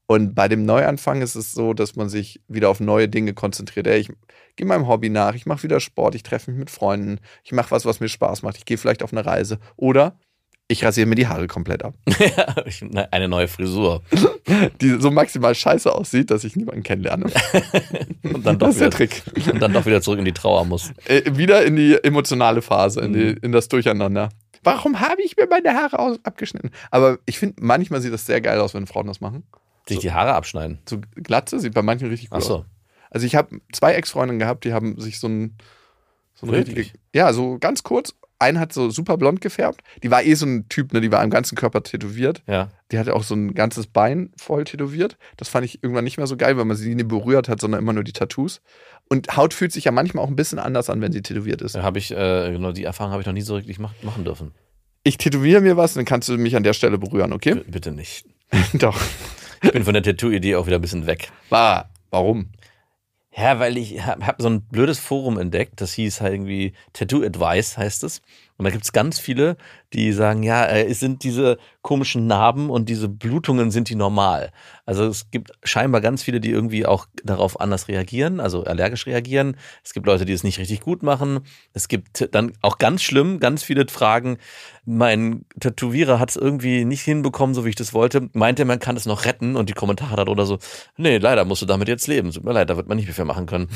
Und 0.05 0.35
bei 0.35 0.47
dem 0.47 0.65
Neuanfang 0.65 1.21
ist 1.21 1.35
es 1.35 1.53
so, 1.53 1.73
dass 1.73 1.95
man 1.95 2.09
sich 2.09 2.41
wieder 2.47 2.69
auf 2.69 2.79
neue 2.79 3.07
Dinge 3.07 3.33
konzentriert. 3.33 3.87
Ey, 3.87 3.99
ich 3.99 4.09
gehe 4.55 4.67
meinem 4.67 4.87
Hobby 4.87 5.09
nach, 5.09 5.33
ich 5.33 5.45
mache 5.45 5.63
wieder 5.63 5.79
Sport, 5.79 6.15
ich 6.15 6.23
treffe 6.23 6.51
mich 6.51 6.59
mit 6.59 6.69
Freunden, 6.69 7.19
ich 7.43 7.53
mache 7.53 7.71
was, 7.71 7.85
was 7.85 7.99
mir 7.99 8.09
Spaß 8.09 8.43
macht, 8.43 8.57
ich 8.57 8.65
gehe 8.65 8.77
vielleicht 8.77 9.01
auf 9.01 9.13
eine 9.13 9.25
Reise 9.25 9.59
oder 9.77 10.17
ich 10.67 10.83
rasiere 10.83 11.07
mir 11.07 11.15
die 11.15 11.27
Haare 11.27 11.47
komplett 11.47 11.83
ab. 11.83 11.93
eine 13.11 13.27
neue 13.27 13.47
Frisur. 13.47 14.01
Die 14.81 14.89
so 14.99 15.11
maximal 15.11 15.53
scheiße 15.53 15.93
aussieht, 15.93 16.31
dass 16.31 16.43
ich 16.43 16.55
niemanden 16.55 16.83
kennenlerne. 16.83 17.25
und, 18.23 18.45
dann 18.45 18.57
doch 18.57 18.67
das 18.67 18.75
ist 18.75 18.81
wieder, 18.81 18.89
der 18.89 19.09
Trick. 19.09 19.23
und 19.53 19.61
dann 19.61 19.73
doch 19.73 19.85
wieder 19.85 20.01
zurück 20.01 20.19
in 20.19 20.25
die 20.25 20.33
Trauer 20.33 20.65
muss. 20.65 20.91
Äh, 21.05 21.35
wieder 21.35 21.65
in 21.65 21.75
die 21.75 22.01
emotionale 22.01 22.61
Phase, 22.61 23.01
in, 23.01 23.13
die, 23.13 23.25
mhm. 23.25 23.39
in 23.41 23.51
das 23.51 23.67
Durcheinander. 23.67 24.29
Warum 24.63 25.01
habe 25.01 25.21
ich 25.21 25.35
mir 25.35 25.47
meine 25.47 25.73
Haare 25.73 26.17
abgeschnitten? 26.23 26.71
Aber 26.91 27.19
ich 27.25 27.37
finde, 27.39 27.55
manchmal 27.59 28.01
sieht 28.01 28.13
das 28.13 28.25
sehr 28.25 28.41
geil 28.41 28.59
aus, 28.59 28.73
wenn 28.73 28.87
Frauen 28.87 29.07
das 29.07 29.19
machen. 29.21 29.43
Sich 29.87 29.97
so, 29.97 30.01
die 30.01 30.11
Haare 30.11 30.33
abschneiden. 30.33 30.79
So 30.87 30.99
Glatze 31.15 31.59
sieht 31.59 31.73
bei 31.73 31.81
manchen 31.81 32.09
richtig 32.09 32.29
gut 32.29 32.39
Ach 32.41 32.45
so. 32.45 32.57
aus. 32.59 32.65
Also 33.09 33.25
ich 33.27 33.35
habe 33.35 33.61
zwei 33.71 33.93
Ex-Freundinnen 33.93 34.39
gehabt, 34.39 34.65
die 34.65 34.73
haben 34.73 34.99
sich 34.99 35.19
so 35.19 35.27
ein, 35.27 35.57
so 36.33 36.47
ein 36.47 36.49
richtige, 36.49 36.97
ja, 37.13 37.31
so 37.31 37.59
ganz 37.59 37.83
kurz. 37.83 38.15
Einen 38.39 38.59
hat 38.59 38.73
so 38.73 38.89
super 38.89 39.17
blond 39.17 39.39
gefärbt. 39.39 39.81
Die 40.01 40.11
war 40.11 40.23
eh 40.23 40.33
so 40.33 40.45
ein 40.45 40.67
Typ, 40.67 40.91
ne? 40.91 40.99
Die 40.99 41.11
war 41.11 41.21
am 41.21 41.29
ganzen 41.29 41.55
Körper 41.55 41.81
tätowiert. 41.81 42.43
Ja. 42.45 42.71
Die 42.91 42.99
hatte 42.99 43.15
auch 43.15 43.23
so 43.23 43.35
ein 43.35 43.53
ganzes 43.53 43.87
Bein 43.87 44.31
voll 44.35 44.65
tätowiert. 44.65 45.17
Das 45.37 45.47
fand 45.47 45.63
ich 45.63 45.81
irgendwann 45.81 46.03
nicht 46.03 46.17
mehr 46.17 46.27
so 46.27 46.35
geil, 46.35 46.57
weil 46.57 46.65
man 46.65 46.75
sie 46.75 46.93
nie 46.93 47.03
berührt 47.03 47.47
hat, 47.47 47.61
sondern 47.61 47.79
immer 47.79 47.93
nur 47.93 48.03
die 48.03 48.11
Tattoos. 48.11 48.61
Und 49.07 49.37
Haut 49.37 49.53
fühlt 49.53 49.71
sich 49.71 49.85
ja 49.85 49.91
manchmal 49.91 50.25
auch 50.25 50.29
ein 50.29 50.35
bisschen 50.35 50.59
anders 50.59 50.89
an, 50.89 50.99
wenn 50.99 51.13
sie 51.13 51.21
tätowiert 51.21 51.61
ist. 51.61 51.75
Ja, 51.75 51.83
habe 51.83 51.99
ich, 51.99 52.11
äh, 52.11 52.51
genau, 52.51 52.73
die 52.73 52.83
Erfahrung 52.83 53.11
habe 53.11 53.21
ich 53.21 53.27
noch 53.27 53.33
nie 53.33 53.41
so 53.41 53.55
richtig 53.55 53.79
machen 53.79 54.25
dürfen. 54.25 54.51
Ich 55.03 55.17
tätowiere 55.17 55.61
mir 55.61 55.77
was, 55.77 55.93
dann 55.93 56.03
kannst 56.03 56.27
du 56.27 56.37
mich 56.37 56.55
an 56.55 56.63
der 56.63 56.73
Stelle 56.73 56.97
berühren, 56.97 57.31
okay? 57.31 57.55
B 57.55 57.63
bitte 57.67 57.91
nicht. 57.91 58.25
Doch. 58.73 58.99
Ich 59.63 59.71
bin 59.71 59.85
von 59.85 59.93
der 59.93 60.03
Tattoo-Idee 60.03 60.57
auch 60.57 60.67
wieder 60.67 60.77
ein 60.77 60.81
bisschen 60.81 61.07
weg. 61.07 61.31
War. 61.49 61.89
Warum? 62.11 62.49
Ja, 63.35 63.59
weil 63.59 63.77
ich 63.77 64.05
habe 64.05 64.27
hab 64.27 64.41
so 64.41 64.49
ein 64.49 64.61
blödes 64.61 64.99
Forum 64.99 65.39
entdeckt, 65.39 65.79
das 65.81 65.93
hieß 65.93 66.21
halt 66.21 66.33
irgendwie 66.33 66.73
Tattoo 66.91 67.23
Advice 67.23 67.77
heißt 67.77 68.03
es. 68.03 68.21
Und 68.63 68.67
da 68.67 68.71
gibt 68.71 68.85
es 68.85 68.93
ganz 68.93 69.19
viele, 69.19 69.57
die 69.91 70.13
sagen, 70.13 70.41
ja, 70.41 70.63
äh, 70.63 70.85
es 70.85 71.01
sind 71.01 71.23
diese 71.25 71.57
komischen 71.81 72.27
Narben 72.27 72.69
und 72.69 72.87
diese 72.87 73.09
Blutungen 73.09 73.71
sind 73.71 73.89
die 73.89 73.95
normal. 73.95 74.51
Also 74.85 75.05
es 75.05 75.29
gibt 75.31 75.51
scheinbar 75.63 75.99
ganz 75.99 76.23
viele, 76.23 76.39
die 76.39 76.49
irgendwie 76.49 76.85
auch 76.85 77.07
darauf 77.25 77.59
anders 77.59 77.89
reagieren, 77.89 78.39
also 78.39 78.63
allergisch 78.63 79.05
reagieren. 79.05 79.57
Es 79.83 79.93
gibt 79.93 80.05
Leute, 80.05 80.23
die 80.23 80.31
es 80.33 80.43
nicht 80.43 80.59
richtig 80.59 80.79
gut 80.79 81.03
machen. 81.03 81.41
Es 81.73 81.89
gibt 81.89 82.29
dann 82.33 82.53
auch 82.61 82.77
ganz 82.77 83.03
schlimm, 83.03 83.41
ganz 83.41 83.63
viele 83.63 83.85
Fragen. 83.89 84.37
Mein 84.85 85.45
Tätowierer 85.59 86.19
hat 86.19 86.29
es 86.29 86.35
irgendwie 86.37 86.85
nicht 86.85 87.01
hinbekommen, 87.01 87.53
so 87.53 87.65
wie 87.65 87.69
ich 87.69 87.75
das 87.75 87.93
wollte. 87.93 88.29
Meinte, 88.33 88.65
man 88.65 88.79
kann 88.79 88.97
es 88.97 89.05
noch 89.05 89.25
retten 89.25 89.55
und 89.57 89.69
die 89.69 89.73
Kommentare 89.73 90.15
darunter 90.15 90.45
so, 90.45 90.59
nee, 90.97 91.17
leider 91.17 91.45
musst 91.45 91.61
du 91.61 91.65
damit 91.65 91.89
jetzt 91.89 92.07
leben. 92.07 92.31
Tut 92.31 92.43
mir 92.43 92.53
leid, 92.53 92.69
da 92.69 92.77
wird 92.77 92.87
man 92.87 92.97
nicht 92.97 93.05
mehr 93.05 93.15
viel 93.15 93.25
machen 93.25 93.45
können. 93.45 93.67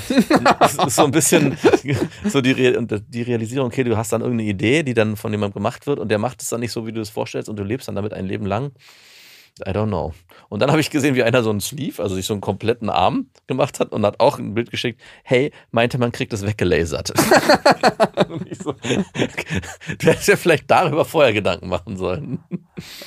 das 0.59 0.75
ist 0.87 0.95
so 0.95 1.03
ein 1.03 1.11
bisschen 1.11 1.57
so 2.25 2.41
die, 2.41 2.51
Re 2.51 2.85
die 3.07 3.21
Realisierung, 3.21 3.67
okay, 3.67 3.83
du 3.83 3.95
hast 3.95 4.11
dann 4.11 4.21
irgendeine 4.21 4.49
Idee, 4.49 4.76
die 4.83 4.93
dann 4.93 5.15
von 5.15 5.31
jemandem 5.31 5.53
gemacht 5.53 5.87
wird 5.87 5.99
und 5.99 6.09
der 6.09 6.19
macht 6.19 6.41
es 6.41 6.49
dann 6.49 6.59
nicht 6.59 6.71
so, 6.71 6.85
wie 6.85 6.91
du 6.91 7.01
es 7.01 7.09
vorstellst 7.09 7.49
und 7.49 7.57
du 7.57 7.63
lebst 7.63 7.87
dann 7.87 7.95
damit 7.95 8.13
ein 8.13 8.25
Leben 8.25 8.45
lang. 8.45 8.71
I 9.65 9.71
don't 9.71 9.87
know. 9.87 10.13
Und 10.49 10.61
dann 10.61 10.69
habe 10.69 10.79
ich 10.79 10.91
gesehen, 10.91 11.15
wie 11.15 11.23
einer 11.23 11.41
so 11.41 11.49
einen 11.49 11.61
Sleeve, 11.61 12.01
also 12.01 12.15
sich 12.15 12.25
so 12.25 12.33
einen 12.33 12.41
kompletten 12.41 12.89
Arm 12.89 13.29
gemacht 13.47 13.79
hat 13.79 13.91
und 13.91 14.05
hat 14.05 14.19
auch 14.19 14.37
ein 14.37 14.53
Bild 14.53 14.69
geschickt. 14.69 15.01
Hey, 15.23 15.51
meinte 15.71 15.97
man 15.97 16.11
kriegt 16.11 16.31
das 16.31 16.45
weggelasert. 16.45 17.11
und 18.29 18.47
ich 18.47 18.59
so, 18.59 18.73
du 18.83 20.07
hättest 20.07 20.27
ja 20.27 20.35
vielleicht 20.35 20.69
darüber 20.69 21.05
vorher 21.05 21.33
Gedanken 21.33 21.69
machen 21.69 21.97
sollen. 21.97 22.39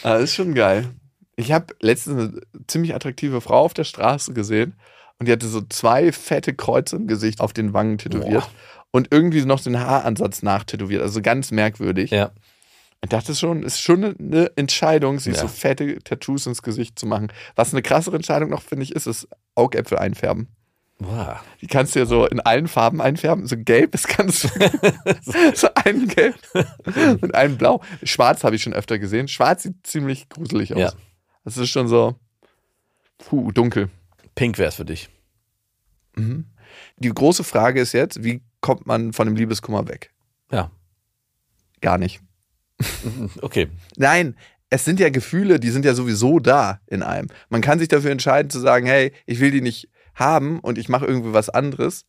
Ah, 0.02 0.14
das 0.14 0.24
ist 0.24 0.34
schon 0.34 0.54
geil. 0.54 0.88
Ich 1.36 1.52
habe 1.52 1.74
letztens 1.80 2.18
eine 2.18 2.40
ziemlich 2.66 2.94
attraktive 2.94 3.40
Frau 3.40 3.60
auf 3.60 3.74
der 3.74 3.84
Straße 3.84 4.34
gesehen 4.34 4.74
und 5.18 5.26
die 5.26 5.32
hatte 5.32 5.46
so 5.46 5.60
zwei 5.62 6.12
fette 6.12 6.54
Kreuze 6.54 6.96
im 6.96 7.06
Gesicht 7.06 7.40
auf 7.40 7.52
den 7.52 7.72
Wangen 7.72 7.98
tätowiert. 7.98 8.42
Boah 8.42 8.50
und 8.90 9.08
irgendwie 9.10 9.44
noch 9.44 9.60
den 9.60 9.78
Haaransatz 9.78 10.42
nachtätowiert. 10.42 11.02
Also 11.02 11.22
ganz 11.22 11.50
merkwürdig. 11.50 12.10
Ja. 12.10 12.32
Ich 13.02 13.08
dachte 13.08 13.34
schon, 13.34 13.62
ist 13.62 13.80
schon 13.80 14.04
eine 14.04 14.50
Entscheidung, 14.56 15.18
sich 15.18 15.34
ja. 15.34 15.40
so 15.40 15.48
fette 15.48 15.98
Tattoos 16.00 16.46
ins 16.46 16.62
Gesicht 16.62 16.98
zu 16.98 17.06
machen. 17.06 17.32
Was 17.56 17.72
eine 17.72 17.82
krassere 17.82 18.16
Entscheidung 18.16 18.50
noch, 18.50 18.62
finde 18.62 18.82
ich, 18.82 18.94
ist, 18.94 19.06
ist 19.06 19.28
Augäpfel 19.54 19.98
einfärben. 19.98 20.48
Boah. 20.98 21.40
Die 21.62 21.66
kannst 21.66 21.94
du 21.94 22.00
ja 22.00 22.04
so 22.04 22.26
in 22.26 22.40
allen 22.40 22.68
Farben 22.68 23.00
einfärben. 23.00 23.46
So 23.46 23.56
gelb 23.56 23.94
ist 23.94 24.06
ganz 24.06 24.42
so 25.54 25.68
ein 25.74 26.08
gelb 26.08 26.36
und 27.22 27.34
ein 27.34 27.56
blau. 27.56 27.80
Schwarz 28.02 28.44
habe 28.44 28.56
ich 28.56 28.62
schon 28.62 28.74
öfter 28.74 28.98
gesehen. 28.98 29.26
Schwarz 29.26 29.62
sieht 29.62 29.86
ziemlich 29.86 30.28
gruselig 30.28 30.74
aus. 30.74 30.80
Ja. 30.80 30.92
Das 31.44 31.56
ist 31.56 31.70
schon 31.70 31.88
so 31.88 32.16
puh, 33.16 33.50
dunkel. 33.50 33.88
Pink 34.34 34.58
wäre 34.58 34.68
es 34.68 34.74
für 34.74 34.84
dich. 34.84 35.08
Mhm. 36.16 36.44
Die 36.98 37.08
große 37.08 37.44
Frage 37.44 37.80
ist 37.80 37.92
jetzt, 37.92 38.22
wie 38.22 38.42
kommt 38.60 38.86
man 38.86 39.12
von 39.12 39.26
dem 39.26 39.36
Liebeskummer 39.36 39.88
weg? 39.88 40.12
Ja. 40.50 40.70
Gar 41.80 41.98
nicht. 41.98 42.20
Okay. 43.42 43.68
Nein, 43.96 44.36
es 44.70 44.84
sind 44.84 45.00
ja 45.00 45.10
Gefühle, 45.10 45.60
die 45.60 45.70
sind 45.70 45.84
ja 45.84 45.94
sowieso 45.94 46.38
da 46.38 46.80
in 46.86 47.02
einem. 47.02 47.28
Man 47.48 47.60
kann 47.60 47.78
sich 47.78 47.88
dafür 47.88 48.10
entscheiden 48.10 48.50
zu 48.50 48.60
sagen, 48.60 48.86
hey, 48.86 49.12
ich 49.26 49.40
will 49.40 49.50
die 49.50 49.60
nicht 49.60 49.90
haben 50.14 50.60
und 50.60 50.78
ich 50.78 50.88
mache 50.88 51.06
irgendwie 51.06 51.32
was 51.32 51.50
anderes. 51.50 52.06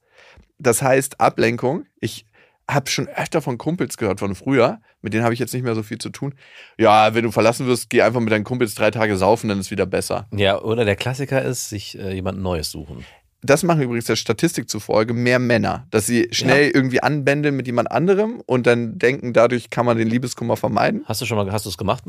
Das 0.60 0.82
heißt 0.82 1.20
Ablenkung. 1.20 1.86
Ich 2.00 2.26
habe 2.70 2.90
schon 2.90 3.08
öfter 3.08 3.42
von 3.42 3.58
Kumpels 3.58 3.98
gehört 3.98 4.20
von 4.20 4.36
früher, 4.36 4.80
mit 5.02 5.14
denen 5.14 5.24
habe 5.24 5.34
ich 5.34 5.40
jetzt 5.40 5.54
nicht 5.54 5.64
mehr 5.64 5.76
so 5.76 5.84
viel 5.84 5.98
zu 5.98 6.10
tun. 6.10 6.36
Ja, 6.78 7.14
wenn 7.16 7.24
du 7.24 7.32
verlassen 7.32 7.66
wirst, 7.66 7.90
geh 7.90 8.04
einfach 8.04 8.22
mit 8.22 8.32
deinen 8.32 8.44
Kumpels 8.44 8.76
drei 8.76 8.92
Tage 8.92 9.18
saufen, 9.18 9.50
dann 9.50 9.60
ist 9.60 9.72
wieder 9.72 9.88
besser. 9.88 10.28
Ja, 10.32 10.62
oder 10.62 10.86
der 10.86 10.96
Klassiker 10.96 11.42
ist, 11.42 11.70
sich 11.70 11.98
äh, 11.98 12.14
jemand 12.14 12.40
Neues 12.40 12.72
suchen 12.72 13.04
das 13.42 13.64
machen 13.64 13.82
übrigens 13.82 14.06
der 14.06 14.16
Statistik 14.16 14.70
zufolge 14.70 15.14
mehr 15.14 15.40
Männer, 15.40 15.88
dass 15.90 16.06
sie 16.06 16.30
schnell 16.32 16.68
ja. 16.68 16.76
irgendwie 16.76 17.02
anbändeln 17.02 17.56
mit 17.56 17.66
jemand 17.66 17.92
anderem 17.92 18.42
und 18.46 18.68
dann 18.68 19.00
denken, 19.00 19.34
dadurch 19.34 19.70
kann 19.70 19.86
man 19.86 19.98
den 19.98 20.08
Liebeskummer 20.08 20.58
vermeiden. 20.58 21.04
Hast 21.06 21.22
du 21.22 21.26
schon 21.26 21.38
mal, 21.38 21.52
hast 21.52 21.66
du 21.66 21.70
es 21.70 21.78
gemacht? 21.78 22.04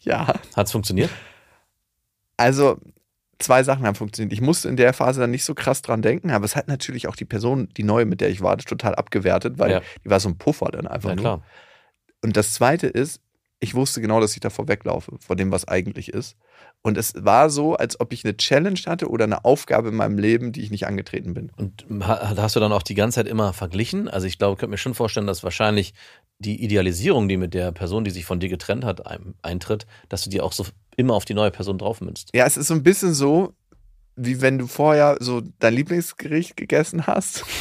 Ja. 0.00 0.26
Hat 0.26 0.66
es 0.66 0.72
funktioniert? 0.72 1.10
Also, 2.38 2.78
zwei 3.38 3.62
Sachen 3.62 3.86
haben 3.86 3.94
funktioniert. 3.94 4.32
Ich 4.32 4.40
musste 4.40 4.68
in 4.68 4.76
der 4.76 4.92
Phase 4.94 5.20
dann 5.20 5.30
nicht 5.30 5.44
so 5.44 5.54
krass 5.54 5.82
dran 5.82 6.00
denken, 6.00 6.30
aber 6.30 6.44
es 6.44 6.56
hat 6.56 6.68
natürlich 6.68 7.08
auch 7.08 7.16
die 7.16 7.24
Person, 7.24 7.68
die 7.76 7.82
neue, 7.82 8.06
mit 8.06 8.20
der 8.20 8.30
ich 8.30 8.40
war, 8.40 8.56
total 8.56 8.94
abgewertet, 8.94 9.58
weil 9.58 9.70
ja. 9.70 9.80
die 10.04 10.10
war 10.10 10.20
so 10.20 10.28
ein 10.28 10.38
Puffer 10.38 10.70
dann 10.70 10.86
einfach 10.86 11.10
ja, 11.10 11.16
nur. 11.16 11.22
Klar. 11.22 11.42
Und 12.22 12.36
das 12.36 12.54
zweite 12.54 12.86
ist, 12.86 13.20
ich 13.60 13.74
wusste 13.74 14.00
genau, 14.00 14.20
dass 14.20 14.34
ich 14.34 14.40
davor 14.40 14.68
weglaufe, 14.68 15.16
vor 15.20 15.36
dem, 15.36 15.50
was 15.52 15.68
eigentlich 15.68 16.12
ist. 16.12 16.36
Und 16.82 16.96
es 16.96 17.14
war 17.16 17.50
so, 17.50 17.74
als 17.74 17.98
ob 17.98 18.12
ich 18.12 18.24
eine 18.24 18.36
Challenge 18.36 18.78
hatte 18.86 19.08
oder 19.10 19.24
eine 19.24 19.44
Aufgabe 19.44 19.88
in 19.88 19.96
meinem 19.96 20.18
Leben, 20.18 20.52
die 20.52 20.62
ich 20.62 20.70
nicht 20.70 20.86
angetreten 20.86 21.34
bin. 21.34 21.50
Und 21.56 21.84
ha- 22.06 22.34
hast 22.36 22.54
du 22.54 22.60
dann 22.60 22.72
auch 22.72 22.82
die 22.84 22.94
ganze 22.94 23.16
Zeit 23.16 23.26
immer 23.26 23.52
verglichen? 23.52 24.08
Also 24.08 24.28
ich 24.28 24.38
glaube, 24.38 24.52
ich 24.52 24.58
könnte 24.60 24.70
mir 24.70 24.78
schon 24.78 24.94
vorstellen, 24.94 25.26
dass 25.26 25.42
wahrscheinlich 25.42 25.94
die 26.38 26.62
Idealisierung, 26.62 27.28
die 27.28 27.38
mit 27.38 27.54
der 27.54 27.72
Person, 27.72 28.04
die 28.04 28.12
sich 28.12 28.24
von 28.24 28.38
dir 28.38 28.48
getrennt 28.48 28.84
hat, 28.84 29.04
ein- 29.06 29.34
eintritt, 29.42 29.86
dass 30.08 30.22
du 30.22 30.30
die 30.30 30.40
auch 30.40 30.52
so 30.52 30.64
immer 30.96 31.14
auf 31.14 31.24
die 31.24 31.34
neue 31.34 31.50
Person 31.50 31.76
draufmünzt. 31.78 32.30
Ja, 32.34 32.46
es 32.46 32.56
ist 32.56 32.68
so 32.68 32.74
ein 32.74 32.84
bisschen 32.84 33.14
so, 33.14 33.52
wie 34.14 34.40
wenn 34.40 34.56
du 34.58 34.68
vorher 34.68 35.16
so 35.18 35.42
dein 35.58 35.74
Lieblingsgericht 35.74 36.56
gegessen 36.56 37.06
hast. 37.08 37.44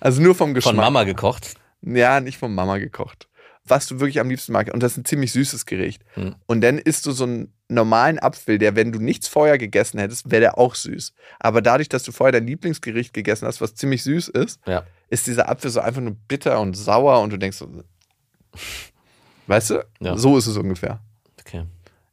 Also 0.00 0.20
nur 0.20 0.34
vom 0.34 0.52
Geschmack. 0.54 0.74
Von 0.74 0.76
Mama 0.84 1.04
gekocht. 1.04 1.54
Ja, 1.82 2.20
nicht 2.20 2.36
von 2.38 2.52
Mama 2.54 2.78
gekocht. 2.78 3.28
Was 3.64 3.86
du 3.86 4.00
wirklich 4.00 4.18
am 4.18 4.28
liebsten 4.28 4.52
magst. 4.52 4.72
Und 4.74 4.82
das 4.82 4.92
ist 4.92 4.98
ein 4.98 5.04
ziemlich 5.04 5.30
süßes 5.32 5.64
Gericht. 5.66 6.02
Hm. 6.14 6.34
Und 6.46 6.60
dann 6.62 6.78
isst 6.78 7.06
du 7.06 7.12
so 7.12 7.22
einen 7.22 7.52
normalen 7.74 8.18
Apfel, 8.18 8.58
der, 8.58 8.76
wenn 8.76 8.92
du 8.92 8.98
nichts 8.98 9.28
vorher 9.28 9.58
gegessen 9.58 9.98
hättest, 9.98 10.30
wäre 10.30 10.40
der 10.40 10.58
auch 10.58 10.74
süß. 10.74 11.12
Aber 11.40 11.62
dadurch, 11.62 11.88
dass 11.88 12.02
du 12.02 12.12
vorher 12.12 12.32
dein 12.32 12.46
Lieblingsgericht 12.46 13.12
gegessen 13.14 13.46
hast, 13.46 13.60
was 13.60 13.74
ziemlich 13.74 14.02
süß 14.02 14.28
ist, 14.28 14.60
Ja. 14.66 14.84
ist 15.08 15.26
dieser 15.26 15.48
Apfel 15.48 15.70
so 15.70 15.80
einfach 15.80 16.00
nur 16.00 16.16
bitter 16.28 16.60
und 16.60 16.74
sauer 16.74 17.20
und 17.20 17.30
du 17.30 17.36
denkst 17.38 17.56
so, 17.58 17.68
weißt 19.46 19.70
du, 19.70 19.84
Ja. 20.00 20.16
so 20.16 20.36
ist 20.38 20.46
es 20.46 20.56
ungefähr. 20.56 21.00
Okay. 21.40 21.64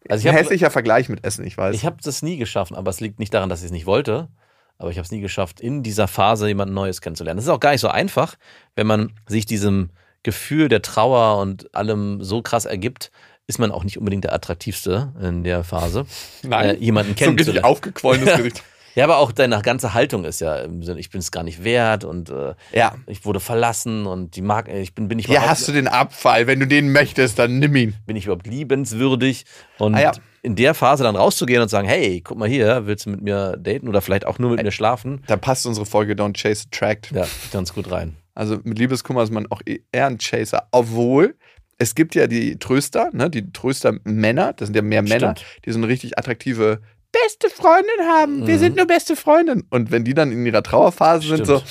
Also 0.09 0.27
ein 0.27 0.33
habe 0.33 0.43
hässlicher 0.43 0.71
Vergleich 0.71 1.09
mit 1.09 1.23
Essen, 1.23 1.45
ich 1.45 1.57
weiß. 1.57 1.75
ich 1.75 1.85
hab 1.85 2.01
das 2.01 2.21
nie 2.23 2.37
geschafft, 2.37 2.73
aber 2.73 2.89
es 2.89 2.99
liegt 2.99 3.19
nicht 3.19 3.33
daran, 3.33 3.49
dass 3.49 3.59
ich 3.59 3.65
es 3.65 3.71
nicht 3.71 3.85
wollte. 3.85 4.29
Aber 4.77 4.89
ich 4.91 4.97
habe 4.97 5.03
es 5.05 5.11
nie 5.11 5.19
geschafft, 5.19 5.59
in 5.59 5.83
dieser 5.83 6.07
Phase 6.07 6.47
jemand 6.47 6.71
Neues 6.71 7.01
kennenzulernen. 7.01 7.37
Das 7.37 7.45
ist 7.45 7.49
auch 7.51 7.59
gar 7.59 7.71
nicht 7.71 7.81
so 7.81 7.89
einfach, 7.89 8.35
wenn 8.75 8.87
man 8.87 9.11
sich 9.27 9.45
diesem 9.45 9.89
Gefühl 10.23 10.69
der 10.69 10.81
Trauer 10.81 11.39
und 11.41 11.73
allem 11.75 12.23
so 12.23 12.41
krass 12.41 12.65
ergibt, 12.65 13.11
ist 13.49 13.59
man 13.59 13.71
auch 13.71 13.83
nicht 13.83 13.97
unbedingt 13.97 14.23
der 14.23 14.33
attraktivste 14.33 15.11
in 15.21 15.43
der 15.43 15.63
Phase. 15.63 16.05
Äh, 16.49 16.75
jemanden 16.77 17.15
so 17.17 17.25
ein 17.25 17.29
richtig 17.31 17.35
kennenzulernen. 17.35 17.65
aufgequollenes 17.65 18.37
Gericht. 18.37 18.63
Ja, 18.95 19.03
aber 19.05 19.17
auch 19.17 19.31
deine 19.31 19.61
ganze 19.61 19.93
Haltung 19.93 20.25
ist 20.25 20.41
ja 20.41 20.57
im 20.57 20.81
Sinne, 20.83 20.99
ich 20.99 21.11
bin 21.11 21.19
es 21.19 21.31
gar 21.31 21.43
nicht 21.43 21.63
wert 21.63 22.03
und 22.03 22.31
äh, 22.31 22.55
Ja. 22.73 22.95
ich 23.05 23.23
wurde 23.23 23.39
verlassen 23.39 24.07
und 24.07 24.35
die 24.35 24.41
mag, 24.41 24.67
ich 24.67 24.95
bin, 24.95 25.07
bin 25.07 25.19
ich 25.19 25.27
Hier 25.27 25.35
überhaupt, 25.35 25.51
hast 25.51 25.67
du 25.67 25.71
den 25.71 25.87
Abfall. 25.87 26.47
Wenn 26.47 26.59
du 26.59 26.65
den 26.67 26.91
möchtest, 26.91 27.37
dann 27.37 27.59
nimm 27.59 27.75
ihn. 27.75 27.95
bin 28.07 28.15
ich 28.17 28.25
überhaupt 28.25 28.47
liebenswürdig 28.47 29.45
und 29.77 29.93
Ah 29.95 30.01
ja. 30.01 30.11
in 30.41 30.55
der 30.55 30.73
Phase 30.73 31.03
dann 31.03 31.15
rauszugehen 31.15 31.61
und 31.61 31.69
sagen, 31.69 31.87
hey, 31.87 32.19
guck 32.21 32.39
mal 32.39 32.49
hier, 32.49 32.87
willst 32.87 33.05
du 33.05 33.11
mit 33.11 33.21
mir 33.21 33.55
daten 33.57 33.87
oder 33.87 34.01
vielleicht 34.01 34.25
auch 34.25 34.39
nur 34.39 34.49
mit 34.51 34.63
mir 34.63 34.71
schlafen? 34.71 35.23
Da 35.27 35.37
passt 35.37 35.65
unsere 35.67 35.85
Folge 35.85 36.13
Don't 36.15 36.33
Chase 36.41 36.65
Attract. 36.71 37.11
Ja, 37.13 37.25
ganz 37.53 37.73
gut 37.73 37.91
rein. 37.91 38.17
Also 38.33 38.57
mit 38.63 38.79
Liebeskummer 38.79 39.21
ist 39.23 39.31
man 39.31 39.45
auch 39.51 39.61
eher 39.65 40.07
ein 40.07 40.17
Chaser. 40.17 40.67
Obwohl, 40.71 41.35
es 41.79 41.95
gibt 41.95 42.13
ja 42.13 42.27
die 42.27 42.59
Tröster, 42.59 43.09
ne? 43.13 43.29
die 43.29 43.51
Tröster-Männer, 43.51 44.53
das 44.53 44.67
sind 44.67 44.75
ja 44.75 44.81
mehr 44.81 45.01
Männer, 45.01 45.35
Stimmt. 45.35 45.45
die 45.65 45.71
so 45.71 45.77
eine 45.79 45.87
richtig 45.87 46.19
attraktive 46.19 46.81
beste 47.11 47.49
Freundin 47.49 48.05
haben. 48.07 48.45
Wir 48.47 48.55
Mhm. 48.55 48.59
sind 48.59 48.75
nur 48.75 48.85
beste 48.85 49.15
Freundin. 49.15 49.63
Und 49.69 49.89
wenn 49.89 50.03
die 50.03 50.13
dann 50.13 50.31
in 50.31 50.45
ihrer 50.45 50.61
Trauerphase 50.61 51.27
sind, 51.27 51.47
so, 51.47 51.63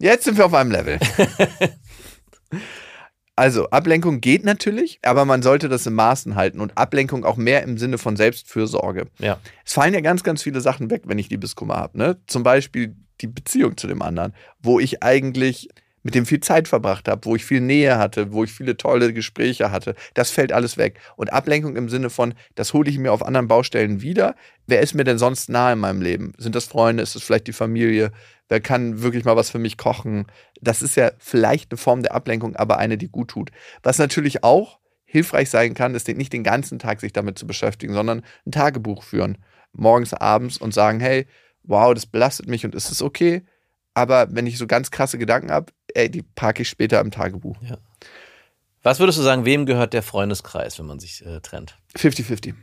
jetzt 0.00 0.24
sind 0.24 0.36
wir 0.38 0.46
auf 0.46 0.54
einem 0.54 0.72
Level. 0.72 0.98
also, 3.36 3.68
Ablenkung 3.70 4.20
geht 4.20 4.44
natürlich, 4.44 4.98
aber 5.02 5.24
man 5.24 5.42
sollte 5.42 5.68
das 5.68 5.86
in 5.86 5.94
Maßen 5.94 6.34
halten 6.36 6.60
und 6.60 6.76
Ablenkung 6.78 7.24
auch 7.24 7.36
mehr 7.36 7.62
im 7.62 7.78
Sinne 7.78 7.98
von 7.98 8.16
Selbstfürsorge. 8.16 9.06
Ja. 9.18 9.38
Es 9.64 9.72
fallen 9.74 9.94
ja 9.94 10.00
ganz, 10.00 10.22
ganz 10.22 10.42
viele 10.42 10.60
Sachen 10.60 10.90
weg, 10.90 11.02
wenn 11.06 11.18
ich 11.18 11.30
Liebeskummer 11.30 11.76
habe. 11.76 11.98
Ne? 11.98 12.16
Zum 12.26 12.42
Beispiel 12.42 12.94
die 13.20 13.26
Beziehung 13.28 13.76
zu 13.76 13.86
dem 13.86 14.02
anderen, 14.02 14.34
wo 14.60 14.80
ich 14.80 15.02
eigentlich 15.02 15.68
mit 16.04 16.14
dem 16.14 16.26
viel 16.26 16.40
Zeit 16.40 16.68
verbracht 16.68 17.08
habe, 17.08 17.24
wo 17.24 17.34
ich 17.34 17.44
viel 17.44 17.62
Nähe 17.62 17.98
hatte, 17.98 18.32
wo 18.32 18.44
ich 18.44 18.52
viele 18.52 18.76
tolle 18.76 19.12
Gespräche 19.12 19.72
hatte. 19.72 19.96
Das 20.12 20.30
fällt 20.30 20.52
alles 20.52 20.76
weg. 20.76 21.00
Und 21.16 21.32
Ablenkung 21.32 21.76
im 21.76 21.88
Sinne 21.88 22.10
von, 22.10 22.34
das 22.54 22.74
hole 22.74 22.88
ich 22.90 22.98
mir 22.98 23.10
auf 23.10 23.24
anderen 23.24 23.48
Baustellen 23.48 24.02
wieder. 24.02 24.36
Wer 24.66 24.82
ist 24.82 24.94
mir 24.94 25.04
denn 25.04 25.18
sonst 25.18 25.48
nahe 25.48 25.72
in 25.72 25.78
meinem 25.80 26.02
Leben? 26.02 26.34
Sind 26.36 26.54
das 26.54 26.66
Freunde? 26.66 27.02
Ist 27.02 27.16
es 27.16 27.22
vielleicht 27.22 27.46
die 27.46 27.52
Familie? 27.52 28.12
Wer 28.48 28.60
kann 28.60 29.02
wirklich 29.02 29.24
mal 29.24 29.36
was 29.36 29.50
für 29.50 29.58
mich 29.58 29.78
kochen? 29.78 30.26
Das 30.60 30.82
ist 30.82 30.94
ja 30.94 31.10
vielleicht 31.18 31.72
eine 31.72 31.78
Form 31.78 32.02
der 32.02 32.14
Ablenkung, 32.14 32.54
aber 32.54 32.76
eine, 32.78 32.98
die 32.98 33.08
gut 33.08 33.28
tut. 33.28 33.50
Was 33.82 33.98
natürlich 33.98 34.44
auch 34.44 34.78
hilfreich 35.06 35.48
sein 35.48 35.72
kann, 35.72 35.94
ist 35.94 36.06
nicht 36.08 36.34
den 36.34 36.44
ganzen 36.44 36.78
Tag 36.78 37.00
sich 37.00 37.14
damit 37.14 37.38
zu 37.38 37.46
beschäftigen, 37.46 37.94
sondern 37.94 38.22
ein 38.44 38.52
Tagebuch 38.52 39.02
führen. 39.02 39.38
Morgens, 39.72 40.12
abends 40.12 40.58
und 40.58 40.74
sagen, 40.74 41.00
hey, 41.00 41.26
wow, 41.62 41.94
das 41.94 42.04
belastet 42.04 42.46
mich 42.46 42.66
und 42.66 42.74
ist 42.74 42.90
es 42.90 43.00
okay? 43.00 43.42
Aber 43.94 44.28
wenn 44.30 44.46
ich 44.46 44.58
so 44.58 44.66
ganz 44.66 44.90
krasse 44.90 45.18
Gedanken 45.18 45.50
habe, 45.50 45.72
ey, 45.94 46.10
die 46.10 46.22
parke 46.22 46.62
ich 46.62 46.68
später 46.68 47.00
im 47.00 47.10
Tagebuch. 47.10 47.56
Was 48.82 48.98
würdest 48.98 49.18
du 49.18 49.22
sagen, 49.22 49.44
wem 49.44 49.64
gehört 49.66 49.94
der 49.94 50.02
Freundeskreis, 50.02 50.78
wenn 50.78 50.86
man 50.86 50.98
sich 50.98 51.24
äh, 51.24 51.40
trennt? 51.40 51.78
50-50. 51.96 52.54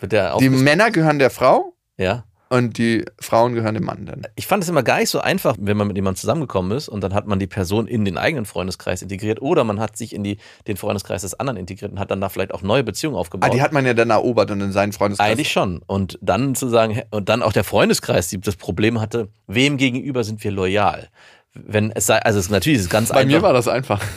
Wird 0.00 0.12
der 0.12 0.34
auch 0.34 0.38
Die 0.38 0.48
Männer 0.48 0.90
gehören 0.90 1.18
der 1.18 1.30
Frau 1.30 1.74
ja? 1.98 2.24
Und 2.50 2.78
die 2.78 3.04
Frauen 3.20 3.54
gehören 3.54 3.74
dem 3.74 3.84
Mann 3.84 4.06
dann. 4.06 4.22
Ich 4.36 4.46
fand 4.46 4.62
es 4.62 4.68
immer 4.68 4.82
gar 4.82 4.98
nicht 4.98 5.10
so 5.10 5.20
einfach, 5.20 5.56
wenn 5.58 5.76
man 5.76 5.86
mit 5.86 5.96
jemandem 5.96 6.18
zusammengekommen 6.20 6.76
ist 6.76 6.88
und 6.88 7.02
dann 7.02 7.14
hat 7.14 7.26
man 7.26 7.38
die 7.38 7.46
Person 7.46 7.86
in 7.86 8.04
den 8.04 8.16
eigenen 8.18 8.44
Freundeskreis 8.46 9.02
integriert 9.02 9.42
oder 9.42 9.64
man 9.64 9.80
hat 9.80 9.96
sich 9.96 10.14
in 10.14 10.24
die, 10.24 10.38
den 10.66 10.76
Freundeskreis 10.76 11.22
des 11.22 11.34
anderen 11.38 11.56
integriert 11.58 11.92
und 11.92 11.98
hat 11.98 12.10
dann 12.10 12.20
da 12.20 12.28
vielleicht 12.28 12.54
auch 12.54 12.62
neue 12.62 12.84
Beziehungen 12.84 13.16
Ah, 13.16 13.20
aufgebaut. 13.20 13.52
die 13.52 13.62
hat 13.62 13.72
man 13.72 13.84
ja 13.86 13.94
dann 13.94 14.10
erobert 14.10 14.50
und 14.50 14.60
in 14.60 14.72
seinen 14.72 14.92
Freundeskreis. 14.92 15.30
Eigentlich 15.32 15.50
schon. 15.52 15.82
Und 15.86 16.18
dann 16.22 16.54
zu 16.54 16.68
sagen, 16.68 17.02
und 17.10 17.28
dann 17.28 17.42
auch 17.42 17.52
der 17.52 17.64
Freundeskreis, 17.64 18.28
die 18.28 18.40
das 18.40 18.56
Problem 18.56 19.00
hatte, 19.00 19.28
wem 19.46 19.76
gegenüber 19.76 20.24
sind 20.24 20.42
wir 20.42 20.50
loyal? 20.50 21.08
Wenn 21.54 21.90
es 21.92 22.06
sei, 22.06 22.18
also 22.18 22.38
es 22.38 22.46
ist 22.46 22.50
natürlich 22.50 22.78
es 22.78 22.84
ist 22.84 22.90
ganz 22.90 23.08
Bei 23.08 23.20
einfach. 23.20 23.26
mir 23.36 23.42
war 23.42 23.52
das 23.52 23.68
einfach. 23.68 24.02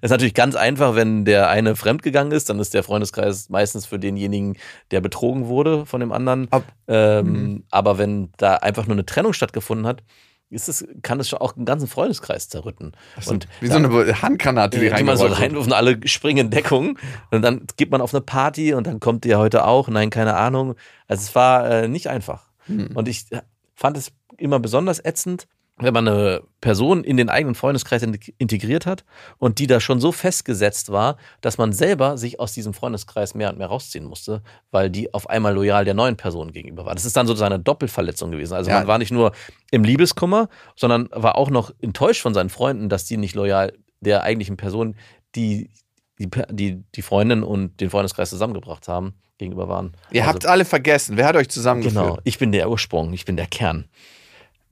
Es 0.00 0.02
ist 0.02 0.10
natürlich 0.10 0.34
ganz 0.34 0.54
einfach, 0.54 0.94
wenn 0.94 1.24
der 1.24 1.48
eine 1.48 1.74
fremdgegangen 1.76 2.32
ist, 2.32 2.48
dann 2.48 2.60
ist 2.60 2.72
der 2.74 2.82
Freundeskreis 2.82 3.48
meistens 3.50 3.84
für 3.86 3.98
denjenigen, 3.98 4.56
der 4.90 5.00
betrogen 5.00 5.46
wurde 5.48 5.86
von 5.86 6.00
dem 6.00 6.12
anderen. 6.12 6.50
Ab- 6.52 6.64
ähm, 6.88 7.26
Mhm. 7.26 7.64
Aber 7.70 7.98
wenn 7.98 8.30
da 8.36 8.54
einfach 8.56 8.86
nur 8.86 8.94
eine 8.94 9.04
Trennung 9.06 9.32
stattgefunden 9.32 9.86
hat, 9.86 10.02
ist 10.48 10.68
es, 10.68 10.86
kann 11.02 11.18
es 11.18 11.28
schon 11.28 11.40
auch 11.40 11.56
einen 11.56 11.64
ganzen 11.64 11.88
Freundeskreis 11.88 12.48
zerrütten. 12.48 12.92
und 13.26 13.48
Wie 13.60 13.66
so 13.66 13.74
eine 13.74 14.22
Handgranate, 14.22 14.78
die 14.78 14.88
die 14.90 15.02
man 15.02 15.16
so 15.16 15.26
reinrufen, 15.26 15.72
alle 15.72 15.98
springen 16.06 16.46
in 16.46 16.50
Deckung. 16.50 16.98
Und 17.32 17.42
dann 17.42 17.66
geht 17.76 17.90
man 17.90 18.00
auf 18.00 18.14
eine 18.14 18.20
Party 18.20 18.72
und 18.72 18.86
dann 18.86 19.00
kommt 19.00 19.24
der 19.24 19.38
heute 19.38 19.64
auch. 19.66 19.88
Nein, 19.88 20.10
keine 20.10 20.36
Ahnung. 20.36 20.76
Also 21.08 21.22
es 21.22 21.34
war 21.34 21.68
äh, 21.68 21.88
nicht 21.88 22.08
einfach. 22.08 22.44
Hm. 22.66 22.90
Und 22.94 23.08
ich 23.08 23.26
fand 23.74 23.96
es 23.96 24.12
immer 24.38 24.60
besonders 24.60 25.04
ätzend, 25.04 25.48
wenn 25.78 25.92
man 25.92 26.08
eine 26.08 26.42
Person 26.62 27.04
in 27.04 27.18
den 27.18 27.28
eigenen 27.28 27.54
Freundeskreis 27.54 28.02
in- 28.02 28.18
integriert 28.38 28.86
hat 28.86 29.04
und 29.36 29.58
die 29.58 29.66
da 29.66 29.78
schon 29.78 30.00
so 30.00 30.10
festgesetzt 30.10 30.90
war, 30.90 31.18
dass 31.42 31.58
man 31.58 31.72
selber 31.74 32.16
sich 32.16 32.40
aus 32.40 32.52
diesem 32.54 32.72
Freundeskreis 32.72 33.34
mehr 33.34 33.50
und 33.50 33.58
mehr 33.58 33.66
rausziehen 33.66 34.06
musste, 34.06 34.42
weil 34.70 34.88
die 34.88 35.12
auf 35.12 35.28
einmal 35.28 35.54
loyal 35.54 35.84
der 35.84 35.92
neuen 35.92 36.16
Person 36.16 36.52
gegenüber 36.52 36.86
war. 36.86 36.94
Das 36.94 37.04
ist 37.04 37.16
dann 37.16 37.26
sozusagen 37.26 37.52
eine 37.52 37.62
Doppelverletzung 37.62 38.30
gewesen. 38.30 38.54
Also 38.54 38.70
Ja. 38.70 38.78
man 38.78 38.86
war 38.86 38.96
nicht 38.98 39.12
nur 39.12 39.32
im 39.70 39.84
Liebeskummer, 39.84 40.48
sondern 40.76 41.08
war 41.12 41.36
auch 41.36 41.50
noch 41.50 41.70
enttäuscht 41.82 42.22
von 42.22 42.32
seinen 42.32 42.48
Freunden, 42.48 42.88
dass 42.88 43.04
die 43.04 43.18
nicht 43.18 43.34
loyal 43.34 43.74
der 44.00 44.22
eigentlichen 44.22 44.56
Person, 44.56 44.96
die 45.34 45.70
die, 46.18 46.30
die, 46.50 46.82
die 46.94 47.02
Freundin 47.02 47.42
und 47.42 47.78
den 47.82 47.90
Freundeskreis 47.90 48.30
zusammengebracht 48.30 48.88
haben, 48.88 49.12
gegenüber 49.36 49.68
waren. 49.68 49.92
Ihr 50.10 50.22
Also, 50.22 50.32
habt 50.32 50.46
alle 50.46 50.64
vergessen. 50.64 51.18
Wer 51.18 51.26
hat 51.26 51.36
euch 51.36 51.50
zusammengeführt? 51.50 52.02
Genau, 52.06 52.18
ich 52.24 52.38
bin 52.38 52.52
der 52.52 52.70
Ursprung, 52.70 53.12
ich 53.12 53.26
bin 53.26 53.36
der 53.36 53.46
Kern. 53.46 53.84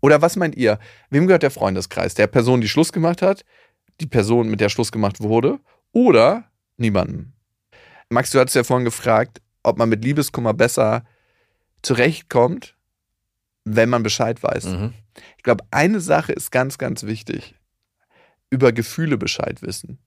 Oder 0.05 0.21
was 0.21 0.37
meint 0.37 0.55
ihr? 0.55 0.79
Wem 1.09 1.27
gehört 1.27 1.45
der 1.45 1.51
Freundeskreis? 1.51 2.13
Der 2.13 2.27
Person, 2.27 2.61
die 2.61 2.69
Schluss 2.69 2.93
gemacht 2.93 3.23
hat? 3.23 3.43
Die 4.03 4.07
Person, 4.07 4.51
mit 4.51 4.61
der 4.61 4.69
Schluss 4.69 4.93
gemacht 4.93 5.23
wurde? 5.23 5.61
Oder 5.93 6.45
niemandem? 6.77 7.33
Max, 8.11 8.31
du 8.31 8.39
hattest 8.39 8.55
ja 8.55 8.65
vorhin 8.65 8.85
gefragt, 8.85 9.41
ob 9.63 9.79
man 9.79 9.89
mit 9.89 10.05
Liebeskummer 10.05 10.53
besser 10.53 11.05
zurechtkommt, 11.81 12.77
wenn 13.65 13.89
man 13.89 14.03
Bescheid 14.03 14.43
weiß. 14.43 14.67
Mhm. 14.67 14.93
Ich 15.39 15.43
glaube, 15.43 15.65
eine 15.71 16.01
Sache 16.01 16.35
ist 16.35 16.51
ganz, 16.51 16.77
ganz 16.77 17.05
wichtig. 17.05 17.55
Über 18.51 18.73
Gefühle 18.73 19.17
Bescheid 19.17 19.63
wissen. 19.63 20.01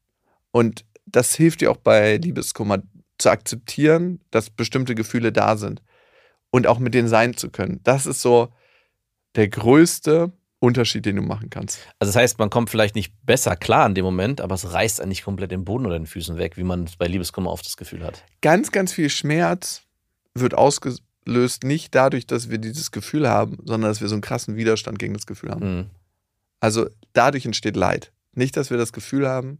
Und 0.52 0.86
das 1.08 1.34
hilft 1.34 1.62
dir 1.62 1.72
auch 1.72 1.78
bei 1.78 2.18
Liebeskummer 2.18 2.84
zu 3.18 3.32
akzeptieren, 3.32 4.22
dass 4.30 4.52
bestimmte 4.52 4.94
Gefühle 4.94 5.32
da 5.32 5.58
sind. 5.58 5.82
Und 6.52 6.68
auch 6.68 6.78
mit 6.78 6.94
denen 6.94 7.08
sein 7.08 7.36
zu 7.36 7.50
können. 7.50 7.80
Das 7.82 8.06
ist 8.06 8.22
so 8.22 8.54
der 9.38 9.48
größte 9.48 10.34
Unterschied, 10.60 11.06
den 11.06 11.16
du 11.16 11.22
machen 11.22 11.50
kannst. 11.50 11.80
Also 12.00 12.12
das 12.12 12.16
heißt, 12.16 12.40
man 12.40 12.50
kommt 12.50 12.70
vielleicht 12.70 12.96
nicht 12.96 13.14
besser 13.26 13.56
klar 13.56 13.86
in 13.86 13.94
dem 13.94 14.04
Moment, 14.04 14.42
aber 14.42 14.56
es 14.56 14.74
reißt 14.74 15.00
einen 15.00 15.10
nicht 15.10 15.24
komplett 15.24 15.52
den 15.52 15.64
Boden 15.64 15.86
oder 15.86 15.98
den 15.98 16.08
Füßen 16.08 16.38
weg, 16.38 16.58
wie 16.58 16.64
man 16.64 16.86
es 16.86 16.96
bei 16.96 17.08
Liebeskummer 17.08 17.52
oft 17.52 17.66
das 17.66 17.78
Gefühl 17.78 18.04
hat. 18.04 18.24
Ganz, 18.42 18.72
ganz 18.72 18.92
viel 18.92 19.10
Schmerz 19.10 19.84
wird 20.34 20.56
ausgelöst 20.56 21.64
nicht 21.64 21.94
dadurch, 21.94 22.26
dass 22.26 22.50
wir 22.50 22.58
dieses 22.58 22.92
Gefühl 22.92 23.30
haben, 23.30 23.58
sondern 23.64 23.92
dass 23.92 24.02
wir 24.02 24.08
so 24.08 24.16
einen 24.16 24.22
krassen 24.22 24.56
Widerstand 24.56 24.98
gegen 24.98 25.14
das 25.14 25.28
Gefühl 25.28 25.52
haben. 25.52 25.78
Mhm. 25.78 25.86
Also 26.60 26.90
dadurch 27.14 27.46
entsteht 27.46 27.76
Leid. 27.76 28.12
Nicht, 28.34 28.58
dass 28.58 28.72
wir 28.72 28.78
das 28.78 28.94
Gefühl 28.94 29.28
haben, 29.28 29.60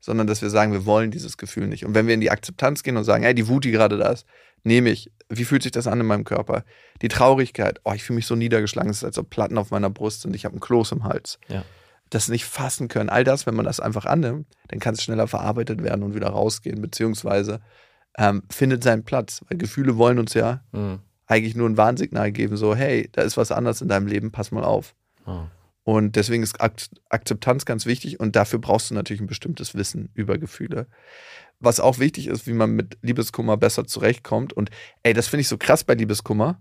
sondern 0.00 0.26
dass 0.26 0.42
wir 0.42 0.50
sagen, 0.50 0.72
wir 0.72 0.86
wollen 0.86 1.10
dieses 1.10 1.36
Gefühl 1.36 1.66
nicht. 1.66 1.84
Und 1.84 1.94
wenn 1.94 2.06
wir 2.06 2.14
in 2.14 2.20
die 2.20 2.30
Akzeptanz 2.30 2.82
gehen 2.82 2.96
und 2.96 3.04
sagen, 3.04 3.24
hey, 3.24 3.34
die 3.34 3.48
Wut, 3.48 3.64
die 3.64 3.70
gerade 3.70 3.98
da 3.98 4.10
ist, 4.10 4.26
nehme 4.64 4.90
ich. 4.90 5.10
Wie 5.28 5.44
fühlt 5.44 5.62
sich 5.62 5.72
das 5.72 5.86
an 5.86 6.00
in 6.00 6.06
meinem 6.06 6.24
Körper? 6.24 6.64
Die 7.02 7.08
Traurigkeit, 7.08 7.80
oh, 7.84 7.92
ich 7.92 8.02
fühle 8.02 8.16
mich 8.16 8.26
so 8.26 8.34
niedergeschlagen, 8.34 8.90
es 8.90 8.98
ist 8.98 9.04
als 9.04 9.18
ob 9.18 9.28
Platten 9.30 9.58
auf 9.58 9.70
meiner 9.70 9.90
Brust 9.90 10.22
sind, 10.22 10.34
ich 10.34 10.44
habe 10.44 10.54
einen 10.54 10.60
Kloß 10.60 10.92
im 10.92 11.04
Hals. 11.04 11.38
Ja. 11.48 11.64
das 12.10 12.28
nicht 12.28 12.46
fassen 12.46 12.88
können. 12.88 13.10
All 13.10 13.22
das, 13.24 13.44
wenn 13.46 13.54
man 13.54 13.66
das 13.66 13.80
einfach 13.80 14.06
annimmt, 14.06 14.46
dann 14.68 14.80
kann 14.80 14.94
es 14.94 15.02
schneller 15.02 15.26
verarbeitet 15.28 15.82
werden 15.82 16.02
und 16.02 16.14
wieder 16.14 16.28
rausgehen, 16.28 16.80
beziehungsweise 16.80 17.60
ähm, 18.16 18.42
findet 18.50 18.82
seinen 18.82 19.04
Platz. 19.04 19.42
Weil 19.48 19.58
Gefühle 19.58 19.96
wollen 19.98 20.18
uns 20.18 20.32
ja 20.34 20.62
Mhm. 20.72 21.00
eigentlich 21.26 21.54
nur 21.54 21.68
ein 21.68 21.76
Warnsignal 21.76 22.32
geben, 22.32 22.56
so, 22.56 22.74
hey, 22.74 23.10
da 23.12 23.20
ist 23.22 23.36
was 23.36 23.52
anderes 23.52 23.82
in 23.82 23.88
deinem 23.88 24.06
Leben, 24.06 24.32
pass 24.32 24.50
mal 24.50 24.64
auf. 24.64 24.94
Oh. 25.26 25.42
Und 25.88 26.16
deswegen 26.16 26.42
ist 26.42 26.60
Ak 26.60 26.74
Akzeptanz 27.08 27.64
ganz 27.64 27.86
wichtig 27.86 28.20
und 28.20 28.36
dafür 28.36 28.58
brauchst 28.58 28.90
du 28.90 28.94
natürlich 28.94 29.22
ein 29.22 29.26
bestimmtes 29.26 29.74
Wissen 29.74 30.10
über 30.12 30.36
Gefühle. 30.36 30.86
Was 31.60 31.80
auch 31.80 31.98
wichtig 31.98 32.26
ist, 32.26 32.46
wie 32.46 32.52
man 32.52 32.72
mit 32.72 32.98
Liebeskummer 33.00 33.56
besser 33.56 33.86
zurechtkommt. 33.86 34.52
Und 34.52 34.68
ey, 35.02 35.14
das 35.14 35.28
finde 35.28 35.40
ich 35.40 35.48
so 35.48 35.56
krass 35.56 35.84
bei 35.84 35.94
Liebeskummer. 35.94 36.60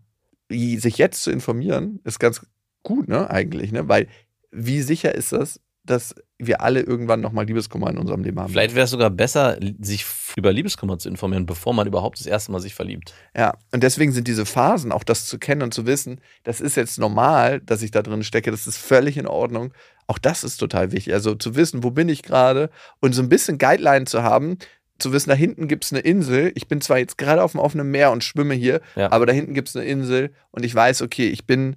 Sich 0.49 0.97
jetzt 0.97 1.23
zu 1.23 1.31
informieren, 1.31 1.99
ist 2.05 2.19
ganz 2.19 2.47
gut, 2.83 3.09
ne, 3.09 3.29
eigentlich, 3.29 3.73
ne? 3.73 3.89
Weil 3.89 4.07
wie 4.49 4.81
sicher 4.81 5.13
ist 5.13 5.33
das, 5.33 5.59
dass 5.89 6.15
wir 6.37 6.61
alle 6.61 6.81
irgendwann 6.81 7.21
nochmal 7.21 7.45
Liebeskummer 7.45 7.89
in 7.89 7.97
unserem 7.97 8.23
Leben 8.23 8.39
haben? 8.39 8.51
Vielleicht 8.51 8.75
wäre 8.75 8.85
es 8.85 8.91
sogar 8.91 9.09
besser, 9.09 9.57
sich 9.81 10.05
über 10.35 10.53
Liebeskummer 10.53 10.99
zu 10.99 11.09
informieren, 11.09 11.45
bevor 11.45 11.73
man 11.73 11.87
überhaupt 11.87 12.19
das 12.19 12.27
erste 12.27 12.51
Mal 12.51 12.59
sich 12.59 12.75
verliebt. 12.75 13.13
Ja, 13.35 13.53
und 13.71 13.81
deswegen 13.83 14.11
sind 14.11 14.27
diese 14.27 14.45
Phasen, 14.45 14.91
auch 14.91 15.03
das 15.03 15.25
zu 15.25 15.39
kennen 15.39 15.63
und 15.63 15.73
zu 15.73 15.85
wissen, 15.85 16.21
das 16.43 16.61
ist 16.61 16.75
jetzt 16.77 16.99
normal, 16.99 17.59
dass 17.61 17.81
ich 17.81 17.91
da 17.91 18.01
drin 18.03 18.23
stecke, 18.23 18.51
das 18.51 18.67
ist 18.67 18.77
völlig 18.77 19.17
in 19.17 19.27
Ordnung. 19.27 19.73
Auch 20.05 20.17
das 20.19 20.43
ist 20.43 20.57
total 20.57 20.91
wichtig. 20.91 21.13
Also 21.13 21.35
zu 21.35 21.55
wissen, 21.55 21.83
wo 21.83 21.91
bin 21.91 22.07
ich 22.09 22.23
gerade 22.23 22.69
und 22.99 23.13
so 23.13 23.21
ein 23.21 23.29
bisschen 23.29 23.57
Guideline 23.57 24.05
zu 24.05 24.23
haben, 24.23 24.57
zu 24.99 25.11
wissen, 25.13 25.29
da 25.29 25.35
hinten 25.35 25.67
gibt 25.67 25.85
es 25.85 25.91
eine 25.93 25.99
Insel. 26.01 26.51
Ich 26.55 26.67
bin 26.67 26.81
zwar 26.81 26.97
jetzt 26.97 27.17
gerade 27.17 27.43
auf 27.43 27.51
dem 27.51 27.59
offenen 27.59 27.91
Meer 27.91 28.11
und 28.11 28.23
schwimme 28.23 28.53
hier, 28.55 28.81
Ja. 28.95 29.11
aber 29.11 29.25
da 29.25 29.33
hinten 29.33 29.53
gibt 29.53 29.69
es 29.69 29.75
eine 29.75 29.85
Insel 29.85 30.33
und 30.51 30.65
ich 30.65 30.73
weiß, 30.73 31.01
okay, 31.03 31.27
ich 31.29 31.45
bin 31.45 31.75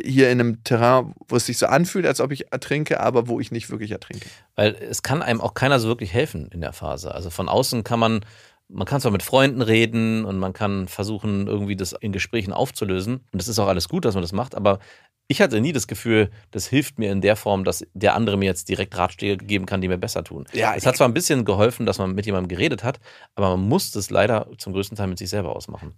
hier 0.00 0.30
in 0.30 0.40
einem 0.40 0.64
Terrain, 0.64 1.14
wo 1.28 1.36
es 1.36 1.46
sich 1.46 1.58
so 1.58 1.66
anfühlt, 1.66 2.06
als 2.06 2.20
ob 2.20 2.32
ich 2.32 2.52
ertrinke, 2.52 3.00
aber 3.00 3.28
wo 3.28 3.40
ich 3.40 3.52
nicht 3.52 3.70
wirklich 3.70 3.90
ertrinke. 3.92 4.28
Weil 4.56 4.74
es 4.74 5.02
kann 5.02 5.22
einem 5.22 5.40
auch 5.40 5.54
keiner 5.54 5.78
so 5.78 5.88
wirklich 5.88 6.12
helfen 6.12 6.48
in 6.52 6.60
der 6.60 6.72
Phase. 6.72 7.14
Also 7.14 7.30
von 7.30 7.48
außen 7.48 7.84
kann 7.84 8.00
man, 8.00 8.24
man 8.68 8.86
kann 8.86 9.00
zwar 9.00 9.12
mit 9.12 9.22
Freunden 9.22 9.62
reden 9.62 10.24
und 10.24 10.38
man 10.38 10.52
kann 10.52 10.88
versuchen, 10.88 11.46
irgendwie 11.46 11.76
das 11.76 11.92
in 11.92 12.12
Gesprächen 12.12 12.52
aufzulösen. 12.52 13.20
Und 13.32 13.40
das 13.40 13.48
ist 13.48 13.58
auch 13.58 13.68
alles 13.68 13.88
gut, 13.88 14.04
dass 14.04 14.14
man 14.14 14.22
das 14.22 14.32
macht, 14.32 14.54
aber 14.54 14.80
ich 15.26 15.40
hatte 15.40 15.60
nie 15.60 15.72
das 15.72 15.86
Gefühl, 15.86 16.30
das 16.50 16.66
hilft 16.66 16.98
mir 16.98 17.10
in 17.10 17.22
der 17.22 17.36
Form, 17.36 17.64
dass 17.64 17.86
der 17.94 18.14
andere 18.14 18.36
mir 18.36 18.44
jetzt 18.44 18.68
direkt 18.68 18.96
Ratschläge 18.96 19.44
geben 19.44 19.64
kann, 19.64 19.80
die 19.80 19.88
mir 19.88 19.96
besser 19.96 20.22
tun. 20.22 20.46
Ja, 20.52 20.74
es 20.74 20.84
hat 20.84 20.96
zwar 20.96 21.08
ein 21.08 21.14
bisschen 21.14 21.46
geholfen, 21.46 21.86
dass 21.86 21.98
man 21.98 22.14
mit 22.14 22.26
jemandem 22.26 22.48
geredet 22.48 22.84
hat, 22.84 23.00
aber 23.34 23.56
man 23.56 23.66
muss 23.66 23.90
das 23.90 24.10
leider 24.10 24.48
zum 24.58 24.74
größten 24.74 24.98
Teil 24.98 25.06
mit 25.06 25.18
sich 25.18 25.30
selber 25.30 25.56
ausmachen. 25.56 25.94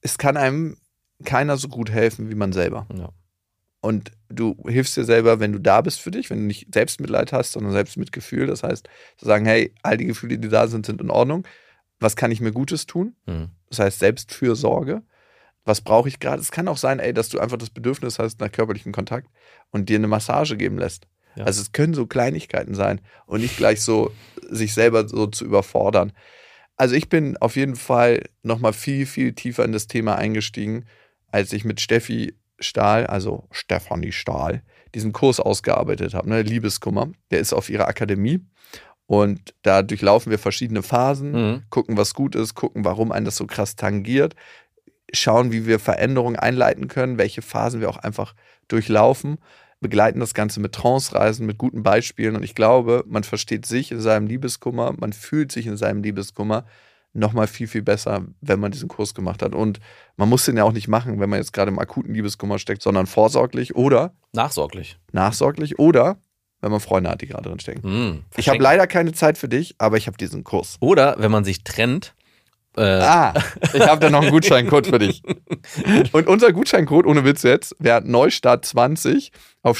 Es 0.00 0.16
kann 0.16 0.38
einem 0.38 0.78
keiner 1.24 1.56
so 1.56 1.68
gut 1.68 1.90
helfen 1.90 2.30
wie 2.30 2.34
man 2.34 2.52
selber. 2.52 2.86
Ja. 2.96 3.10
Und 3.82 4.12
du 4.28 4.56
hilfst 4.68 4.96
dir 4.96 5.04
selber, 5.04 5.40
wenn 5.40 5.52
du 5.52 5.58
da 5.58 5.80
bist 5.80 6.00
für 6.00 6.12
dich, 6.12 6.30
wenn 6.30 6.38
du 6.38 6.44
nicht 6.44 6.72
Selbstmitleid 6.72 7.32
hast, 7.32 7.50
sondern 7.52 7.72
Selbstmitgefühl. 7.72 8.46
Das 8.46 8.62
heißt, 8.62 8.88
zu 9.16 9.26
sagen, 9.26 9.44
hey, 9.44 9.74
all 9.82 9.96
die 9.96 10.06
Gefühle, 10.06 10.38
die 10.38 10.48
da 10.48 10.68
sind, 10.68 10.86
sind 10.86 11.00
in 11.00 11.10
Ordnung. 11.10 11.44
Was 11.98 12.14
kann 12.14 12.30
ich 12.30 12.40
mir 12.40 12.52
Gutes 12.52 12.86
tun? 12.86 13.16
Mhm. 13.26 13.50
Das 13.70 13.80
heißt, 13.80 13.98
Selbstfürsorge. 13.98 15.02
Was 15.64 15.80
brauche 15.80 16.08
ich 16.08 16.20
gerade? 16.20 16.40
Es 16.40 16.52
kann 16.52 16.68
auch 16.68 16.76
sein, 16.76 17.00
ey, 17.00 17.12
dass 17.12 17.28
du 17.28 17.40
einfach 17.40 17.56
das 17.56 17.70
Bedürfnis 17.70 18.20
hast 18.20 18.40
nach 18.40 18.52
körperlichem 18.52 18.92
Kontakt 18.92 19.28
und 19.70 19.88
dir 19.88 19.96
eine 19.96 20.08
Massage 20.08 20.56
geben 20.56 20.78
lässt. 20.78 21.08
Ja. 21.34 21.44
Also 21.44 21.60
es 21.60 21.72
können 21.72 21.94
so 21.94 22.06
Kleinigkeiten 22.06 22.74
sein 22.74 23.00
und 23.26 23.40
nicht 23.40 23.56
gleich 23.56 23.80
so 23.80 24.12
sich 24.48 24.74
selber 24.74 25.08
so 25.08 25.26
zu 25.26 25.44
überfordern. 25.44 26.12
Also 26.76 26.94
ich 26.94 27.08
bin 27.08 27.36
auf 27.38 27.56
jeden 27.56 27.76
Fall 27.76 28.22
nochmal 28.42 28.72
viel, 28.72 29.06
viel 29.06 29.32
tiefer 29.32 29.64
in 29.64 29.72
das 29.72 29.88
Thema 29.88 30.16
eingestiegen, 30.16 30.84
als 31.32 31.52
ich 31.52 31.64
mit 31.64 31.80
Steffi 31.80 32.34
Stahl, 32.62 33.06
also 33.06 33.46
Stefanie 33.50 34.12
Stahl, 34.12 34.62
diesen 34.94 35.12
Kurs 35.12 35.40
ausgearbeitet 35.40 36.14
habe, 36.14 36.28
ne, 36.28 36.42
Liebeskummer. 36.42 37.08
Der 37.30 37.40
ist 37.40 37.52
auf 37.52 37.68
ihrer 37.70 37.88
Akademie 37.88 38.40
und 39.06 39.54
da 39.62 39.82
durchlaufen 39.82 40.30
wir 40.30 40.38
verschiedene 40.38 40.82
Phasen, 40.82 41.32
Mhm. 41.32 41.62
gucken, 41.70 41.96
was 41.96 42.14
gut 42.14 42.34
ist, 42.34 42.54
gucken, 42.54 42.84
warum 42.84 43.12
einen 43.12 43.24
das 43.24 43.36
so 43.36 43.46
krass 43.46 43.76
tangiert, 43.76 44.34
schauen, 45.12 45.52
wie 45.52 45.66
wir 45.66 45.78
Veränderungen 45.78 46.36
einleiten 46.36 46.88
können, 46.88 47.18
welche 47.18 47.42
Phasen 47.42 47.80
wir 47.80 47.90
auch 47.90 47.98
einfach 47.98 48.34
durchlaufen, 48.68 49.38
begleiten 49.80 50.20
das 50.20 50.32
Ganze 50.32 50.60
mit 50.60 50.72
Trance-Reisen, 50.72 51.44
mit 51.44 51.58
guten 51.58 51.82
Beispielen 51.82 52.36
und 52.36 52.44
ich 52.44 52.54
glaube, 52.54 53.02
man 53.06 53.24
versteht 53.24 53.66
sich 53.66 53.90
in 53.92 54.00
seinem 54.00 54.26
Liebeskummer, 54.26 54.94
man 54.98 55.12
fühlt 55.12 55.52
sich 55.52 55.66
in 55.66 55.76
seinem 55.76 56.02
Liebeskummer 56.02 56.64
nochmal 57.14 57.46
viel, 57.46 57.66
viel 57.68 57.82
besser, 57.82 58.24
wenn 58.40 58.58
man 58.60 58.72
diesen 58.72 58.88
Kurs 58.88 59.14
gemacht 59.14 59.42
hat. 59.42 59.54
Und 59.54 59.80
man 60.16 60.28
muss 60.28 60.44
den 60.46 60.56
ja 60.56 60.64
auch 60.64 60.72
nicht 60.72 60.88
machen, 60.88 61.20
wenn 61.20 61.28
man 61.30 61.38
jetzt 61.38 61.52
gerade 61.52 61.70
im 61.70 61.78
akuten 61.78 62.14
Liebeskummer 62.14 62.58
steckt, 62.58 62.82
sondern 62.82 63.06
vorsorglich 63.06 63.74
oder 63.74 64.14
Nachsorglich. 64.32 64.98
nachsorglich 65.12 65.78
oder 65.78 66.16
wenn 66.60 66.70
man 66.70 66.80
Freunde 66.80 67.10
hat, 67.10 67.20
die 67.20 67.26
gerade 67.26 67.48
drin 67.48 67.58
stecken. 67.60 67.80
Mhm. 67.88 68.20
Ich 68.36 68.48
habe 68.48 68.62
leider 68.62 68.86
keine 68.86 69.12
Zeit 69.12 69.36
für 69.36 69.48
dich, 69.48 69.74
aber 69.78 69.96
ich 69.96 70.06
habe 70.06 70.16
diesen 70.16 70.44
Kurs. 70.44 70.76
Oder 70.80 71.16
wenn 71.18 71.30
man 71.32 71.44
sich 71.44 71.64
trennt, 71.64 72.14
äh, 72.76 72.82
Ah, 72.82 73.34
ich 73.74 73.80
habe 73.86 74.00
da 74.00 74.08
noch 74.08 74.22
einen 74.22 74.30
Gutscheincode 74.30 74.86
für 74.86 74.98
dich. 74.98 75.22
Und 76.12 76.26
unser 76.28 76.52
Gutscheincode, 76.52 77.04
ohne 77.06 77.24
Witz 77.24 77.42
jetzt, 77.42 77.76
wäre 77.78 78.00
Neustart 78.08 78.64
20 78.64 79.32
auf 79.62 79.78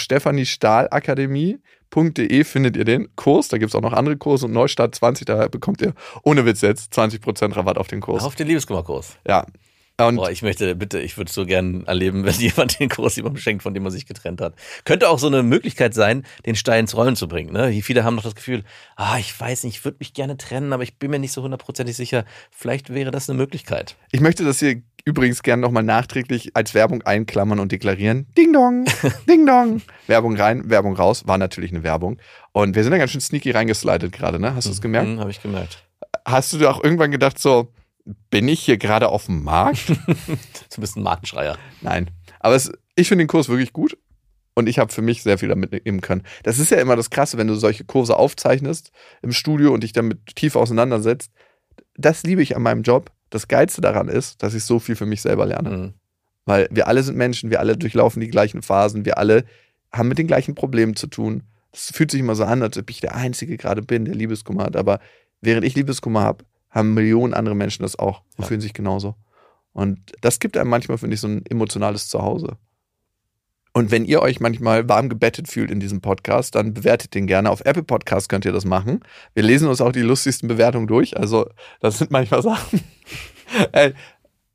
stephaniestahlakademie.de 1.92 2.44
findet 2.44 2.76
ihr 2.76 2.84
den 2.84 3.14
Kurs. 3.16 3.48
Da 3.48 3.58
gibt 3.58 3.70
es 3.70 3.74
auch 3.74 3.82
noch 3.82 3.92
andere 3.92 4.16
Kurse 4.16 4.46
und 4.46 4.52
Neustart 4.52 4.94
20, 4.94 5.26
da 5.26 5.48
bekommt 5.48 5.82
ihr 5.82 5.94
ohne 6.22 6.44
Witz 6.46 6.62
jetzt 6.62 6.92
20% 6.96 7.56
Rabatt 7.56 7.78
auf 7.78 7.88
den 7.88 8.00
Kurs. 8.00 8.24
auf 8.24 8.34
den 8.34 8.48
Liebeskummerkurs. 8.48 9.16
Ja. 9.26 9.46
Und 10.00 10.16
Boah, 10.16 10.30
ich 10.30 10.42
möchte 10.42 10.74
bitte, 10.74 11.00
ich 11.00 11.18
würde 11.18 11.30
so 11.30 11.44
gern 11.44 11.84
erleben, 11.84 12.24
wenn 12.24 12.34
jemand 12.40 12.80
den 12.80 12.88
Kurs 12.88 13.14
jemandem 13.16 13.40
schenkt, 13.40 13.62
von 13.62 13.74
dem 13.74 13.82
man 13.82 13.92
sich 13.92 14.06
getrennt 14.06 14.40
hat. 14.40 14.54
Könnte 14.84 15.08
auch 15.08 15.18
so 15.18 15.26
eine 15.26 15.42
Möglichkeit 15.42 15.94
sein, 15.94 16.24
den 16.46 16.56
Stein 16.56 16.80
ins 16.80 16.96
Rollen 16.96 17.14
zu 17.14 17.28
bringen. 17.28 17.52
Ne? 17.52 17.72
Viele 17.82 18.02
haben 18.02 18.16
noch 18.16 18.22
das 18.22 18.34
Gefühl, 18.34 18.64
ah, 18.96 19.18
ich 19.18 19.38
weiß 19.38 19.64
nicht, 19.64 19.76
ich 19.76 19.84
würde 19.84 19.98
mich 20.00 20.14
gerne 20.14 20.36
trennen, 20.38 20.72
aber 20.72 20.82
ich 20.82 20.98
bin 20.98 21.10
mir 21.10 21.18
nicht 21.18 21.32
so 21.32 21.42
hundertprozentig 21.42 21.94
sicher. 21.94 22.24
Vielleicht 22.50 22.92
wäre 22.92 23.10
das 23.10 23.28
eine 23.28 23.36
Möglichkeit. 23.36 23.96
ich 24.10 24.20
möchte 24.20 24.44
das 24.44 24.58
hier 24.58 24.82
übrigens 25.04 25.42
gerne 25.42 25.62
nochmal 25.62 25.82
nachträglich 25.82 26.54
als 26.54 26.74
Werbung 26.74 27.02
einklammern 27.02 27.58
und 27.58 27.72
deklarieren. 27.72 28.26
Ding 28.36 28.52
dong, 28.52 28.84
ding 29.28 29.46
dong. 29.46 29.82
Werbung 30.06 30.36
rein, 30.36 30.68
Werbung 30.70 30.94
raus. 30.94 31.26
War 31.26 31.38
natürlich 31.38 31.72
eine 31.72 31.82
Werbung. 31.82 32.18
Und 32.52 32.74
wir 32.76 32.82
sind 32.82 32.92
da 32.92 32.98
ganz 32.98 33.10
schön 33.10 33.20
sneaky 33.20 33.50
reingeslidet 33.50 34.12
gerade, 34.12 34.38
ne? 34.38 34.54
Hast 34.54 34.66
du 34.66 34.70
es 34.70 34.80
gemerkt? 34.80 35.08
Hm, 35.08 35.20
Habe 35.20 35.30
ich 35.30 35.42
gemerkt. 35.42 35.84
Hast 36.24 36.52
du 36.52 36.58
dir 36.58 36.70
auch 36.70 36.82
irgendwann 36.82 37.10
gedacht, 37.10 37.38
so, 37.38 37.72
bin 38.30 38.48
ich 38.48 38.60
hier 38.60 38.78
gerade 38.78 39.08
auf 39.08 39.26
dem 39.26 39.42
Markt? 39.44 39.86
So 40.68 40.78
ein 40.78 40.80
bisschen 40.80 41.02
Markenschreier. 41.02 41.58
Nein. 41.82 42.10
Aber 42.40 42.54
es, 42.54 42.72
ich 42.96 43.08
finde 43.08 43.24
den 43.24 43.28
Kurs 43.28 43.50
wirklich 43.50 43.74
gut 43.74 43.98
und 44.54 44.68
ich 44.70 44.78
habe 44.78 44.90
für 44.90 45.02
mich 45.02 45.22
sehr 45.22 45.36
viel 45.36 45.48
damit 45.50 45.84
nehmen 45.84 46.00
können. 46.00 46.22
Das 46.44 46.58
ist 46.58 46.70
ja 46.70 46.78
immer 46.78 46.96
das 46.96 47.10
Krasse, 47.10 47.36
wenn 47.36 47.46
du 47.46 47.54
solche 47.56 47.84
Kurse 47.84 48.16
aufzeichnest 48.16 48.90
im 49.20 49.32
Studio 49.32 49.72
und 49.74 49.82
dich 49.82 49.92
damit 49.92 50.34
tief 50.34 50.56
auseinandersetzt. 50.56 51.30
Das 51.94 52.22
liebe 52.22 52.42
ich 52.42 52.56
an 52.56 52.62
meinem 52.62 52.82
Job. 52.82 53.10
Das 53.32 53.48
Geilste 53.48 53.80
daran 53.80 54.08
ist, 54.08 54.42
dass 54.42 54.52
ich 54.52 54.62
so 54.62 54.78
viel 54.78 54.94
für 54.94 55.06
mich 55.06 55.22
selber 55.22 55.46
lerne. 55.46 55.70
Mhm. 55.70 55.92
Weil 56.44 56.68
wir 56.70 56.86
alle 56.86 57.02
sind 57.02 57.16
Menschen, 57.16 57.50
wir 57.50 57.60
alle 57.60 57.76
durchlaufen 57.78 58.20
die 58.20 58.28
gleichen 58.28 58.60
Phasen, 58.62 59.06
wir 59.06 59.16
alle 59.16 59.44
haben 59.90 60.08
mit 60.08 60.18
den 60.18 60.26
gleichen 60.26 60.54
Problemen 60.54 60.96
zu 60.96 61.06
tun. 61.06 61.44
Es 61.72 61.90
fühlt 61.92 62.10
sich 62.10 62.20
immer 62.20 62.34
so 62.34 62.44
an, 62.44 62.62
als 62.62 62.76
ob 62.76 62.90
ich 62.90 63.00
der 63.00 63.14
Einzige 63.14 63.56
gerade 63.56 63.80
bin, 63.80 64.04
der 64.04 64.14
Liebeskummer 64.14 64.64
hat. 64.64 64.76
Aber 64.76 65.00
während 65.40 65.64
ich 65.64 65.74
Liebeskummer 65.74 66.20
habe, 66.20 66.44
haben 66.68 66.92
Millionen 66.92 67.32
andere 67.32 67.54
Menschen 67.54 67.82
das 67.82 67.98
auch 67.98 68.20
und 68.36 68.42
Ja. 68.42 68.46
fühlen 68.46 68.60
sich 68.60 68.74
genauso. 68.74 69.14
Und 69.72 70.12
das 70.20 70.38
gibt 70.38 70.58
einem 70.58 70.68
manchmal, 70.68 70.98
finde 70.98 71.14
ich, 71.14 71.20
so 71.20 71.28
ein 71.28 71.46
emotionales 71.46 72.08
Zuhause. 72.08 72.58
Und 73.72 73.90
wenn 73.90 74.04
ihr 74.04 74.20
euch 74.20 74.38
manchmal 74.38 74.88
warm 74.88 75.08
gebettet 75.08 75.48
fühlt 75.48 75.70
in 75.70 75.80
diesem 75.80 76.02
Podcast, 76.02 76.54
dann 76.54 76.74
bewertet 76.74 77.14
den 77.14 77.26
gerne. 77.26 77.50
Auf 77.50 77.62
Apple 77.64 77.82
Podcast 77.82 78.28
könnt 78.28 78.44
ihr 78.44 78.52
das 78.52 78.66
machen. 78.66 79.00
Wir 79.34 79.42
lesen 79.42 79.68
uns 79.68 79.80
auch 79.80 79.92
die 79.92 80.02
lustigsten 80.02 80.46
Bewertungen 80.46 80.86
durch. 80.86 81.16
Also, 81.16 81.48
das 81.80 81.98
sind 81.98 82.10
manchmal 82.10 82.42
Sachen. 82.42 82.80
Ey, 83.72 83.94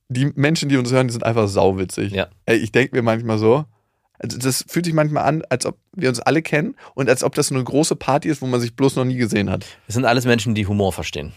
die 0.09 0.31
Menschen, 0.35 0.69
die 0.69 0.77
uns 0.77 0.91
hören, 0.91 1.07
die 1.07 1.13
sind 1.13 1.25
einfach 1.25 1.47
sauwitzig. 1.47 2.13
Ja. 2.13 2.27
Ey, 2.45 2.57
ich 2.57 2.71
denke 2.71 2.95
mir 2.95 3.01
manchmal 3.01 3.39
so, 3.39 3.65
also 4.19 4.37
das 4.37 4.65
fühlt 4.67 4.85
sich 4.85 4.93
manchmal 4.93 5.23
an, 5.23 5.43
als 5.49 5.65
ob 5.65 5.77
wir 5.93 6.09
uns 6.09 6.19
alle 6.19 6.41
kennen 6.41 6.75
und 6.95 7.09
als 7.09 7.23
ob 7.23 7.35
das 7.35 7.51
eine 7.51 7.63
große 7.63 7.95
Party 7.95 8.29
ist, 8.29 8.41
wo 8.41 8.47
man 8.47 8.59
sich 8.59 8.75
bloß 8.75 8.95
noch 8.95 9.05
nie 9.05 9.17
gesehen 9.17 9.49
hat. 9.49 9.65
Es 9.87 9.95
sind 9.95 10.05
alles 10.05 10.25
Menschen, 10.25 10.55
die 10.55 10.67
Humor 10.67 10.93
verstehen. 10.93 11.33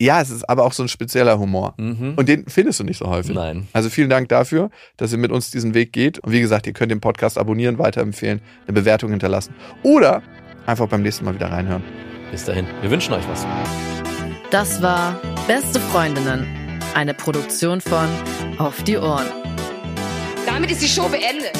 Ja, 0.00 0.22
es 0.22 0.30
ist 0.30 0.48
aber 0.48 0.64
auch 0.64 0.72
so 0.72 0.82
ein 0.82 0.88
spezieller 0.88 1.38
Humor. 1.38 1.74
Mhm. 1.76 2.14
Und 2.16 2.26
den 2.26 2.46
findest 2.48 2.80
du 2.80 2.84
nicht 2.84 2.96
so 2.96 3.06
häufig. 3.06 3.34
Nein. 3.34 3.68
Also 3.74 3.90
vielen 3.90 4.08
Dank 4.08 4.30
dafür, 4.30 4.70
dass 4.96 5.12
ihr 5.12 5.18
mit 5.18 5.30
uns 5.30 5.50
diesen 5.50 5.74
Weg 5.74 5.92
geht. 5.92 6.18
Und 6.20 6.32
wie 6.32 6.40
gesagt, 6.40 6.66
ihr 6.66 6.72
könnt 6.72 6.90
den 6.90 7.00
Podcast 7.00 7.36
abonnieren, 7.36 7.78
weiterempfehlen, 7.78 8.40
eine 8.66 8.72
Bewertung 8.72 9.10
hinterlassen. 9.10 9.54
Oder 9.82 10.22
einfach 10.64 10.88
beim 10.88 11.02
nächsten 11.02 11.26
Mal 11.26 11.34
wieder 11.34 11.50
reinhören. 11.50 11.82
Bis 12.30 12.46
dahin. 12.46 12.66
Wir 12.80 12.90
wünschen 12.90 13.12
euch 13.12 13.28
was. 13.28 13.46
Das 14.50 14.80
war 14.80 15.20
Beste 15.46 15.78
Freundinnen, 15.78 16.46
eine 16.94 17.12
Produktion 17.12 17.82
von 17.82 18.08
Auf 18.56 18.82
die 18.84 18.96
Ohren. 18.96 19.26
Damit 20.46 20.70
ist 20.70 20.80
die 20.80 20.88
Show 20.88 21.08
beendet. 21.10 21.59